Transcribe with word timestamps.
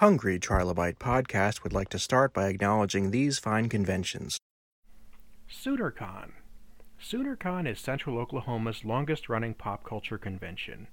Hungry 0.00 0.40
Trilobite 0.40 0.96
Podcast 0.96 1.62
would 1.62 1.74
like 1.74 1.90
to 1.90 1.98
start 1.98 2.32
by 2.32 2.48
acknowledging 2.48 3.10
these 3.10 3.38
fine 3.38 3.68
conventions. 3.68 4.38
SoonerCon. 5.52 6.30
SoonerCon 6.98 7.70
is 7.70 7.78
Central 7.78 8.16
Oklahoma's 8.16 8.82
longest 8.82 9.28
running 9.28 9.52
pop 9.52 9.84
culture 9.84 10.16
convention. 10.16 10.86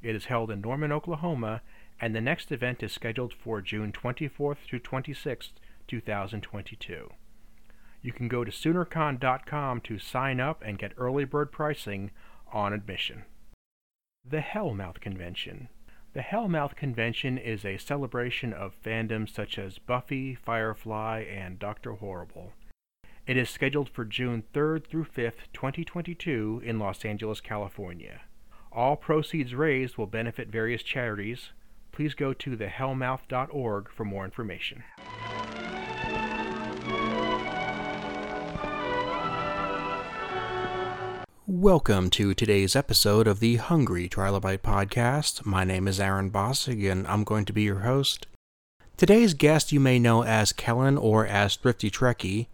It 0.00 0.14
is 0.14 0.26
held 0.26 0.48
in 0.48 0.60
Norman, 0.60 0.92
Oklahoma, 0.92 1.62
and 2.00 2.14
the 2.14 2.20
next 2.20 2.52
event 2.52 2.84
is 2.84 2.92
scheduled 2.92 3.34
for 3.34 3.60
June 3.60 3.90
24th 3.90 4.58
through 4.64 4.78
26th, 4.78 5.54
2022. 5.88 7.10
You 8.00 8.12
can 8.12 8.28
go 8.28 8.44
to 8.44 8.52
SoonerCon.com 8.52 9.80
to 9.80 9.98
sign 9.98 10.38
up 10.38 10.62
and 10.64 10.78
get 10.78 10.92
early 10.96 11.24
bird 11.24 11.50
pricing 11.50 12.12
on 12.52 12.72
admission. 12.72 13.24
The 14.24 14.38
Hellmouth 14.38 15.00
Convention. 15.00 15.68
The 16.14 16.20
Hellmouth 16.20 16.76
Convention 16.76 17.38
is 17.38 17.64
a 17.64 17.78
celebration 17.78 18.52
of 18.52 18.74
fandoms 18.84 19.30
such 19.30 19.58
as 19.58 19.78
Buffy, 19.78 20.34
Firefly, 20.34 21.20
and 21.20 21.58
Doctor 21.58 21.92
Horrible. 21.92 22.52
It 23.26 23.38
is 23.38 23.48
scheduled 23.48 23.88
for 23.88 24.04
June 24.04 24.42
3rd 24.52 24.86
through 24.86 25.06
5th, 25.06 25.48
2022, 25.54 26.60
in 26.62 26.78
Los 26.78 27.06
Angeles, 27.06 27.40
California. 27.40 28.20
All 28.70 28.94
proceeds 28.96 29.54
raised 29.54 29.96
will 29.96 30.06
benefit 30.06 30.48
various 30.48 30.82
charities. 30.82 31.52
Please 31.92 32.12
go 32.12 32.34
to 32.34 32.58
thehellmouth.org 32.58 33.88
for 33.90 34.04
more 34.04 34.26
information. 34.26 34.84
Welcome 41.48 42.08
to 42.10 42.34
today's 42.34 42.76
episode 42.76 43.26
of 43.26 43.40
the 43.40 43.56
Hungry 43.56 44.08
Trilobite 44.08 44.60
Podcast. 44.60 45.44
My 45.44 45.64
name 45.64 45.88
is 45.88 45.98
Aaron 45.98 46.30
Bossig, 46.30 46.88
and 46.88 47.04
I'm 47.08 47.24
going 47.24 47.44
to 47.46 47.52
be 47.52 47.62
your 47.62 47.80
host. 47.80 48.28
Today's 48.96 49.34
guest 49.34 49.72
you 49.72 49.80
may 49.80 49.98
know 49.98 50.22
as 50.22 50.52
Kellen 50.52 50.96
or 50.96 51.26
as 51.26 51.56
Thrifty 51.56 51.90
Trekkie, 51.90 52.46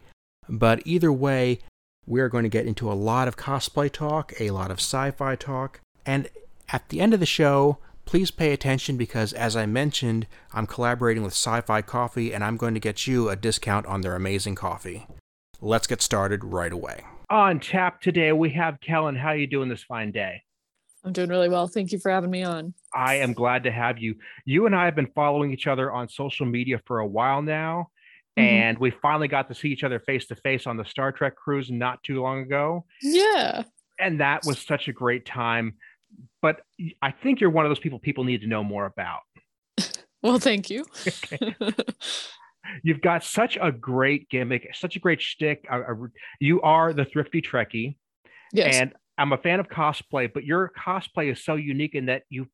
but 0.48 0.80
either 0.86 1.12
way, 1.12 1.58
we 2.06 2.22
are 2.22 2.30
going 2.30 2.44
to 2.44 2.48
get 2.48 2.66
into 2.66 2.90
a 2.90 2.94
lot 2.94 3.28
of 3.28 3.36
cosplay 3.36 3.92
talk, 3.92 4.32
a 4.40 4.52
lot 4.52 4.70
of 4.70 4.78
sci 4.78 5.10
fi 5.10 5.36
talk, 5.36 5.80
and 6.06 6.30
at 6.70 6.88
the 6.88 7.02
end 7.02 7.12
of 7.12 7.20
the 7.20 7.26
show, 7.26 7.76
please 8.06 8.30
pay 8.30 8.54
attention 8.54 8.96
because, 8.96 9.34
as 9.34 9.54
I 9.54 9.66
mentioned, 9.66 10.26
I'm 10.54 10.66
collaborating 10.66 11.22
with 11.22 11.34
Sci 11.34 11.60
Fi 11.60 11.82
Coffee 11.82 12.32
and 12.32 12.42
I'm 12.42 12.56
going 12.56 12.72
to 12.72 12.80
get 12.80 13.06
you 13.06 13.28
a 13.28 13.36
discount 13.36 13.84
on 13.84 14.00
their 14.00 14.16
amazing 14.16 14.54
coffee. 14.54 15.06
Let's 15.60 15.86
get 15.86 16.00
started 16.00 16.42
right 16.42 16.72
away. 16.72 17.04
On 17.30 17.60
tap 17.60 18.00
today, 18.00 18.32
we 18.32 18.48
have 18.50 18.80
Kellen. 18.80 19.14
How 19.14 19.28
are 19.28 19.36
you 19.36 19.46
doing 19.46 19.68
this 19.68 19.82
fine 19.82 20.12
day? 20.12 20.42
I'm 21.04 21.12
doing 21.12 21.28
really 21.28 21.50
well. 21.50 21.68
Thank 21.68 21.92
you 21.92 21.98
for 21.98 22.10
having 22.10 22.30
me 22.30 22.42
on. 22.42 22.72
I 22.94 23.16
am 23.16 23.34
glad 23.34 23.64
to 23.64 23.70
have 23.70 23.98
you. 23.98 24.14
You 24.46 24.64
and 24.64 24.74
I 24.74 24.86
have 24.86 24.96
been 24.96 25.10
following 25.14 25.52
each 25.52 25.66
other 25.66 25.92
on 25.92 26.08
social 26.08 26.46
media 26.46 26.80
for 26.86 27.00
a 27.00 27.06
while 27.06 27.42
now, 27.42 27.90
mm-hmm. 28.38 28.48
and 28.48 28.78
we 28.78 28.90
finally 28.90 29.28
got 29.28 29.46
to 29.48 29.54
see 29.54 29.68
each 29.68 29.84
other 29.84 30.00
face 30.00 30.26
to 30.28 30.36
face 30.36 30.66
on 30.66 30.78
the 30.78 30.86
Star 30.86 31.12
Trek 31.12 31.36
cruise 31.36 31.70
not 31.70 32.02
too 32.02 32.22
long 32.22 32.40
ago. 32.40 32.86
Yeah. 33.02 33.64
And 34.00 34.20
that 34.20 34.46
was 34.46 34.58
such 34.58 34.88
a 34.88 34.92
great 34.92 35.26
time. 35.26 35.74
But 36.40 36.62
I 37.02 37.10
think 37.10 37.40
you're 37.40 37.50
one 37.50 37.66
of 37.66 37.70
those 37.70 37.78
people 37.78 37.98
people 37.98 38.24
need 38.24 38.40
to 38.40 38.46
know 38.46 38.64
more 38.64 38.86
about. 38.86 39.20
well, 40.22 40.38
thank 40.38 40.70
you. 40.70 40.86
You've 42.82 43.00
got 43.00 43.24
such 43.24 43.58
a 43.60 43.72
great 43.72 44.28
gimmick, 44.28 44.68
such 44.74 44.96
a 44.96 44.98
great 44.98 45.20
shtick. 45.20 45.66
you 46.40 46.60
are 46.62 46.92
the 46.92 47.04
thrifty 47.04 47.42
Trekkie. 47.42 47.96
Yes. 48.52 48.76
And 48.76 48.92
I'm 49.16 49.32
a 49.32 49.38
fan 49.38 49.60
of 49.60 49.68
cosplay, 49.68 50.32
but 50.32 50.44
your 50.44 50.70
cosplay 50.78 51.32
is 51.32 51.44
so 51.44 51.56
unique 51.56 51.94
in 51.94 52.06
that 52.06 52.22
you 52.28 52.48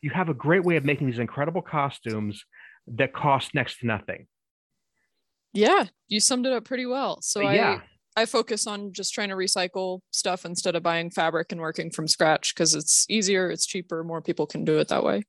you 0.00 0.10
have 0.10 0.28
a 0.28 0.34
great 0.34 0.64
way 0.64 0.76
of 0.76 0.84
making 0.84 1.06
these 1.06 1.18
incredible 1.18 1.62
costumes 1.62 2.44
that 2.86 3.12
cost 3.12 3.54
next 3.54 3.78
to 3.80 3.86
nothing. 3.86 4.26
Yeah, 5.52 5.86
you 6.08 6.20
summed 6.20 6.46
it 6.46 6.52
up 6.52 6.64
pretty 6.64 6.86
well. 6.86 7.20
So 7.22 7.40
yeah. 7.40 7.80
I 8.16 8.22
I 8.22 8.26
focus 8.26 8.66
on 8.66 8.92
just 8.92 9.14
trying 9.14 9.30
to 9.30 9.36
recycle 9.36 10.00
stuff 10.10 10.44
instead 10.44 10.76
of 10.76 10.82
buying 10.82 11.10
fabric 11.10 11.50
and 11.50 11.60
working 11.60 11.90
from 11.90 12.06
scratch 12.06 12.54
because 12.54 12.74
it's 12.74 13.06
easier, 13.08 13.50
it's 13.50 13.66
cheaper, 13.66 14.04
more 14.04 14.20
people 14.20 14.46
can 14.46 14.64
do 14.64 14.78
it 14.78 14.88
that 14.88 15.02
way 15.02 15.22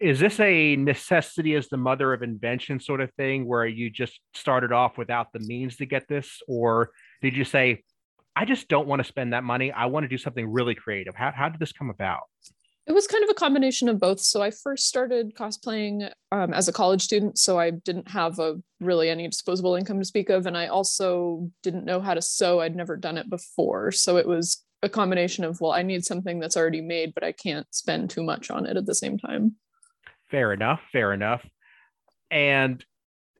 is 0.00 0.18
this 0.18 0.40
a 0.40 0.76
necessity 0.76 1.54
as 1.54 1.68
the 1.68 1.76
mother 1.76 2.12
of 2.12 2.22
invention 2.22 2.80
sort 2.80 3.00
of 3.00 3.12
thing 3.14 3.46
where 3.46 3.66
you 3.66 3.90
just 3.90 4.18
started 4.34 4.72
off 4.72 4.96
without 4.96 5.32
the 5.32 5.40
means 5.40 5.76
to 5.76 5.86
get 5.86 6.08
this? 6.08 6.40
Or 6.48 6.90
did 7.20 7.36
you 7.36 7.44
say 7.44 7.82
i 8.36 8.44
just 8.44 8.68
don't 8.68 8.86
want 8.86 9.00
to 9.00 9.04
spend 9.04 9.32
that 9.32 9.44
money. 9.44 9.72
I 9.72 9.86
want 9.86 10.04
to 10.04 10.08
do 10.08 10.16
something 10.16 10.50
really 10.50 10.74
creative. 10.74 11.14
How, 11.14 11.32
how 11.34 11.48
did 11.48 11.60
this 11.60 11.72
come 11.72 11.90
about? 11.90 12.22
It 12.86 12.92
was 12.92 13.06
kind 13.06 13.22
of 13.22 13.30
a 13.30 13.34
combination 13.34 13.88
of 13.88 14.00
both. 14.00 14.20
So 14.20 14.40
i 14.42 14.50
first 14.50 14.86
started 14.86 15.34
cosplaying 15.34 16.10
um, 16.32 16.54
as 16.54 16.68
a 16.68 16.72
college 16.72 17.02
student 17.02 17.38
so 17.38 17.58
i 17.58 17.70
didn't 17.70 18.08
have 18.08 18.38
a 18.38 18.56
really 18.80 19.10
any 19.10 19.28
disposable 19.28 19.74
income 19.74 19.98
to 19.98 20.04
speak 20.04 20.30
of 20.30 20.46
and 20.46 20.56
i 20.56 20.68
also 20.68 21.50
didn't 21.62 21.84
know 21.84 22.00
how 22.00 22.14
to 22.14 22.22
sew. 22.22 22.60
I'd 22.60 22.76
never 22.76 22.96
done 22.96 23.18
it 23.18 23.28
before. 23.28 23.92
So 23.92 24.16
it 24.16 24.26
was 24.26 24.64
a 24.82 24.88
combination 24.88 25.44
of 25.44 25.60
well 25.60 25.72
i 25.72 25.82
need 25.82 26.04
something 26.04 26.40
that's 26.40 26.56
already 26.56 26.80
made 26.80 27.12
but 27.12 27.22
i 27.22 27.32
can't 27.32 27.66
spend 27.70 28.08
too 28.08 28.22
much 28.22 28.50
on 28.50 28.64
it 28.64 28.78
at 28.78 28.86
the 28.86 28.94
same 28.94 29.18
time 29.18 29.56
fair 30.30 30.52
enough 30.52 30.80
fair 30.92 31.12
enough 31.12 31.44
and 32.30 32.84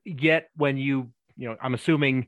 yet 0.05 0.49
when 0.57 0.77
you 0.77 1.11
you 1.37 1.49
know 1.49 1.57
i'm 1.63 1.75
assuming 1.75 2.27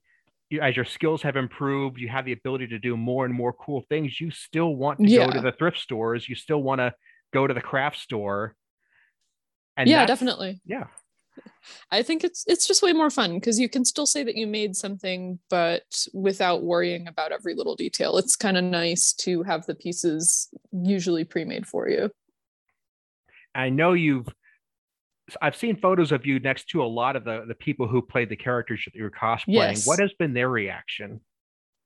you, 0.50 0.60
as 0.60 0.76
your 0.76 0.84
skills 0.84 1.22
have 1.22 1.36
improved 1.36 1.98
you 1.98 2.08
have 2.08 2.24
the 2.24 2.32
ability 2.32 2.66
to 2.66 2.78
do 2.78 2.96
more 2.96 3.24
and 3.24 3.34
more 3.34 3.52
cool 3.52 3.84
things 3.88 4.20
you 4.20 4.30
still 4.30 4.76
want 4.76 4.98
to 4.98 5.06
yeah. 5.06 5.26
go 5.26 5.32
to 5.32 5.40
the 5.40 5.52
thrift 5.52 5.78
stores 5.78 6.28
you 6.28 6.34
still 6.34 6.62
want 6.62 6.80
to 6.80 6.92
go 7.32 7.46
to 7.46 7.54
the 7.54 7.60
craft 7.60 7.98
store 7.98 8.54
and 9.76 9.88
yeah 9.88 10.06
definitely 10.06 10.60
yeah 10.64 10.84
I 11.90 12.02
think 12.02 12.24
it's 12.24 12.44
it's 12.46 12.66
just 12.66 12.82
way 12.82 12.92
more 12.92 13.10
fun 13.10 13.34
because 13.34 13.58
you 13.58 13.68
can 13.68 13.84
still 13.84 14.06
say 14.06 14.22
that 14.22 14.36
you 14.36 14.46
made 14.46 14.76
something, 14.76 15.38
but 15.48 16.06
without 16.12 16.62
worrying 16.62 17.08
about 17.08 17.32
every 17.32 17.54
little 17.54 17.76
detail. 17.76 18.18
It's 18.18 18.36
kind 18.36 18.56
of 18.56 18.64
nice 18.64 19.12
to 19.14 19.42
have 19.42 19.66
the 19.66 19.74
pieces 19.74 20.48
usually 20.72 21.24
pre-made 21.24 21.66
for 21.66 21.88
you. 21.88 22.10
I 23.54 23.70
know 23.70 23.92
you've 23.92 24.28
I've 25.41 25.56
seen 25.56 25.76
photos 25.76 26.12
of 26.12 26.26
you 26.26 26.38
next 26.41 26.69
to 26.70 26.82
a 26.82 26.84
lot 26.84 27.16
of 27.16 27.25
the 27.25 27.44
the 27.47 27.54
people 27.54 27.87
who 27.87 28.03
played 28.03 28.28
the 28.28 28.37
characters 28.37 28.82
that 28.84 28.94
you 28.94 29.03
were 29.04 29.10
cosplaying. 29.10 29.44
Yes. 29.48 29.87
What 29.87 30.00
has 30.00 30.12
been 30.19 30.34
their 30.34 30.48
reaction? 30.48 31.20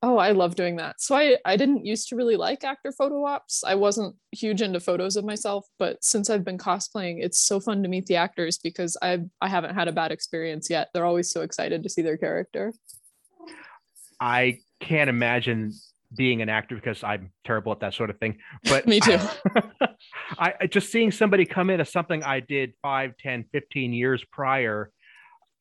Oh, 0.02 0.18
I 0.18 0.32
love 0.32 0.54
doing 0.54 0.76
that. 0.76 1.00
So 1.00 1.16
I 1.16 1.36
I 1.44 1.56
didn't 1.56 1.86
used 1.86 2.08
to 2.08 2.16
really 2.16 2.36
like 2.36 2.64
actor 2.64 2.92
photo 2.92 3.24
ops. 3.24 3.64
I 3.64 3.74
wasn't 3.74 4.14
huge 4.32 4.62
into 4.62 4.78
photos 4.78 5.16
of 5.16 5.24
myself, 5.24 5.66
but 5.78 6.02
since 6.04 6.28
I've 6.28 6.44
been 6.44 6.58
cosplaying, 6.58 7.24
it's 7.24 7.38
so 7.38 7.60
fun 7.60 7.82
to 7.82 7.88
meet 7.88 8.06
the 8.06 8.16
actors 8.16 8.58
because 8.58 8.96
I 9.00 9.20
I 9.40 9.48
haven't 9.48 9.74
had 9.74 9.88
a 9.88 9.92
bad 9.92 10.12
experience 10.12 10.68
yet. 10.68 10.88
They're 10.92 11.06
always 11.06 11.30
so 11.30 11.40
excited 11.40 11.82
to 11.82 11.88
see 11.88 12.02
their 12.02 12.18
character. 12.18 12.72
I 14.20 14.60
can't 14.80 15.10
imagine 15.10 15.72
being 16.14 16.42
an 16.42 16.48
actor 16.48 16.74
because 16.74 17.02
I'm 17.02 17.32
terrible 17.44 17.72
at 17.72 17.80
that 17.80 17.94
sort 17.94 18.10
of 18.10 18.18
thing. 18.18 18.38
But 18.64 18.86
me 18.86 19.00
too. 19.00 19.18
I, 20.38 20.54
I, 20.60 20.66
just 20.66 20.90
seeing 20.90 21.10
somebody 21.10 21.46
come 21.46 21.70
in 21.70 21.80
as 21.80 21.90
something 21.90 22.22
I 22.22 22.40
did 22.40 22.74
5, 22.82 23.16
10, 23.18 23.44
15 23.52 23.92
years 23.92 24.24
prior. 24.30 24.90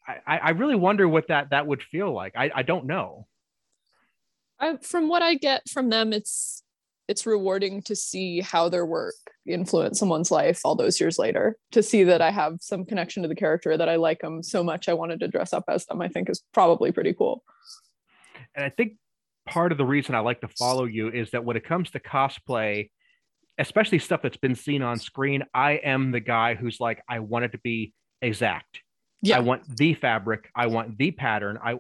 I, 0.08 0.38
I 0.38 0.50
really 0.52 0.76
wonder 0.76 1.08
what 1.10 1.30
that 1.30 1.50
that 1.50 1.66
would 1.66 1.82
feel 1.82 2.14
like. 2.14 2.34
I, 2.36 2.52
I 2.54 2.62
don't 2.62 2.86
know. 2.86 3.28
I, 4.60 4.78
from 4.78 5.10
what 5.10 5.22
I 5.22 5.36
get 5.36 5.68
from 5.68 5.90
them, 5.90 6.14
it's 6.14 6.64
it's 7.08 7.26
rewarding 7.26 7.82
to 7.84 7.96
see 7.96 8.42
how 8.42 8.68
their 8.70 8.86
work 8.86 9.14
influence 9.46 10.00
someone's 10.00 10.32
life 10.32 10.62
all 10.64 10.76
those 10.76 11.00
years 11.00 11.20
later. 11.20 11.56
To 11.72 11.84
see 11.84 12.04
that 12.06 12.22
I 12.22 12.32
have 12.32 12.58
some 12.62 12.86
connection 12.86 13.24
to 13.24 13.30
the 13.30 13.36
character 13.36 13.78
that 13.78 13.90
I 13.90 13.96
like 13.96 14.20
them 14.22 14.42
so 14.42 14.64
much, 14.64 14.90
I 14.90 14.94
wanted 14.94 15.20
to 15.20 15.28
dress 15.28 15.54
up 15.54 15.66
as 15.68 15.86
them. 15.86 16.02
I 16.02 16.08
think 16.08 16.30
is 16.30 16.44
probably 16.54 16.92
pretty 16.92 17.14
cool. 17.14 17.44
And 18.56 18.64
I 18.64 18.70
think 18.70 18.94
part 19.46 19.72
of 19.72 19.78
the 19.78 19.86
reason 19.86 20.16
I 20.16 20.20
like 20.20 20.42
to 20.42 20.48
follow 20.48 20.86
you 20.86 21.10
is 21.10 21.32
that 21.32 21.44
when 21.44 21.58
it 21.58 21.66
comes 21.66 21.92
to 21.92 22.00
cosplay, 22.00 22.90
especially 23.58 24.00
stuff 24.00 24.22
that's 24.22 24.38
been 24.38 24.56
seen 24.56 24.82
on 24.82 24.98
screen, 24.98 25.44
I 25.54 25.74
am 25.74 26.12
the 26.12 26.20
guy 26.20 26.56
who's 26.56 26.80
like, 26.80 27.02
I 27.08 27.20
want 27.20 27.46
it 27.46 27.52
to 27.54 27.60
be 27.60 27.94
exact. 28.22 28.82
Yeah. 29.22 29.38
I 29.38 29.40
want 29.40 29.78
the 29.78 29.94
fabric. 29.94 30.50
I 30.56 30.68
want 30.68 30.98
the 30.98 31.12
pattern. 31.12 31.58
I 31.64 31.80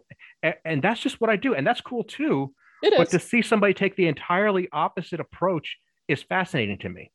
and 0.63 0.81
that's 0.81 0.99
just 0.99 1.21
what 1.21 1.29
I 1.29 1.35
do, 1.35 1.53
and 1.53 1.65
that's 1.65 1.81
cool 1.81 2.03
too. 2.03 2.53
It 2.81 2.93
but 2.97 3.09
to 3.11 3.19
see 3.19 3.41
somebody 3.41 3.73
take 3.73 3.95
the 3.95 4.07
entirely 4.07 4.67
opposite 4.71 5.19
approach 5.19 5.77
is 6.07 6.23
fascinating 6.23 6.79
to 6.79 6.89
me. 6.89 7.11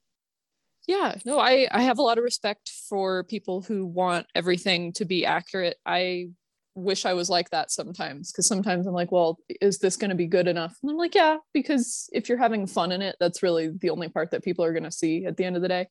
Yeah, 0.87 1.17
no, 1.25 1.39
I 1.41 1.69
I 1.71 1.83
have 1.83 1.99
a 1.99 2.03
lot 2.03 2.19
of 2.19 2.25
respect 2.25 2.71
for 2.89 3.25
people 3.25 3.63
who 3.63 3.87
want 3.87 4.27
everything 4.35 4.93
to 4.95 5.05
be 5.05 5.27
accurate. 5.27 5.79
I 5.85 6.29
wish 6.75 7.05
I 7.05 7.15
was 7.15 7.29
like 7.29 7.51
that 7.51 7.71
sometimes 7.71 8.31
because 8.31 8.47
sometimes 8.47 8.87
I'm 8.87 8.95
like, 8.95 9.13
well, 9.13 9.39
is 9.61 9.79
this 9.79 9.97
going 9.97 10.11
to 10.11 10.17
be 10.17 10.27
good 10.27 10.49
enough? 10.49 10.77
And 10.83 10.91
I'm 10.91 10.97
like, 10.97 11.15
yeah, 11.15 11.39
because 11.53 12.09
if 12.13 12.29
you're 12.29 12.39
having 12.39 12.67
fun 12.67 12.93
in 12.93 13.03
it, 13.03 13.17
that's 13.21 13.43
really 13.43 13.69
the 13.69 13.91
only 13.91 14.09
part 14.09 14.31
that 14.31 14.45
people 14.45 14.65
are 14.65 14.73
going 14.73 14.85
to 14.85 14.93
see 14.93 15.27
at 15.27 15.37
the 15.37 15.45
end 15.45 15.57
of 15.57 15.63
the 15.63 15.69
day. 15.69 15.89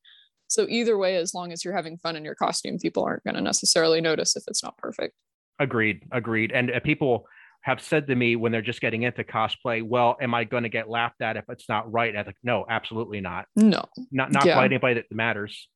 So 0.47 0.65
either 0.67 0.97
way, 0.97 1.17
as 1.17 1.33
long 1.33 1.51
as 1.51 1.63
you're 1.63 1.75
having 1.75 1.97
fun 1.97 2.15
in 2.15 2.25
your 2.25 2.35
costume, 2.35 2.79
people 2.79 3.03
aren't 3.03 3.23
going 3.23 3.35
to 3.35 3.41
necessarily 3.41 4.01
notice 4.01 4.35
if 4.35 4.43
it's 4.47 4.63
not 4.63 4.77
perfect. 4.77 5.13
Agreed. 5.59 6.03
Agreed. 6.11 6.51
And 6.51 6.71
uh, 6.71 6.79
people 6.79 7.25
have 7.61 7.81
said 7.81 8.07
to 8.07 8.15
me 8.15 8.35
when 8.35 8.51
they're 8.51 8.61
just 8.61 8.81
getting 8.81 9.03
into 9.03 9.23
cosplay, 9.23 9.83
well, 9.83 10.17
am 10.21 10.33
I 10.33 10.45
going 10.45 10.63
to 10.63 10.69
get 10.69 10.89
laughed 10.89 11.21
at 11.21 11.37
if 11.37 11.43
it's 11.49 11.67
not 11.67 11.91
right? 11.91 12.15
I 12.15 12.23
think, 12.23 12.37
no, 12.41 12.65
absolutely 12.69 13.21
not. 13.21 13.45
No, 13.55 13.83
not 14.11 14.31
not 14.31 14.45
yeah. 14.45 14.55
by 14.55 14.65
anybody 14.65 14.95
that 14.95 15.05
matters. 15.11 15.67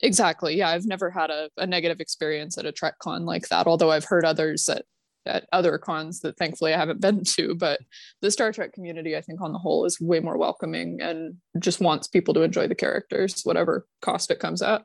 Exactly. 0.00 0.56
Yeah, 0.56 0.68
I've 0.68 0.86
never 0.86 1.10
had 1.10 1.30
a, 1.30 1.48
a 1.56 1.66
negative 1.66 2.00
experience 2.00 2.58
at 2.58 2.66
a 2.66 2.72
Trek 2.72 2.98
con 2.98 3.24
like 3.24 3.48
that, 3.48 3.66
although 3.66 3.90
I've 3.90 4.04
heard 4.04 4.24
others 4.24 4.68
at, 4.68 4.84
at 5.26 5.46
other 5.52 5.78
cons 5.78 6.20
that 6.20 6.36
thankfully 6.36 6.74
I 6.74 6.78
haven't 6.78 7.00
been 7.00 7.22
to. 7.24 7.54
But 7.54 7.80
the 8.20 8.30
Star 8.30 8.52
Trek 8.52 8.72
community, 8.72 9.16
I 9.16 9.20
think, 9.20 9.40
on 9.40 9.52
the 9.52 9.58
whole, 9.58 9.84
is 9.84 10.00
way 10.00 10.20
more 10.20 10.36
welcoming 10.36 11.00
and 11.00 11.36
just 11.58 11.80
wants 11.80 12.08
people 12.08 12.34
to 12.34 12.42
enjoy 12.42 12.66
the 12.68 12.74
characters, 12.74 13.40
whatever 13.44 13.86
cost 14.02 14.30
it 14.30 14.40
comes 14.40 14.62
at. 14.62 14.82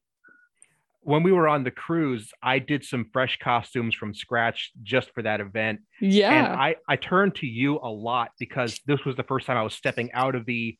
When 1.01 1.23
we 1.23 1.31
were 1.31 1.47
on 1.47 1.63
the 1.63 1.71
cruise, 1.71 2.31
I 2.43 2.59
did 2.59 2.83
some 2.85 3.07
fresh 3.11 3.39
costumes 3.41 3.95
from 3.95 4.13
scratch 4.13 4.71
just 4.83 5.11
for 5.13 5.23
that 5.23 5.41
event. 5.41 5.79
Yeah. 5.99 6.31
And 6.31 6.47
I, 6.47 6.75
I 6.87 6.97
turned 6.97 7.35
to 7.35 7.47
you 7.47 7.79
a 7.81 7.89
lot 7.89 8.31
because 8.37 8.79
this 8.85 9.03
was 9.05 9.15
the 9.15 9.23
first 9.23 9.47
time 9.47 9.57
I 9.57 9.63
was 9.63 9.73
stepping 9.73 10.11
out 10.11 10.35
of 10.35 10.45
the 10.45 10.77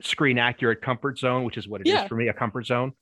screen 0.00 0.38
accurate 0.38 0.80
comfort 0.80 1.18
zone, 1.18 1.44
which 1.44 1.58
is 1.58 1.68
what 1.68 1.80
it 1.82 1.88
is 1.88 1.92
Yeah. 1.92 2.06
for 2.06 2.14
me, 2.14 2.28
a 2.28 2.32
comfort 2.32 2.66
zone. 2.66 2.92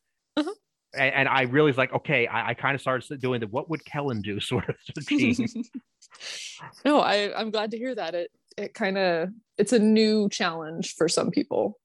And, 0.94 1.15
and 1.15 1.29
I 1.29 1.43
really 1.43 1.71
was 1.71 1.79
like, 1.79 1.93
okay, 1.93 2.27
I, 2.27 2.50
I 2.50 2.55
kind 2.55 2.75
of 2.75 2.81
started 2.81 3.21
doing 3.21 3.41
the 3.41 3.47
what 3.49 3.69
would 3.71 3.85
Kellen 3.85 4.23
do 4.23 4.41
sort 4.53 4.69
of 4.69 4.77
no, 6.85 7.00
I, 7.00 7.38
I'm 7.38 7.50
glad 7.50 7.71
to 7.73 7.79
hear 7.79 7.94
that. 7.94 8.15
It 8.15 8.31
it 8.56 8.75
kind 8.75 8.99
of 8.99 9.31
it's 9.59 9.73
a 9.73 9.79
new 9.79 10.29
challenge 10.29 10.94
for 10.94 11.09
some 11.09 11.31
people. 11.31 11.79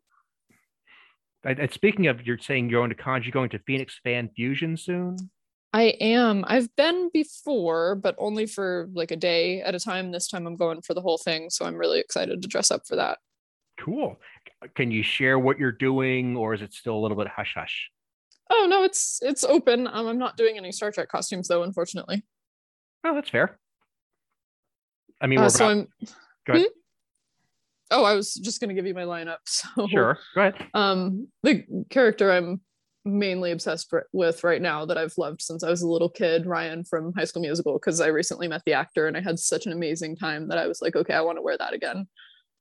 and, 1.43 1.59
and 1.59 1.71
speaking 1.71 2.07
of, 2.07 2.25
you're 2.25 2.37
saying 2.37 2.69
you're 2.69 2.87
going 2.87 2.95
to 2.95 3.21
you're 3.23 3.31
going 3.31 3.49
to 3.49 3.59
Phoenix 3.59 3.99
Fan 4.03 4.29
Fusion 4.35 4.77
soon. 4.77 5.17
I 5.73 5.83
am. 6.01 6.43
I've 6.47 6.73
been 6.75 7.09
before, 7.13 7.95
but 7.95 8.15
only 8.17 8.45
for 8.45 8.89
like 8.93 9.11
a 9.11 9.15
day 9.15 9.61
at 9.61 9.73
a 9.73 9.79
time. 9.79 10.11
This 10.11 10.27
time 10.27 10.45
I'm 10.45 10.57
going 10.57 10.81
for 10.81 10.93
the 10.93 11.01
whole 11.01 11.17
thing. 11.17 11.49
So 11.49 11.65
I'm 11.65 11.75
really 11.75 11.99
excited 11.99 12.41
to 12.41 12.47
dress 12.47 12.71
up 12.71 12.85
for 12.85 12.97
that. 12.97 13.19
Cool. 13.79 14.19
Can 14.75 14.91
you 14.91 15.01
share 15.01 15.39
what 15.39 15.57
you're 15.57 15.71
doing, 15.71 16.35
or 16.35 16.53
is 16.53 16.61
it 16.61 16.73
still 16.73 16.95
a 16.95 16.99
little 16.99 17.17
bit 17.17 17.27
hush 17.27 17.53
hush? 17.55 17.89
Oh 18.53 18.67
no, 18.69 18.83
it's 18.83 19.19
it's 19.21 19.43
open. 19.45 19.87
Um, 19.87 20.07
I'm 20.07 20.17
not 20.17 20.35
doing 20.35 20.57
any 20.57 20.71
Star 20.73 20.91
Trek 20.91 21.07
costumes 21.07 21.47
though, 21.47 21.63
unfortunately. 21.63 22.23
Oh, 23.05 23.15
that's 23.15 23.29
fair. 23.29 23.57
I 25.21 25.27
mean, 25.27 25.39
Uh, 25.39 25.43
we're 25.43 25.49
so 25.49 25.65
about, 25.65 25.71
I'm 25.77 25.87
go 26.45 26.53
ahead. 26.53 26.67
oh, 27.91 28.03
I 28.03 28.13
was 28.13 28.33
just 28.33 28.59
gonna 28.59 28.73
give 28.73 28.85
you 28.85 28.93
my 28.93 29.03
lineup. 29.03 29.37
So 29.47 29.87
Sure, 29.87 30.17
go 30.35 30.41
ahead. 30.41 30.67
Um, 30.73 31.27
the 31.43 31.63
character 31.89 32.31
I'm 32.31 32.61
mainly 33.05 33.51
obsessed 33.51 33.91
with 34.11 34.43
right 34.43 34.61
now 34.61 34.85
that 34.85 34.97
I've 34.97 35.17
loved 35.17 35.41
since 35.41 35.63
I 35.63 35.69
was 35.69 35.81
a 35.81 35.87
little 35.87 36.09
kid, 36.09 36.45
Ryan 36.45 36.83
from 36.83 37.13
High 37.13 37.23
School 37.23 37.41
Musical, 37.41 37.73
because 37.73 37.99
I 38.01 38.07
recently 38.07 38.47
met 38.47 38.61
the 38.65 38.73
actor 38.73 39.07
and 39.07 39.17
I 39.17 39.21
had 39.21 39.39
such 39.39 39.65
an 39.65 39.71
amazing 39.71 40.17
time 40.17 40.49
that 40.49 40.57
I 40.59 40.67
was 40.67 40.81
like, 40.81 40.95
okay, 40.95 41.13
I 41.15 41.21
want 41.21 41.37
to 41.37 41.41
wear 41.41 41.57
that 41.57 41.73
again. 41.73 42.07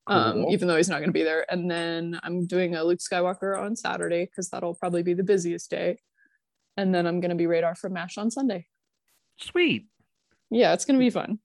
Um, 0.06 0.32
Cool. 0.44 0.52
even 0.52 0.67
though 0.69 0.76
he's 0.76 0.88
not 0.88 0.99
going 0.99 1.08
to 1.11 1.12
be 1.12 1.23
there. 1.23 1.44
And 1.52 1.70
then 1.70 2.19
I'm 2.23 2.47
doing 2.47 2.75
a 2.75 2.82
Luke 2.82 2.99
Skywalker 3.00 3.56
on 3.61 3.76
Saturday 3.76 4.25
because 4.25 4.49
that'll 4.50 4.75
probably 4.75 5.02
be 5.02 5.14
the 5.14 5.23
busiest 5.23 5.70
day. 5.70 5.99
And 6.76 6.94
then 6.94 7.06
I'm 7.06 7.20
going 7.20 7.31
to 7.31 7.37
be 7.37 7.47
Radar 7.47 7.75
from 7.75 7.93
MASH 7.93 8.17
on 8.19 8.31
Sunday. 8.31 8.67
Sweet. 9.38 9.87
Yeah, 10.50 10.73
it's 10.73 10.85
going 10.85 10.99
to 10.99 11.05
be 11.05 11.11
fun. 11.11 11.38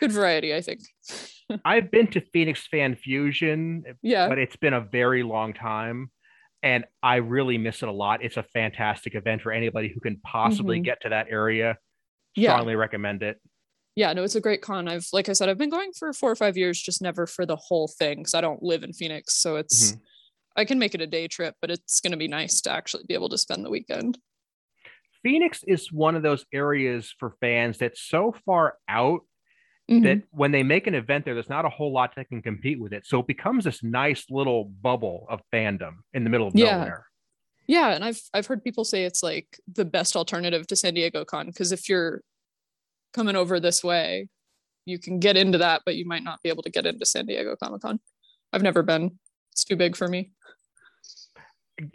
Good 0.00 0.12
variety, 0.12 0.54
I 0.54 0.60
think. 0.60 0.80
I've 1.64 1.90
been 1.90 2.08
to 2.08 2.20
Phoenix 2.20 2.66
Fan 2.66 2.96
Fusion, 2.96 3.84
Yeah. 4.02 4.28
but 4.28 4.38
it's 4.38 4.56
been 4.56 4.74
a 4.74 4.80
very 4.80 5.22
long 5.22 5.52
time. 5.54 6.10
And 6.62 6.84
I 7.02 7.16
really 7.16 7.58
miss 7.58 7.82
it 7.82 7.88
a 7.88 7.92
lot. 7.92 8.24
It's 8.24 8.36
a 8.38 8.42
fantastic 8.42 9.14
event 9.14 9.42
for 9.42 9.52
anybody 9.52 9.88
who 9.92 10.00
can 10.00 10.18
possibly 10.24 10.80
Mhm. 10.80 10.84
get 10.84 11.02
to 11.02 11.10
that 11.10 11.26
area. 11.30 11.78
Yeah. 12.34 12.54
Strongly 12.54 12.74
recommend 12.74 13.22
it. 13.22 13.38
Yeah 13.96 14.12
no 14.12 14.22
it's 14.24 14.34
a 14.34 14.40
great 14.40 14.60
con 14.62 14.88
i've 14.88 15.06
like 15.12 15.28
i 15.28 15.32
said 15.32 15.48
i've 15.48 15.58
been 15.58 15.70
going 15.70 15.90
for 15.96 16.12
four 16.12 16.30
or 16.30 16.36
five 16.36 16.56
years 16.56 16.80
just 16.80 17.00
never 17.02 17.26
for 17.26 17.46
the 17.46 17.56
whole 17.56 17.88
thing 17.88 18.18
because 18.18 18.34
i 18.34 18.40
don't 18.40 18.62
live 18.62 18.82
in 18.82 18.92
phoenix 18.92 19.34
so 19.36 19.56
it's 19.56 19.92
Mhm. 19.92 20.00
i 20.56 20.64
can 20.64 20.78
make 20.78 20.94
it 20.94 21.00
a 21.00 21.06
day 21.06 21.28
trip 21.28 21.54
but 21.60 21.70
it's 21.70 22.00
going 22.00 22.10
to 22.12 22.16
be 22.16 22.28
nice 22.28 22.60
to 22.62 22.70
actually 22.70 23.04
be 23.06 23.14
able 23.14 23.28
to 23.28 23.38
spend 23.38 23.64
the 23.64 23.70
weekend 23.70 24.18
Phoenix 25.22 25.62
is 25.66 25.90
one 25.90 26.16
of 26.16 26.22
those 26.22 26.44
areas 26.52 27.14
for 27.18 27.30
fans 27.40 27.78
that's 27.78 27.98
so 28.02 28.34
far 28.44 28.76
out 28.88 29.20
Mhm. 29.90 30.02
that 30.02 30.22
when 30.30 30.52
they 30.52 30.62
make 30.62 30.86
an 30.86 30.94
event 30.94 31.24
there, 31.24 31.32
there's 31.32 31.48
not 31.48 31.64
a 31.64 31.70
whole 31.70 31.92
lot 31.92 32.14
that 32.16 32.28
can 32.28 32.42
compete 32.42 32.78
with 32.78 32.92
it. 32.92 33.06
So 33.06 33.20
it 33.20 33.26
becomes 33.26 33.64
this 33.64 33.82
nice 33.82 34.26
little 34.30 34.64
bubble 34.64 35.26
of 35.30 35.40
fandom 35.50 36.00
in 36.12 36.24
the 36.24 36.30
middle 36.30 36.46
of 36.48 36.54
Yeah. 36.54 36.76
nowhere. 36.76 37.06
yeah 37.66 37.94
and 37.94 38.04
i've 38.04 38.20
i've 38.34 38.46
heard 38.46 38.62
people 38.62 38.84
say 38.84 39.04
it's 39.06 39.22
like 39.22 39.58
the 39.72 39.86
best 39.86 40.16
alternative 40.16 40.66
to 40.66 40.76
san 40.76 40.92
diego 40.92 41.24
con 41.24 41.46
because 41.46 41.72
if 41.72 41.88
you're 41.88 42.20
coming 43.14 43.36
over 43.36 43.58
this 43.60 43.82
way 43.82 44.28
you 44.84 44.98
can 44.98 45.18
get 45.18 45.36
into 45.36 45.56
that 45.58 45.80
but 45.86 45.96
you 45.96 46.04
might 46.04 46.22
not 46.24 46.42
be 46.42 46.48
able 46.50 46.62
to 46.62 46.70
get 46.70 46.84
into 46.84 47.06
san 47.06 47.24
diego 47.26 47.56
comic 47.56 47.80
con 47.80 47.98
i've 48.52 48.62
never 48.62 48.82
been 48.82 49.18
it's 49.52 49.64
too 49.64 49.76
big 49.76 49.96
for 49.96 50.08
me 50.08 50.30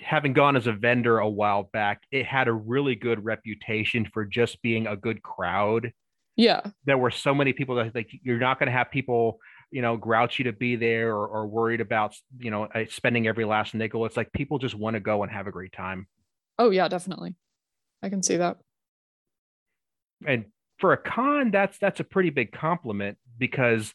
Having 0.02 0.34
gone 0.34 0.58
as 0.58 0.68
a 0.68 0.74
vendor 0.74 1.20
a 1.20 1.30
while 1.30 1.64
back, 1.72 2.04
it 2.12 2.26
had 2.26 2.50
a 2.50 2.54
really 2.54 2.96
good 2.96 3.24
reputation 3.24 4.06
for 4.14 4.26
just 4.26 4.62
being 4.62 4.88
a 4.88 4.98
good 4.98 5.22
crowd. 5.22 5.94
yeah 6.36 6.60
There 6.84 6.98
were 6.98 7.12
so 7.12 7.34
many 7.34 7.54
people 7.54 7.76
that 7.76 7.96
like 7.96 8.10
you're 8.22 8.40
not 8.40 8.60
going 8.60 8.68
to 8.68 8.74
have 8.74 8.92
people, 8.92 9.40
you 9.72 9.82
know, 9.82 9.96
grouchy 9.96 10.44
to 10.44 10.52
be 10.52 10.76
there 10.76 11.16
or, 11.16 11.26
or 11.26 11.48
worried 11.48 11.80
about, 11.80 12.14
you 12.40 12.52
know, 12.52 12.66
uh, 12.66 12.84
spending 12.90 13.26
every 13.26 13.46
last 13.46 13.74
nickel. 13.74 14.06
It's 14.06 14.18
like 14.18 14.34
people 14.34 14.60
just 14.60 14.76
want 14.76 14.96
to 14.96 15.00
go 15.00 15.24
and 15.24 15.32
have 15.32 15.48
a 15.48 15.52
great 15.52 15.72
time. 15.72 16.08
oh 16.60 16.72
yeah 16.72 16.90
definitely 16.90 17.36
i 18.04 18.10
can 18.10 18.22
see 18.22 18.36
that 18.36 18.58
and 20.28 20.44
for 20.80 20.94
a 20.94 20.98
con 20.98 21.52
that's 21.52 21.78
that's 21.78 22.00
a 22.00 22.04
pretty 22.04 22.30
big 22.30 22.52
compliment 22.52 23.18
because 23.38 23.94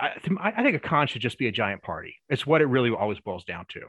I, 0.00 0.12
I 0.56 0.62
think 0.62 0.76
a 0.76 0.80
con 0.80 1.06
should 1.06 1.22
just 1.22 1.38
be 1.38 1.46
a 1.48 1.52
giant 1.52 1.82
party 1.82 2.16
it's 2.28 2.46
what 2.46 2.60
it 2.60 2.66
really 2.66 2.90
always 2.90 3.20
boils 3.20 3.44
down 3.44 3.66
to 3.70 3.80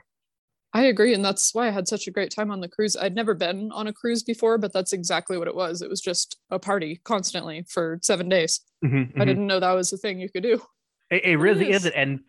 I 0.73 0.87
agree. 0.87 1.13
And 1.13 1.23
that's 1.23 1.55
why 1.55 1.67
I 1.69 1.71
had 1.71 1.87
such 1.87 2.05
a 2.05 2.11
great 2.11 2.31
time 2.31 2.51
on 2.51 2.59
the 2.59 2.67
cruise. 2.67 2.97
I'd 2.97 3.15
never 3.15 3.33
been 3.33 3.71
on 3.71 3.87
a 3.87 3.93
cruise 3.93 4.23
before, 4.23 4.57
but 4.57 4.73
that's 4.73 4.91
exactly 4.91 5.37
what 5.37 5.47
it 5.47 5.55
was. 5.55 5.81
It 5.81 5.89
was 5.89 6.01
just 6.01 6.35
a 6.51 6.59
party 6.59 6.99
constantly 7.05 7.63
for 7.69 7.97
seven 8.03 8.27
days. 8.27 8.59
Mhm, 8.83 9.15
I 9.15 9.19
mhm. 9.23 9.25
didn't 9.25 9.47
know 9.47 9.61
that 9.61 9.71
was 9.71 9.93
a 9.93 9.97
thing 9.97 10.19
you 10.19 10.29
could 10.29 10.43
do. 10.43 10.61
it, 11.09 11.23
it 11.23 11.37
really 11.37 11.71
is. 11.71 11.85
is 11.85 11.91
and 11.93 12.19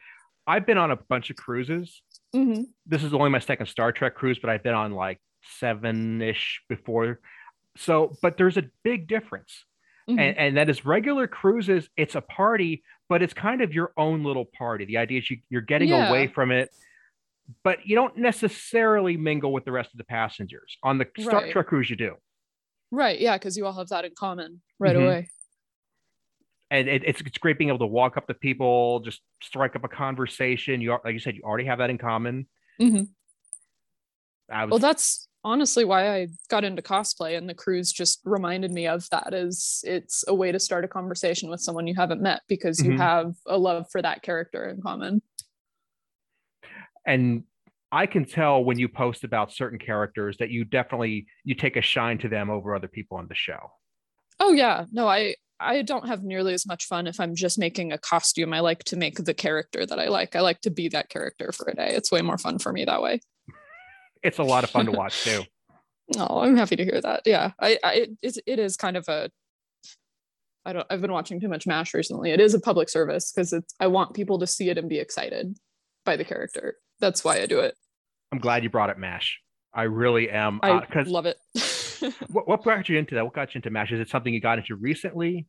i've 0.47 0.67
been 0.67 0.79
on 0.79 0.91
a 0.91 0.97
bunch 0.97 1.31
of 1.31 1.37
cruises 1.37 2.03
hmm 2.33 2.63
this 2.87 3.03
is 3.03 3.13
only 3.15 3.31
my 3.31 3.39
second 3.39 3.67
star 3.67 3.91
trek 3.91 4.15
cruise 4.15 4.39
but 4.39 4.51
i've 4.51 4.63
been 4.63 4.75
on 4.75 4.93
like 4.93 5.19
seven-ish 5.59 6.63
before 6.69 7.19
so 7.77 8.17
but 8.23 8.37
there's 8.37 8.57
a 8.57 8.65
big 8.85 9.09
difference 9.09 9.65
Mm-hmm. 10.09 10.19
and, 10.21 10.39
and 10.39 10.57
that 10.57 10.71
is 10.71 10.85
regular 10.87 11.27
cruises 11.27 11.89
it's 11.97 12.15
a 12.15 12.21
party 12.21 12.85
but 13.09 13.23
it's 13.23 13.35
kind 13.35 13.61
of 13.61 13.75
your 13.75 13.93
own 13.97 14.23
little 14.23 14.45
party 14.45 14.85
the 14.85 14.99
idea 14.99 15.19
is 15.19 15.29
you, 15.29 15.39
you're 15.49 15.61
getting 15.63 15.89
Yeah. 15.89 16.09
away 16.09 16.29
from 16.29 16.53
it 16.53 16.71
but 17.65 17.85
you 17.87 17.97
don't 17.97 18.17
necessarily 18.17 19.17
mingle 19.17 19.53
with 19.53 19.65
the 19.65 19.73
rest 19.73 19.91
of 19.93 19.99
the 19.99 20.05
passengers 20.05 20.77
on 20.85 20.99
the 20.99 21.07
star 21.19 21.43
Right. 21.43 21.51
trek 21.53 21.67
cruise 21.67 21.91
you 21.91 21.97
do 21.97 22.15
Right. 22.93 23.19
Yeah. 23.19 23.37
Because 23.37 23.57
you 23.57 23.67
all 23.67 23.73
have 23.73 23.89
that 23.89 24.05
in 24.05 24.13
common 24.17 24.61
right 24.79 24.95
Mhm. 24.95 25.05
away. 25.07 25.29
and 26.71 26.89
it, 26.89 27.03
it's, 27.05 27.21
it's 27.23 27.39
great 27.39 27.59
being 27.59 27.69
able 27.71 27.81
to 27.81 27.87
walk 27.87 28.17
up 28.17 28.29
to 28.29 28.35
people 28.35 29.01
just 29.01 29.21
strike 29.43 29.75
up 29.75 29.83
a 29.83 29.89
conversation 29.89 30.81
you 30.81 30.93
are 30.93 31.01
like 31.05 31.15
you 31.15 31.19
said 31.19 31.35
you 31.35 31.43
already 31.43 31.65
have 31.65 31.79
that 31.79 31.91
in 31.91 31.99
common 31.99 32.47
Mm-hmm. 32.81 33.05
Was, 34.63 34.71
Well, 34.71 34.79
that's 34.79 35.27
honestly 35.47 35.85
why 35.85 36.15
I 36.15 36.27
got 36.51 36.65
into 36.65 36.83
cosplay, 36.83 37.39
and 37.39 37.49
the 37.49 37.55
cruise 37.55 37.93
just 37.93 38.21
reminded 38.25 38.71
me 38.73 38.87
of 38.87 39.09
that. 39.11 39.33
Is 39.33 39.83
it's 39.87 40.25
a 40.29 40.35
way 40.35 40.51
to 40.53 40.59
start 40.59 40.85
a 40.85 40.89
conversation 40.89 41.49
with 41.49 41.61
someone 41.61 41.87
you 41.87 41.95
haven't 41.95 42.21
met 42.21 42.43
because 42.49 42.83
you 42.85 42.91
Mhm. 42.93 42.99
have 42.99 43.35
a 43.47 43.57
love 43.57 43.87
for 43.91 44.03
that 44.03 44.23
character 44.23 44.69
in 44.69 44.83
common. 44.83 45.23
and 47.07 47.45
i 47.93 48.05
can 48.05 48.25
tell 48.25 48.65
when 48.65 48.79
you 48.81 48.89
post 48.89 49.23
about 49.23 49.53
certain 49.53 49.79
characters 49.79 50.37
that 50.39 50.51
you 50.51 50.65
definitely 50.65 51.25
you 51.45 51.55
take 51.55 51.77
a 51.77 51.81
shine 51.81 52.19
to 52.19 52.29
them 52.29 52.51
over 52.51 52.75
other 52.75 52.89
people 52.89 53.17
on 53.17 53.29
the 53.29 53.35
show 53.35 53.71
Oh 54.41 54.53
yeah, 54.53 54.85
no, 54.93 55.07
I 55.09 55.37
I 55.59 55.81
don't 55.83 56.07
have 56.09 56.23
nearly 56.23 56.53
as 56.53 56.67
much 56.67 56.85
fun 56.85 57.07
if 57.07 57.19
I'm 57.21 57.35
just 57.35 57.59
making 57.59 57.91
a 57.93 57.97
costume. 57.99 58.53
I 58.53 58.61
like 58.61 58.85
to 58.85 58.97
make 58.97 59.17
the 59.25 59.33
character 59.33 59.87
that 59.87 59.99
I 59.99 60.09
like. 60.09 60.37
I 60.37 60.41
like 60.41 60.61
to 60.63 60.71
be 60.71 60.89
that 60.91 61.09
character 61.09 61.53
for 61.53 61.67
a 61.71 61.75
day. 61.75 61.95
It's 61.95 62.13
way 62.13 62.21
more 62.21 62.37
fun 62.37 62.59
for 62.59 62.71
me 62.71 62.85
that 62.85 63.01
way. 63.01 63.21
It's 64.27 64.39
a 64.39 64.45
lot 64.45 64.65
of 64.65 64.71
fun 64.71 64.87
to 64.87 64.93
watch 64.93 65.25
too 65.25 65.43
Oh, 66.17 66.39
I'm 66.41 66.57
happy 66.57 66.77
to 66.77 66.85
hear 66.85 67.01
that. 67.01 67.23
Yeah, 67.27 67.51
I, 67.61 67.79
I 67.83 67.93
it 67.95 68.11
is 68.23 68.41
it 68.47 68.61
is 68.61 68.77
kind 68.77 68.97
of 68.97 69.09
a. 69.09 69.29
I 70.65 70.73
don't. 70.73 70.87
I've 70.89 71.01
been 71.01 71.11
watching 71.11 71.41
too 71.41 71.49
much 71.49 71.67
Mash 71.67 71.95
recently. 71.95 72.31
It 72.31 72.39
is 72.41 72.55
a 72.55 72.61
public 72.61 72.89
service 72.89 73.33
because 73.33 73.53
it's. 73.53 73.75
I 73.81 73.89
want 73.89 74.15
people 74.15 74.39
to 74.39 74.47
see 74.47 74.71
it 74.71 74.79
and 74.79 74.89
be 74.89 75.01
excited 75.01 75.59
by 76.05 76.15
the 76.15 76.25
character. 76.25 76.77
That's 77.01 77.25
why 77.25 77.41
I 77.41 77.47
do 77.47 77.59
it. 77.59 77.75
i'm 78.33 78.39
glad 78.39 78.63
you 78.63 78.71
brought 78.71 78.91
up 78.91 78.99
mash 78.99 79.39
i 79.75 79.83
really 79.83 80.31
am 80.31 80.61
I 80.63 80.71
uh, 80.71 80.81
because 80.81 81.09
love 81.09 81.27
it. 81.27 81.39
what, 82.31 82.49
what 82.49 82.65
got 82.65 82.89
you 82.89 82.99
into 82.99 83.15
that 83.17 83.25
what 83.25 83.35
got 83.35 83.55
you 83.55 83.59
into 83.59 83.71
mash 83.71 83.93
is 83.93 84.01
it 84.01 84.09
something 84.09 84.33
you 84.33 84.41
got 84.41 84.59
into 84.59 84.75
recently 84.77 85.47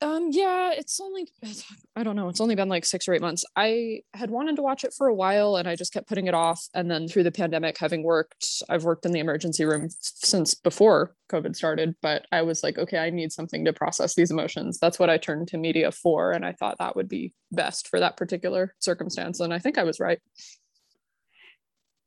Um, 0.00 0.28
yeah, 0.32 0.72
it's 0.72 1.00
only 1.00 1.28
I 1.96 2.02
don't 2.02 2.16
know, 2.16 2.28
it's 2.28 2.40
only 2.40 2.54
been 2.54 2.68
like 2.68 2.84
six 2.84 3.08
or 3.08 3.14
eight 3.14 3.20
months. 3.20 3.44
I 3.56 4.00
had 4.12 4.30
wanted 4.30 4.56
to 4.56 4.62
watch 4.62 4.84
it 4.84 4.92
for 4.96 5.06
a 5.06 5.14
while 5.14 5.56
and 5.56 5.68
I 5.68 5.76
just 5.76 5.92
kept 5.92 6.08
putting 6.08 6.26
it 6.26 6.34
off. 6.34 6.66
And 6.74 6.90
then 6.90 7.08
through 7.08 7.22
the 7.22 7.32
pandemic, 7.32 7.78
having 7.78 8.02
worked, 8.02 8.62
I've 8.68 8.84
worked 8.84 9.06
in 9.06 9.12
the 9.12 9.20
emergency 9.20 9.64
room 9.64 9.88
since 10.00 10.54
before 10.54 11.14
COVID 11.30 11.56
started, 11.56 11.94
but 12.02 12.26
I 12.32 12.42
was 12.42 12.62
like, 12.62 12.78
okay, 12.78 12.98
I 12.98 13.10
need 13.10 13.32
something 13.32 13.64
to 13.64 13.72
process 13.72 14.14
these 14.14 14.30
emotions. 14.30 14.78
That's 14.78 14.98
what 14.98 15.10
I 15.10 15.16
turned 15.16 15.48
to 15.48 15.58
media 15.58 15.90
for. 15.90 16.32
And 16.32 16.44
I 16.44 16.52
thought 16.52 16.78
that 16.78 16.96
would 16.96 17.08
be 17.08 17.32
best 17.52 17.88
for 17.88 18.00
that 18.00 18.16
particular 18.16 18.74
circumstance. 18.80 19.40
And 19.40 19.54
I 19.54 19.58
think 19.58 19.78
I 19.78 19.84
was 19.84 20.00
right. 20.00 20.18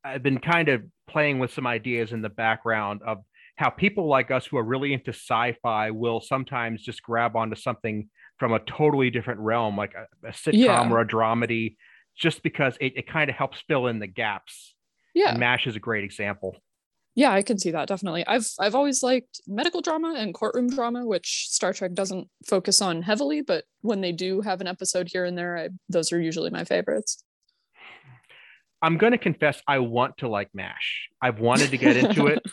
I've 0.04 0.24
been 0.24 0.40
kind 0.40 0.70
of 0.70 0.84
playing 1.08 1.40
with 1.40 1.52
some 1.52 1.68
ideas 1.68 2.12
in 2.12 2.22
the 2.22 2.30
background 2.30 3.02
of 3.06 3.24
how 3.58 3.70
people 3.70 4.08
like 4.08 4.32
us 4.32 4.46
who 4.46 4.58
are 4.58 4.64
really 4.64 4.94
into 4.94 5.10
sci-fi 5.12 5.92
will 5.92 6.22
sometimes 6.22 6.82
just 6.82 7.02
grab 7.04 7.36
onto 7.36 7.56
something 7.56 8.10
from 8.40 8.54
a 8.54 8.60
totally 8.60 9.10
different 9.10 9.40
realm, 9.40 9.76
like 9.76 9.94
a, 9.96 10.28
a 10.28 10.32
sitcom 10.32 10.54
Yeah. 10.54 10.90
or 10.90 11.02
a 11.02 11.08
dramedy, 11.08 11.76
just 12.16 12.44
because 12.44 12.78
it, 12.80 12.94
it 12.96 13.08
kind 13.08 13.30
of 13.30 13.36
helps 13.36 13.60
fill 13.68 13.88
in 13.88 14.00
the 14.00 14.08
gaps. 14.08 14.76
Yeah. 15.16 15.32
And 15.32 15.40
MASH 15.40 15.66
is 15.68 15.76
a 15.76 15.80
great 15.80 16.04
example. 16.04 16.56
Yeah, 17.16 17.32
I 17.32 17.42
can 17.42 17.58
see 17.58 17.72
that 17.72 17.88
definitely. 17.88 18.24
I've 18.28 18.48
I've 18.60 18.76
always 18.76 19.02
liked 19.02 19.42
medical 19.48 19.82
drama 19.82 20.14
and 20.16 20.36
courtroom 20.36 20.70
drama, 20.70 21.04
which 21.04 21.48
Star 21.50 21.74
Trek 21.74 21.94
doesn't 21.96 22.28
focus 22.46 22.80
on 22.80 23.02
heavily, 23.02 23.42
but 23.42 23.64
when 23.82 24.02
they 24.02 24.12
do 24.12 24.42
have 24.42 24.62
an 24.62 24.68
episode 24.68 25.10
here 25.12 25.26
and 25.26 25.36
there, 25.36 25.58
I, 25.58 25.70
those 25.90 26.14
are 26.14 26.22
usually 26.22 26.52
my 26.52 26.64
favorites. 26.64 27.24
I'm 28.84 29.00
going 29.00 29.14
to 29.14 29.18
confess, 29.18 29.60
I 29.68 29.80
want 29.80 30.18
to 30.18 30.28
like 30.28 30.50
MASH. 30.54 31.10
I've 31.20 31.40
wanted 31.40 31.72
to 31.72 31.78
get 31.78 31.98
into 31.98 32.28
it. 32.28 32.40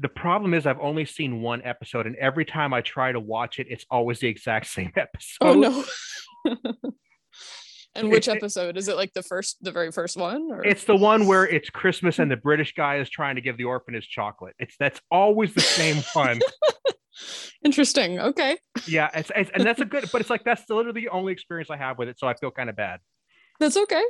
The 0.00 0.08
problem 0.08 0.54
is, 0.54 0.66
I've 0.66 0.80
only 0.80 1.04
seen 1.04 1.42
one 1.42 1.60
episode, 1.62 2.06
and 2.06 2.16
every 2.16 2.46
time 2.46 2.72
I 2.72 2.80
try 2.80 3.12
to 3.12 3.20
watch 3.20 3.58
it, 3.58 3.66
it's 3.68 3.84
always 3.90 4.18
the 4.20 4.28
exact 4.28 4.66
same 4.78 4.92
oh, 4.96 5.00
episode. 5.00 5.36
Oh 5.42 5.54
no. 5.54 6.92
and 7.94 8.08
which 8.10 8.26
It- 8.26 8.36
episode 8.36 8.76
is 8.78 8.88
it? 8.88 8.96
Like 8.96 9.12
the 9.12 9.22
first, 9.22 9.62
the 9.62 9.72
very 9.72 9.92
first 9.92 10.16
one, 10.16 10.48
or 10.50 10.64
It's 10.64 10.84
the 10.84 10.96
one 10.96 11.26
where 11.26 11.46
it's 11.46 11.68
Christmas 11.68 12.18
and 12.18 12.30
the 12.30 12.36
British 12.38 12.72
guy 12.74 12.96
is 12.96 13.10
trying 13.10 13.34
to 13.34 13.42
give 13.42 13.58
the 13.58 13.64
orphanage 13.64 14.08
chocolate. 14.08 14.54
It's 14.58 14.74
that's 14.78 15.00
always 15.10 15.52
the 15.52 15.60
same 15.60 16.02
one. 16.14 16.40
interesting? 17.62 18.18
Okay, 18.18 18.56
yeah, 18.88 19.10
it's, 19.14 19.30
it's 19.36 19.50
and 19.52 19.64
that's 19.64 19.80
a 19.82 19.84
good, 19.84 20.08
but 20.12 20.22
it's 20.22 20.30
like 20.30 20.44
that's 20.44 20.68
literally 20.70 21.02
the 21.02 21.08
only 21.10 21.32
experience 21.32 21.70
I 21.70 21.76
have 21.76 21.98
with 21.98 22.08
it, 22.08 22.18
so 22.18 22.26
I 22.26 22.34
feel 22.34 22.50
kind 22.50 22.70
of 22.70 22.76
bad. 22.76 23.00
that's 23.58 23.76
okay. 23.76 24.02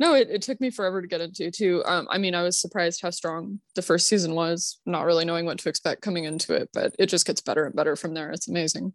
No, 0.00 0.14
it, 0.14 0.28
it 0.28 0.42
took 0.42 0.60
me 0.60 0.70
forever 0.70 1.00
to 1.00 1.06
get 1.06 1.20
into 1.20 1.50
too. 1.50 1.82
Um, 1.86 2.08
I 2.10 2.18
mean, 2.18 2.34
I 2.34 2.42
was 2.42 2.60
surprised 2.60 3.00
how 3.00 3.10
strong 3.10 3.60
the 3.76 3.82
first 3.82 4.08
season 4.08 4.34
was, 4.34 4.80
not 4.86 5.04
really 5.04 5.24
knowing 5.24 5.46
what 5.46 5.58
to 5.58 5.68
expect 5.68 6.02
coming 6.02 6.24
into 6.24 6.52
it, 6.54 6.68
but 6.72 6.94
it 6.98 7.06
just 7.06 7.26
gets 7.26 7.40
better 7.40 7.64
and 7.66 7.74
better 7.76 7.94
from 7.94 8.12
there. 8.14 8.30
It's 8.32 8.48
amazing. 8.48 8.92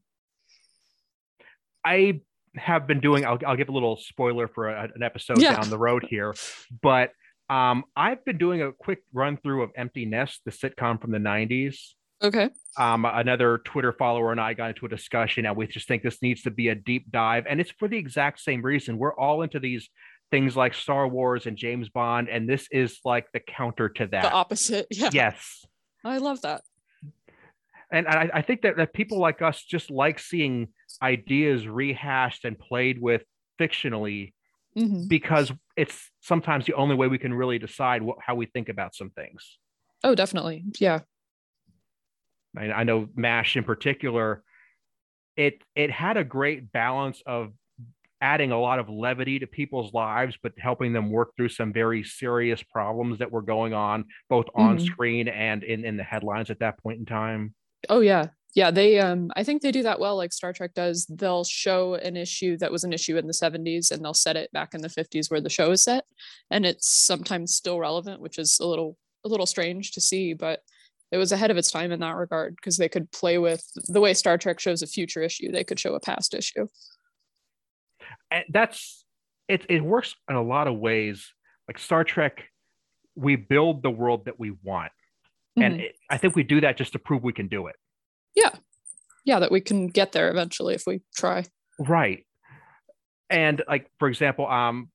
I 1.86 2.22
have 2.56 2.88
been 2.88 3.00
doing. 3.00 3.26
I'll, 3.26 3.40
I'll 3.46 3.56
give 3.56 3.70
a 3.70 3.74
little 3.74 3.98
spoiler 3.98 4.48
for 4.48 4.70
a, 4.70 4.90
an 4.94 5.04
episode 5.04 5.42
Yeah. 5.42 5.56
down 5.56 5.70
the 5.70 5.78
road 5.78 6.06
here, 6.10 6.34
but 6.82 7.12
um, 7.50 7.86
I've 7.96 8.24
been 8.26 8.38
doing 8.38 8.62
a 8.62 8.72
quick 8.72 9.00
run 9.14 9.38
through 9.38 9.64
of 9.64 9.72
Empty 9.76 10.06
Nest, 10.06 10.42
the 10.46 10.52
sitcom 10.52 11.02
from 11.02 11.12
the 11.12 11.18
'90s. 11.18 11.78
Okay. 12.22 12.50
Um, 12.78 13.06
another 13.06 13.60
Twitter 13.60 13.94
follower 13.94 14.32
and 14.34 14.42
I 14.42 14.54
got 14.54 14.70
into 14.72 14.86
a 14.86 14.90
discussion, 14.90 15.46
and 15.46 15.56
we 15.56 15.68
just 15.68 15.88
think 15.88 16.04
this 16.04 16.22
needs 16.22 16.42
to 16.44 16.52
be 16.52 16.68
a 16.68 16.76
deep 16.76 17.10
dive, 17.12 17.46
and 17.50 17.62
it's 17.62 17.72
for 17.72 17.88
the 17.88 17.98
exact 17.98 18.42
same 18.42 18.62
reason. 18.62 18.98
We're 18.98 19.16
all 19.16 19.42
into 19.42 19.60
these 19.60 19.90
things 20.32 20.56
like 20.56 20.74
Star 20.74 21.08
Wars 21.08 21.46
and 21.46 21.58
James 21.58 21.90
Bond, 21.90 22.30
and 22.30 22.48
this 22.48 22.68
is 22.72 23.00
like 23.04 23.26
the 23.34 23.40
counter 23.40 23.90
to 23.90 24.08
that. 24.08 24.24
The 24.24 24.32
opposite. 24.32 24.88
Yeah. 24.92 25.10
yes. 25.14 25.66
I 26.06 26.18
love 26.20 26.42
that. 26.42 26.62
and 27.92 28.08
I, 28.08 28.30
I 28.36 28.42
think 28.42 28.62
that, 28.62 28.78
that 28.78 28.94
people 28.94 29.18
like 29.20 29.42
us 29.42 29.62
just 29.64 29.90
like 29.92 30.20
seeing 30.20 30.70
ideas 31.02 31.68
rehashed 31.68 32.46
and 32.46 32.58
played 32.58 33.02
with 33.02 33.24
fictionally 33.60 34.34
Mhm. 34.78 35.10
because 35.10 35.52
it's 35.76 36.12
sometimes 36.22 36.68
the 36.68 36.76
only 36.76 36.94
way 36.96 37.08
we 37.08 37.18
can 37.18 37.34
really 37.34 37.58
decide 37.58 38.04
what, 38.04 38.18
how 38.22 38.36
we 38.36 38.46
think 38.46 38.70
about 38.70 38.94
some 38.94 39.10
things. 39.10 39.58
Oh, 40.04 40.14
definitely. 40.14 40.64
Yeah. 40.80 41.00
I, 42.56 42.72
I 42.72 42.84
know 42.84 43.10
Mash 43.16 43.58
in 43.58 43.64
particular, 43.64 44.44
it 45.36 45.64
it 45.76 45.90
had 45.90 46.18
a 46.18 46.24
great 46.24 46.72
balance 46.72 47.22
of 47.26 47.52
adding 48.22 48.52
a 48.52 48.60
lot 48.60 48.80
of 48.80 48.90
levity 48.90 49.40
to 49.40 49.48
people's 49.48 49.94
lives, 49.94 50.38
but 50.44 50.54
helping 50.58 50.94
them 50.94 51.10
work 51.10 51.30
through 51.38 51.50
some 51.50 51.72
very 51.72 52.04
serious 52.04 52.62
problems 52.64 53.20
that 53.20 53.32
were 53.32 53.42
going 53.42 53.74
on 53.74 54.06
both 54.30 54.46
on 54.56 54.78
Mhm. 54.78 54.86
screen 54.86 55.28
and 55.28 55.64
in, 55.64 55.86
in 55.86 55.98
the 55.98 56.04
headlines 56.04 56.50
at 56.50 56.60
that 56.60 56.78
point 56.84 57.00
in 57.00 57.06
time. 57.06 57.54
Oh 57.88 58.02
yeah. 58.02 58.28
Yeah, 58.56 58.72
they 58.72 59.00
um 59.00 59.32
I 59.36 59.44
think 59.44 59.62
they 59.62 59.72
do 59.72 59.84
that 59.84 60.00
well 60.00 60.18
like 60.18 60.34
Star 60.34 60.52
Trek 60.54 60.74
does. 60.74 61.06
They'll 61.06 61.44
show 61.44 61.94
an 61.94 62.18
issue 62.18 62.58
that 62.58 62.72
was 62.72 62.84
an 62.84 62.92
issue 62.92 63.16
in 63.16 63.28
the 63.28 63.34
70s 63.34 63.92
and 63.92 64.04
they'll 64.04 64.14
set 64.16 64.36
it 64.36 64.52
back 64.52 64.74
in 64.74 64.82
the 64.82 64.90
50s 64.90 65.30
where 65.30 65.40
the 65.40 65.50
show 65.52 65.72
is 65.72 65.84
set 65.84 66.04
and 66.50 66.66
it's 66.66 66.90
sometimes 66.90 67.54
still 67.56 67.80
relevant, 67.80 68.22
which 68.22 68.38
is 68.40 68.60
a 68.60 68.66
little 68.66 68.98
a 69.24 69.30
little 69.30 69.46
strange 69.46 69.92
to 69.92 70.02
see, 70.02 70.34
but 70.34 70.62
it 71.12 71.18
was 71.18 71.32
ahead 71.32 71.52
of 71.52 71.58
its 71.58 71.72
time 71.72 71.92
in 71.92 72.00
that 72.02 72.16
regard 72.16 72.56
because 72.56 72.78
they 72.78 72.90
could 72.90 73.12
play 73.12 73.38
with 73.38 73.64
the 73.88 74.02
way 74.02 74.14
Star 74.14 74.38
Trek 74.38 74.60
shows 74.60 74.82
a 74.82 74.88
future 74.88 75.22
issue, 75.22 75.52
they 75.52 75.64
could 75.64 75.80
show 75.80 75.94
a 75.96 76.00
past 76.00 76.34
issue. 76.34 76.68
And 78.32 78.44
that's 78.50 79.06
it 79.48 79.66
it 79.70 79.84
works 79.84 80.16
in 80.30 80.36
a 80.36 80.44
lot 80.44 80.68
of 80.68 80.76
ways 80.78 81.32
like 81.68 81.78
star 81.80 82.04
trek 82.04 82.44
we 83.16 83.36
build 83.36 83.84
the 83.84 83.90
world 83.92 84.26
that 84.26 84.40
we 84.40 84.52
want 84.64 84.92
and 85.58 85.76
Mhm. 85.76 85.84
it, 85.86 85.96
i 86.10 86.18
think 86.18 86.36
we 86.36 86.44
do 86.44 86.62
that 86.62 86.78
just 86.78 86.94
to 86.94 87.00
prove 87.00 87.24
we 87.24 87.34
can 87.34 87.48
do 87.48 87.68
it 87.68 87.76
Yeah, 88.36 88.52
yeah, 89.26 89.40
that 89.40 89.52
we 89.52 89.62
can 89.62 89.88
get 89.88 90.12
there 90.12 90.30
eventually 90.30 90.76
if 90.76 90.84
we 90.88 91.02
try. 91.16 91.44
right 91.80 92.26
and 93.30 93.62
like 93.68 93.90
for 94.00 94.08
example 94.08 94.48
um 94.48 94.90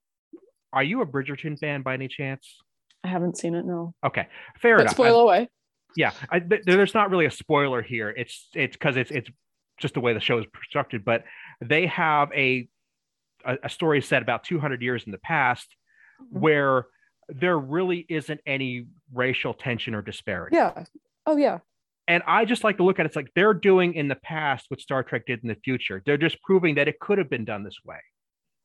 are 0.72 0.82
you 0.82 1.00
a 1.02 1.06
bridgerton 1.06 1.58
fan 1.58 1.82
by 1.82 1.94
any 1.94 2.08
chance 2.08 2.56
I 3.04 3.08
haven't 3.08 3.36
seen 3.36 3.54
it, 3.54 3.66
no. 3.66 3.94
okay 4.04 4.28
fair 4.60 4.76
But 4.76 4.82
enough 4.82 4.94
spoil 4.94 5.18
I- 5.18 5.22
away. 5.22 5.48
yeah 5.96 6.12
I, 6.30 6.40
th- 6.40 6.62
there's 6.64 6.94
not 6.94 7.10
really 7.10 7.26
a 7.26 7.30
spoiler 7.30 7.82
here 7.82 8.08
it's 8.10 8.48
it's 8.54 8.76
because 8.76 8.96
it's 8.96 9.10
it's 9.10 9.28
just 9.78 9.94
the 9.94 10.00
way 10.00 10.14
the 10.14 10.20
show 10.20 10.38
is 10.38 10.46
constructed 10.54 11.04
but 11.04 11.24
they 11.60 11.86
have 11.86 12.30
a 12.32 12.68
a, 13.44 13.58
a 13.64 13.68
story 13.68 14.00
set 14.02 14.22
about 14.22 14.44
200 14.44 14.82
years 14.82 15.04
in 15.04 15.12
the 15.12 15.18
past 15.18 15.74
Mhm. 16.20 16.40
where 16.40 16.86
there 17.28 17.58
really 17.58 18.06
isn't 18.08 18.40
any 18.46 18.86
racial 19.12 19.52
tension 19.54 19.94
or 19.94 20.02
disparity 20.02 20.56
Yeah. 20.56 20.84
Oh 21.26 21.36
yeah. 21.36 21.58
and 22.06 22.22
i 22.26 22.44
just 22.44 22.62
like 22.64 22.76
to 22.76 22.84
look 22.84 22.98
at 23.00 23.06
it 23.06 23.08
it's 23.08 23.16
like 23.16 23.30
they're 23.34 23.54
doing 23.54 23.94
in 23.94 24.08
the 24.08 24.14
past 24.16 24.66
what 24.68 24.80
star 24.80 25.02
trek 25.02 25.26
did 25.26 25.40
in 25.42 25.48
the 25.48 25.54
future 25.56 26.02
they're 26.06 26.18
just 26.18 26.40
proving 26.42 26.74
that 26.76 26.86
it 26.86 27.00
could 27.00 27.18
have 27.18 27.28
been 27.30 27.44
done 27.44 27.62
this 27.64 27.78
way 27.84 27.98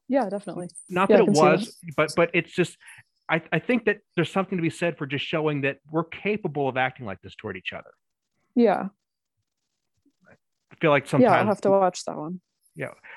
Yeah, 0.09 0.29
definitely. 0.29 0.67
not 0.89 1.09
Yeah, 1.09 1.17
that 1.17 1.24
it 1.24 1.29
was 1.31 1.77
but 1.98 2.12
but 2.15 2.29
it's 2.33 2.51
just 2.51 2.77
I, 3.29 3.41
I 3.51 3.59
think 3.59 3.86
that 3.86 4.00
there's 4.15 4.31
something 4.31 4.57
to 4.57 4.62
be 4.62 4.69
said 4.71 4.98
for 4.98 5.05
just 5.07 5.24
showing 5.25 5.62
that 5.62 5.77
we're 5.91 6.03
capable 6.03 6.67
of 6.67 6.77
acting 6.77 7.05
like 7.05 7.21
this 7.21 7.36
toward 7.36 7.57
each 7.57 7.74
other 7.74 7.91
Yeah. 8.55 8.89
i 10.71 10.75
feel 10.81 10.91
like 10.91 11.07
sometimes 11.07 11.31
Yeah, 11.31 11.39
I'll 11.39 11.45
have 11.48 11.62
to 11.62 11.71
watch 11.71 12.03
that 12.05 12.17
one. 12.17 12.41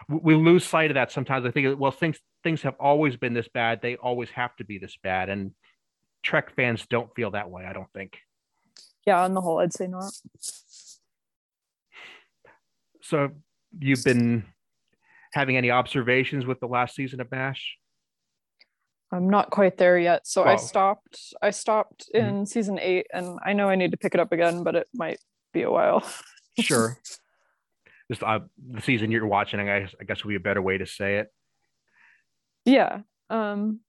We 0.09 0.19
we 0.23 0.35
lose 0.35 0.65
sight 0.65 0.91
of 0.91 0.95
that 0.95 1.13
sometimes. 1.13 1.47
I 1.47 1.51
think, 1.51 1.79
well, 1.79 1.91
things 1.91 2.19
things 2.43 2.63
have 2.63 2.75
always 2.81 3.17
been 3.17 3.35
this 3.35 3.49
bad. 3.49 3.81
They 3.83 3.97
always 3.97 4.31
have 4.31 4.55
to 4.57 4.65
be 4.65 4.79
this 4.79 4.97
bad, 5.03 5.29
and 5.29 5.53
Trek 6.23 6.55
fans 6.55 6.87
don't 6.87 7.15
feel 7.15 7.31
that 7.33 7.51
way. 7.51 7.65
I 7.65 7.73
don't 7.73 7.93
think. 7.93 8.19
Yeah, 9.07 9.23
on 9.23 9.35
the 9.35 9.41
whole, 9.41 9.59
I'd 9.59 9.73
say 9.73 9.87
not. 9.89 10.13
So, 13.01 13.31
you've 13.79 14.05
been 14.05 14.45
having 15.33 15.57
any 15.57 15.71
observations 15.71 16.47
with 16.47 16.61
the 16.61 16.69
last 16.69 16.95
season 16.95 17.21
of 17.21 17.31
Mash? 17.31 17.77
I'm 19.11 19.29
not 19.29 19.51
quite 19.51 19.77
there 19.77 19.99
yet. 19.99 20.27
So 20.27 20.45
I 20.45 20.57
stopped 20.57 21.35
I 21.43 21.51
stopped 21.51 22.07
Mhm. 22.15 22.19
in 22.39 22.47
season 22.47 22.79
8 22.79 23.07
and 23.13 23.39
I 23.45 23.53
know 23.53 23.69
I 23.69 23.75
need 23.75 23.91
to 23.91 23.97
pick 23.99 24.15
it 24.15 24.21
up 24.21 24.33
again, 24.33 24.63
but 24.63 24.75
it 24.75 24.89
might 24.95 25.19
be 25.53 25.63
a 25.63 25.71
while. 25.71 26.03
Sure. 26.59 26.99
Just 28.13 28.23
uh, 28.23 28.41
the 28.71 28.83
season 28.83 29.11
you're 29.11 29.27
watching, 29.27 29.59
I 29.59 29.81
guess, 29.81 29.95
I 29.99 30.05
guess 30.05 30.23
would 30.23 30.29
be 30.29 30.37
a 30.37 30.41
better 30.41 30.61
way 30.61 30.77
to 30.77 30.85
say 30.87 31.19
it. 31.19 31.29
yeah. 32.67 33.01
Um 33.31 33.81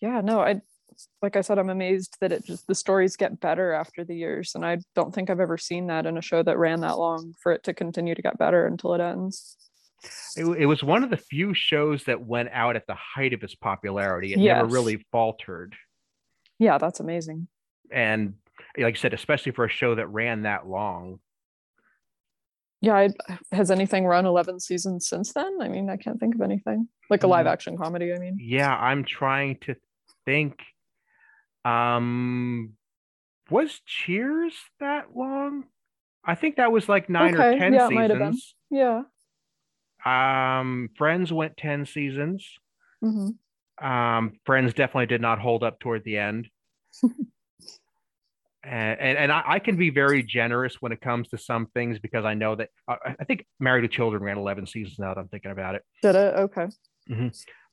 yeah, 0.00 0.22
no, 0.22 0.40
I 0.40 0.62
like 1.20 1.36
I 1.36 1.42
said 1.42 1.58
I'm 1.58 1.68
amazed 1.68 2.16
that 2.22 2.32
it 2.32 2.46
just 2.46 2.66
the 2.66 2.74
stories 2.74 3.16
get 3.16 3.40
better 3.40 3.72
after 3.72 4.04
the 4.04 4.16
years 4.16 4.52
and 4.54 4.64
I 4.64 4.78
don't 4.94 5.14
think 5.14 5.28
I've 5.28 5.40
ever 5.40 5.58
seen 5.58 5.88
that 5.88 6.06
in 6.06 6.16
a 6.16 6.22
show 6.22 6.42
that 6.42 6.56
ran 6.56 6.80
that 6.80 6.98
long 6.98 7.34
for 7.42 7.52
it 7.52 7.62
to 7.64 7.74
continue 7.74 8.14
to 8.14 8.22
get 8.22 8.38
better 8.38 8.66
until 8.66 8.94
it 8.94 9.00
ends. 9.02 9.56
it. 10.34 10.44
It 10.44 10.66
was 10.66 10.82
one 10.82 11.04
of 11.04 11.10
the 11.10 11.18
few 11.18 11.52
shows 11.52 12.04
that 12.04 12.24
went 12.24 12.48
out 12.52 12.76
at 12.76 12.86
the 12.86 12.96
height 12.96 13.34
of 13.34 13.42
its 13.42 13.54
popularity. 13.54 14.32
It 14.32 14.38
never 14.38 14.66
really 14.66 15.04
faltered. 15.12 15.76
Yeah, 16.58 16.78
that's 16.78 17.00
amazing. 17.00 17.48
And 17.90 18.34
like 18.78 18.96
I 18.96 18.98
said, 18.98 19.12
especially 19.12 19.52
for 19.52 19.64
a 19.66 19.70
show 19.70 19.94
that 19.94 20.06
ran 20.06 20.42
that 20.42 20.66
long, 20.66 21.20
Yeah, 22.82 22.94
I, 22.94 23.08
has 23.52 23.70
anything 23.70 24.04
run 24.06 24.26
11 24.26 24.58
seasons 24.60 25.06
since 25.08 25.32
then? 25.32 25.58
I 25.62 25.68
mean, 25.68 25.88
I 25.88 25.96
can't 25.96 26.18
think 26.20 26.34
of 26.34 26.40
anything. 26.42 26.88
Like 27.08 27.22
a 27.22 27.26
live 27.28 27.46
Mm. 27.46 27.50
action 27.50 27.76
comedy, 27.78 28.12
I 28.12 28.18
mean. 28.18 28.36
yeah 28.40 28.74
i'm 28.74 29.04
trying 29.04 29.56
to 29.60 29.76
think 30.26 30.60
um 31.64 32.72
was 33.50 33.80
cheers 33.86 34.54
that 34.80 35.14
long 35.14 35.64
i 36.24 36.34
think 36.34 36.56
that 36.56 36.72
was 36.72 36.88
like 36.88 37.08
nine 37.08 37.34
or 37.36 37.56
ten 37.58 37.72
yeah, 37.74 37.88
seasons 37.88 38.54
Yeah. 38.70 39.02
um 40.04 40.88
friends 40.96 41.32
went 41.32 41.56
10 41.56 41.86
seasons 41.86 42.48
hmm 43.00 43.28
um 43.80 44.32
friends 44.44 44.74
definitely 44.74 45.06
did 45.06 45.20
not 45.20 45.38
hold 45.38 45.62
up 45.62 45.78
toward 45.80 46.02
the 46.04 46.16
end 46.18 46.48
and 48.64 49.00
and, 49.00 49.18
and 49.18 49.32
I, 49.32 49.42
I 49.46 49.58
can 49.58 49.76
be 49.76 49.90
very 49.90 50.22
generous 50.22 50.76
when 50.80 50.92
it 50.92 51.00
comes 51.00 51.28
to 51.28 51.38
some 51.38 51.66
things 51.74 51.98
because 51.98 52.24
i 52.24 52.34
know 52.34 52.54
that 52.56 52.68
uh, 52.88 52.96
I 53.04 53.16
i 53.20 53.24
think 53.24 53.44
married 53.60 53.82
with 53.82 53.90
children 53.90 54.22
ran 54.22 54.38
11 54.38 54.66
seasons 54.66 54.98
now 54.98 55.14
that 55.14 55.20
i'm 55.20 55.28
thinking 55.28 55.50
about 55.50 55.74
it 55.74 55.82
Did 56.02 56.14
it? 56.14 56.34
Okay. 56.34 56.66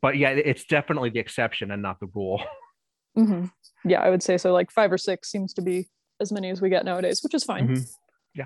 but 0.01 0.17
yeah 0.17 0.29
it's 0.29 0.65
definitely 0.65 1.09
the 1.09 1.19
exception 1.19 1.71
and 1.71 1.81
not 1.81 1.99
the 1.99 2.07
rule 2.13 2.43
hmm 3.15 3.45
Yeah, 3.83 4.01
I 4.01 4.09
would 4.09 4.21
say 4.23 4.37
so. 4.37 4.53
Like 4.53 4.71
five 4.71 4.91
or 4.91 4.97
six 4.97 5.31
seems 5.31 5.53
to 5.53 5.61
be 5.61 5.87
as 6.19 6.31
many 6.31 6.49
as 6.49 6.61
we 6.61 6.69
get 6.69 6.85
nowadays, 6.85 7.21
which 7.23 7.33
is 7.33 7.43
fine. 7.43 7.67
Mhm. 7.67 7.89
Yeah. 8.35 8.45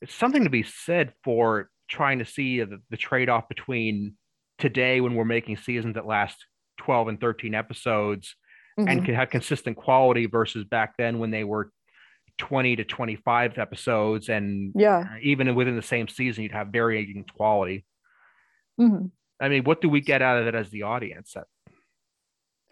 It's 0.00 0.14
something 0.14 0.44
to 0.44 0.50
be 0.50 0.62
said 0.62 1.12
for 1.24 1.70
trying 1.88 2.18
to 2.18 2.24
see 2.24 2.60
the, 2.60 2.80
the 2.90 2.96
trade 2.96 3.28
off 3.28 3.48
between 3.48 4.14
today 4.58 5.00
when 5.00 5.14
we're 5.14 5.24
making 5.24 5.56
seasons 5.58 5.94
that 5.94 6.06
last 6.06 6.44
12 6.78 7.08
and 7.08 7.20
13 7.20 7.54
episodes 7.54 8.34
and 8.78 9.00
Mhm. 9.00 9.04
can 9.06 9.14
have 9.14 9.28
consistent 9.30 9.76
quality 9.76 10.26
versus 10.26 10.64
back 10.64 10.96
then 10.96 11.18
when 11.18 11.30
they 11.30 11.42
were 11.44 11.72
20 12.38 12.76
to 12.76 12.84
25 12.84 13.58
episodes 13.58 14.28
and 14.28 14.72
Yeah. 14.76 15.16
even 15.20 15.52
within 15.56 15.74
the 15.74 15.82
same 15.82 16.06
season 16.06 16.44
you'd 16.44 16.52
have 16.52 16.68
varying 16.68 17.24
quality 17.36 17.84
hmm 18.78 19.06
i 19.40 19.48
mean 19.48 19.64
what 19.64 19.80
do 19.80 19.88
we 19.88 20.00
get 20.00 20.22
out 20.22 20.38
of 20.40 20.46
it 20.46 20.54
as 20.54 20.70
the 20.70 20.82
audience 20.82 21.32
That- 21.32 21.48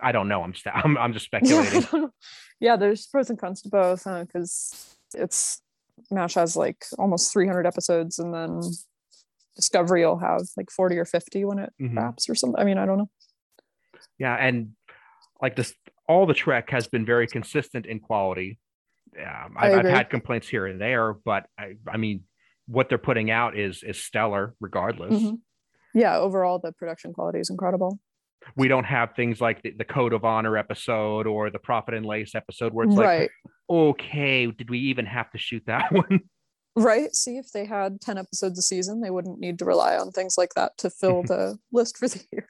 i 0.01 0.13
don't 0.13 0.29
know 0.29 0.43
i'm 0.45 0.55
st- 0.55 0.77
I'm, 0.77 0.97
I'm 0.97 1.13
just 1.13 1.25
speculating 1.31 1.83
I 1.93 2.07
yeah, 2.61 2.77
there's 2.77 3.07
pros 3.09 3.29
and 3.29 3.39
cons 3.39 3.61
to 3.63 3.69
both 3.69 4.05
because 4.05 4.97
it's 5.15 5.61
MASH 6.11 6.35
has 6.35 6.57
like 6.57 6.85
almost 6.99 7.33
300 7.33 7.67
episodes, 7.67 8.19
and 8.19 8.33
then 8.33 8.61
Discovery 9.57 10.05
will 10.07 10.19
have 10.19 10.43
like 10.57 10.71
40 10.71 10.97
or 10.99 11.05
50 11.05 11.45
when 11.45 11.59
it 11.59 11.73
Mhm. 11.81 11.97
wraps 11.97 12.29
or 12.31 12.35
something. 12.35 12.59
I 12.61 12.65
mean, 12.65 12.79
I 12.79 12.87
don't 12.87 12.99
know. 12.99 13.11
yeah 14.19 14.35
and 14.35 14.73
like 15.43 15.55
this 15.57 15.75
all 16.09 16.27
the 16.27 16.35
trek 16.35 16.71
has 16.71 16.87
been 16.87 17.05
very 17.05 17.27
consistent 17.27 17.87
in 17.87 18.01
quality 18.01 18.59
um, 19.19 19.55
I've, 19.57 19.73
I've 19.75 19.87
had 19.87 20.11
complaints 20.11 20.49
here 20.49 20.67
and 20.67 20.81
there 20.81 21.13
but 21.13 21.47
i 21.59 21.75
i 21.89 21.97
mean 21.97 22.25
what 22.67 22.89
they're 22.89 22.99
putting 22.99 23.31
out 23.31 23.57
is 23.57 23.83
is 23.83 24.03
stellar 24.03 24.55
regardless 24.61 25.23
Mhm. 25.23 25.39
Yeah, 25.95 26.19
overall, 26.19 26.59
the 26.59 26.73
production 26.73 27.15
quality 27.15 27.39
is 27.41 27.49
incredible. 27.49 27.99
we 28.55 28.69
don't 28.69 28.85
have 28.85 29.15
things 29.17 29.41
like 29.41 29.63
the, 29.63 29.71
the 29.71 29.85
code 29.85 30.13
of 30.13 30.25
honor 30.27 30.59
episode 30.59 31.27
or 31.27 31.49
the 31.49 31.59
profit 31.59 31.95
and 31.95 32.05
lace 32.05 32.35
episode 32.35 32.75
where 32.75 32.85
it's 32.87 32.97
like 32.97 33.31
okay 33.71 34.47
did 34.47 34.69
we 34.71 34.79
even 34.79 35.07
have 35.07 35.31
to 35.31 35.39
shoot 35.39 35.63
that 35.67 35.91
one 35.93 36.21
Right. 36.79 37.15
See, 37.17 37.39
if 37.39 37.53
they 37.53 37.65
had 37.65 38.03
10 38.03 38.19
episodes 38.19 38.59
a 38.59 38.63
season, 38.63 39.01
they 39.01 39.09
wouldn't 39.09 39.39
need 39.41 39.59
to 39.61 39.65
rely 39.65 39.97
on 39.97 40.11
things 40.11 40.35
like 40.37 40.53
that 40.57 40.77
to 40.77 40.91
fill 40.91 41.23
the 41.33 41.57
list 41.73 41.97
for 41.97 42.07
the 42.07 42.23
year. 42.31 42.47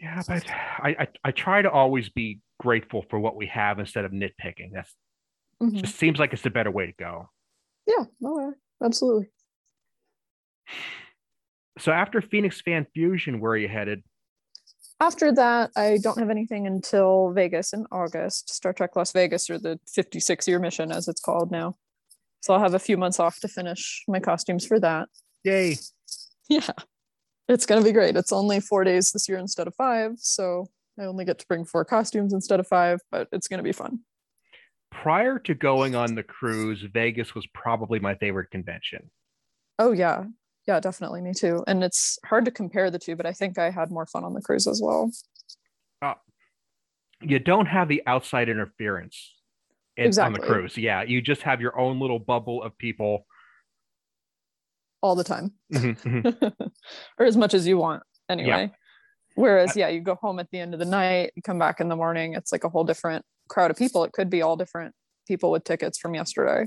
Yeah 0.00 0.22
but 0.28 0.44
I, 0.48 0.96
I 1.00 1.08
i 1.24 1.30
try 1.30 1.62
to 1.62 1.70
always 1.70 2.08
be 2.10 2.40
grateful 2.60 3.04
for 3.08 3.18
what 3.18 3.36
we 3.36 3.46
have 3.46 3.78
instead 3.78 4.04
of 4.04 4.12
nitpicking 4.12 4.70
that's 4.72 4.94
Mhm. 5.62 5.80
just 5.82 5.96
seems 5.96 6.18
like 6.18 6.32
it's 6.34 6.42
the 6.42 6.50
better 6.50 6.70
way 6.70 6.84
to 6.86 6.92
go 6.98 7.30
Yeah, 7.86 8.04
no, 8.20 8.38
yeah, 8.40 8.50
absolutely. 8.86 9.28
so 11.78 11.92
after 11.92 12.20
phoenix 12.20 12.60
fan 12.60 12.86
fusion 12.94 13.40
where 13.40 13.52
are 13.52 13.56
you 13.56 13.68
headed 13.68 14.02
After 15.00 15.30
that, 15.34 15.70
I 15.76 15.98
don't 16.02 16.18
have 16.18 16.30
anything 16.30 16.66
until 16.66 17.30
Vegas 17.32 17.72
in 17.74 17.84
August, 17.92 18.48
Star 18.50 18.72
Trek 18.72 18.96
Las 18.96 19.12
Vegas, 19.12 19.50
or 19.50 19.58
the 19.58 19.78
56 19.94 20.48
year 20.48 20.58
mission 20.58 20.90
as 20.90 21.06
it's 21.06 21.20
called 21.20 21.50
now. 21.50 21.74
So 22.40 22.54
I'll 22.54 22.60
have 22.60 22.72
a 22.72 22.78
few 22.78 22.96
months 22.96 23.20
off 23.20 23.38
to 23.40 23.48
finish 23.48 24.04
my 24.08 24.20
costumes 24.20 24.64
for 24.66 24.80
that. 24.80 25.08
yay 25.44 25.76
Yeah. 26.48 26.70
It's 27.48 27.66
going 27.66 27.80
to 27.80 27.84
be 27.84 27.92
great. 27.92 28.16
It's 28.16 28.32
only 28.32 28.60
four 28.60 28.84
days 28.84 29.12
this 29.12 29.28
year 29.28 29.38
instead 29.38 29.66
of 29.66 29.74
five. 29.74 30.12
So 30.18 30.66
I 30.98 31.04
only 31.04 31.24
get 31.24 31.38
to 31.38 31.46
bring 31.46 31.64
four 31.64 31.84
costumes 31.84 32.32
instead 32.32 32.58
of 32.60 32.66
five, 32.66 33.00
but 33.10 33.28
it's 33.32 33.48
going 33.48 33.58
to 33.58 33.64
be 33.64 33.72
fun. 33.72 34.00
prior 34.90 35.38
to 35.40 35.54
going 35.54 35.94
on 35.94 36.14
the 36.14 36.22
cruise 36.22 36.82
vegas 36.92 37.34
was 37.34 37.46
probably 37.54 37.98
my 37.98 38.14
favorite 38.14 38.50
convention 38.50 39.10
Oh, 39.78 39.92
yeah. 39.92 40.24
Yeah, 40.66 40.80
definitely. 40.80 41.20
Me 41.20 41.34
too. 41.34 41.62
And 41.66 41.84
it's 41.84 42.18
hard 42.24 42.46
to 42.46 42.50
compare 42.50 42.90
the 42.90 42.98
two, 42.98 43.14
but 43.14 43.26
I 43.26 43.32
think 43.32 43.58
I 43.58 43.68
had 43.70 43.90
more 43.90 44.06
fun 44.06 44.24
on 44.24 44.32
the 44.32 44.40
cruise 44.40 44.66
as 44.66 44.80
well. 44.82 45.10
Uh, 46.00 46.14
you 47.20 47.38
don't 47.38 47.66
have 47.66 47.88
the 47.88 48.02
outside 48.06 48.48
interference 48.48 49.34
in, 49.96 50.18
on 50.18 50.34
the 50.34 50.38
cruise 50.38 50.76
yeah 50.76 51.02
you 51.02 51.22
just 51.22 51.40
have 51.42 51.60
your 51.60 51.78
own 51.78 51.98
little 51.98 52.18
bubble 52.18 52.62
of 52.62 52.76
people 52.76 53.26
All 55.06 55.14
the 55.14 55.22
time. 55.22 55.52
Mhm, 55.72 56.02
mhm. 56.02 56.52
or 57.20 57.26
as 57.26 57.36
much 57.36 57.54
as 57.54 57.64
you 57.64 57.78
want 57.78 58.02
anyway. 58.28 58.72
Whereas, 59.36 59.76
yeah, 59.76 59.86
you 59.86 60.00
go 60.00 60.16
home 60.16 60.40
at 60.40 60.50
the 60.50 60.58
end 60.58 60.74
of 60.74 60.80
the 60.80 60.84
night, 60.84 61.30
you 61.36 61.42
come 61.42 61.60
back 61.60 61.78
in 61.78 61.88
the 61.88 61.94
morning, 61.94 62.34
it's 62.34 62.50
like 62.50 62.64
a 62.64 62.68
whole 62.68 62.82
different 62.82 63.24
crowd 63.48 63.70
of 63.70 63.76
people. 63.76 64.02
It 64.02 64.10
could 64.12 64.28
be 64.28 64.42
all 64.42 64.56
different 64.56 64.96
people 65.28 65.52
with 65.52 65.62
tickets 65.62 65.96
from 65.96 66.16
yesterday. 66.16 66.66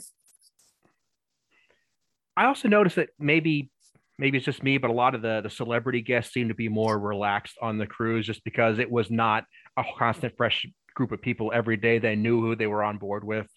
I 2.38 2.46
also 2.46 2.70
noticed 2.70 2.96
that 2.96 3.10
maybe 3.20 3.72
maybe 4.18 4.38
it's 4.38 4.46
just 4.46 4.64
me, 4.64 4.78
but 4.78 4.90
a 4.90 4.94
lot 4.94 5.16
of 5.16 5.22
the 5.22 5.42
the 5.42 5.50
celebrity 5.50 6.02
guests 6.02 6.34
seem 6.34 6.48
to 6.48 6.56
be 6.56 6.70
more 6.70 6.98
relaxed 6.98 7.58
on 7.62 7.78
the 7.78 7.88
cruise 7.88 8.26
just 8.26 8.42
because 8.46 8.80
it 8.80 8.90
was 8.90 9.12
not 9.12 9.44
a 9.76 9.84
constant 9.98 10.38
fresh 10.38 10.66
group 10.96 11.12
of 11.12 11.22
people 11.22 11.52
every 11.54 11.76
day. 11.76 12.00
They 12.00 12.16
knew 12.16 12.40
who 12.40 12.56
they 12.56 12.68
were 12.68 12.84
on 12.84 13.00
board 13.00 13.26
with. 13.26 13.48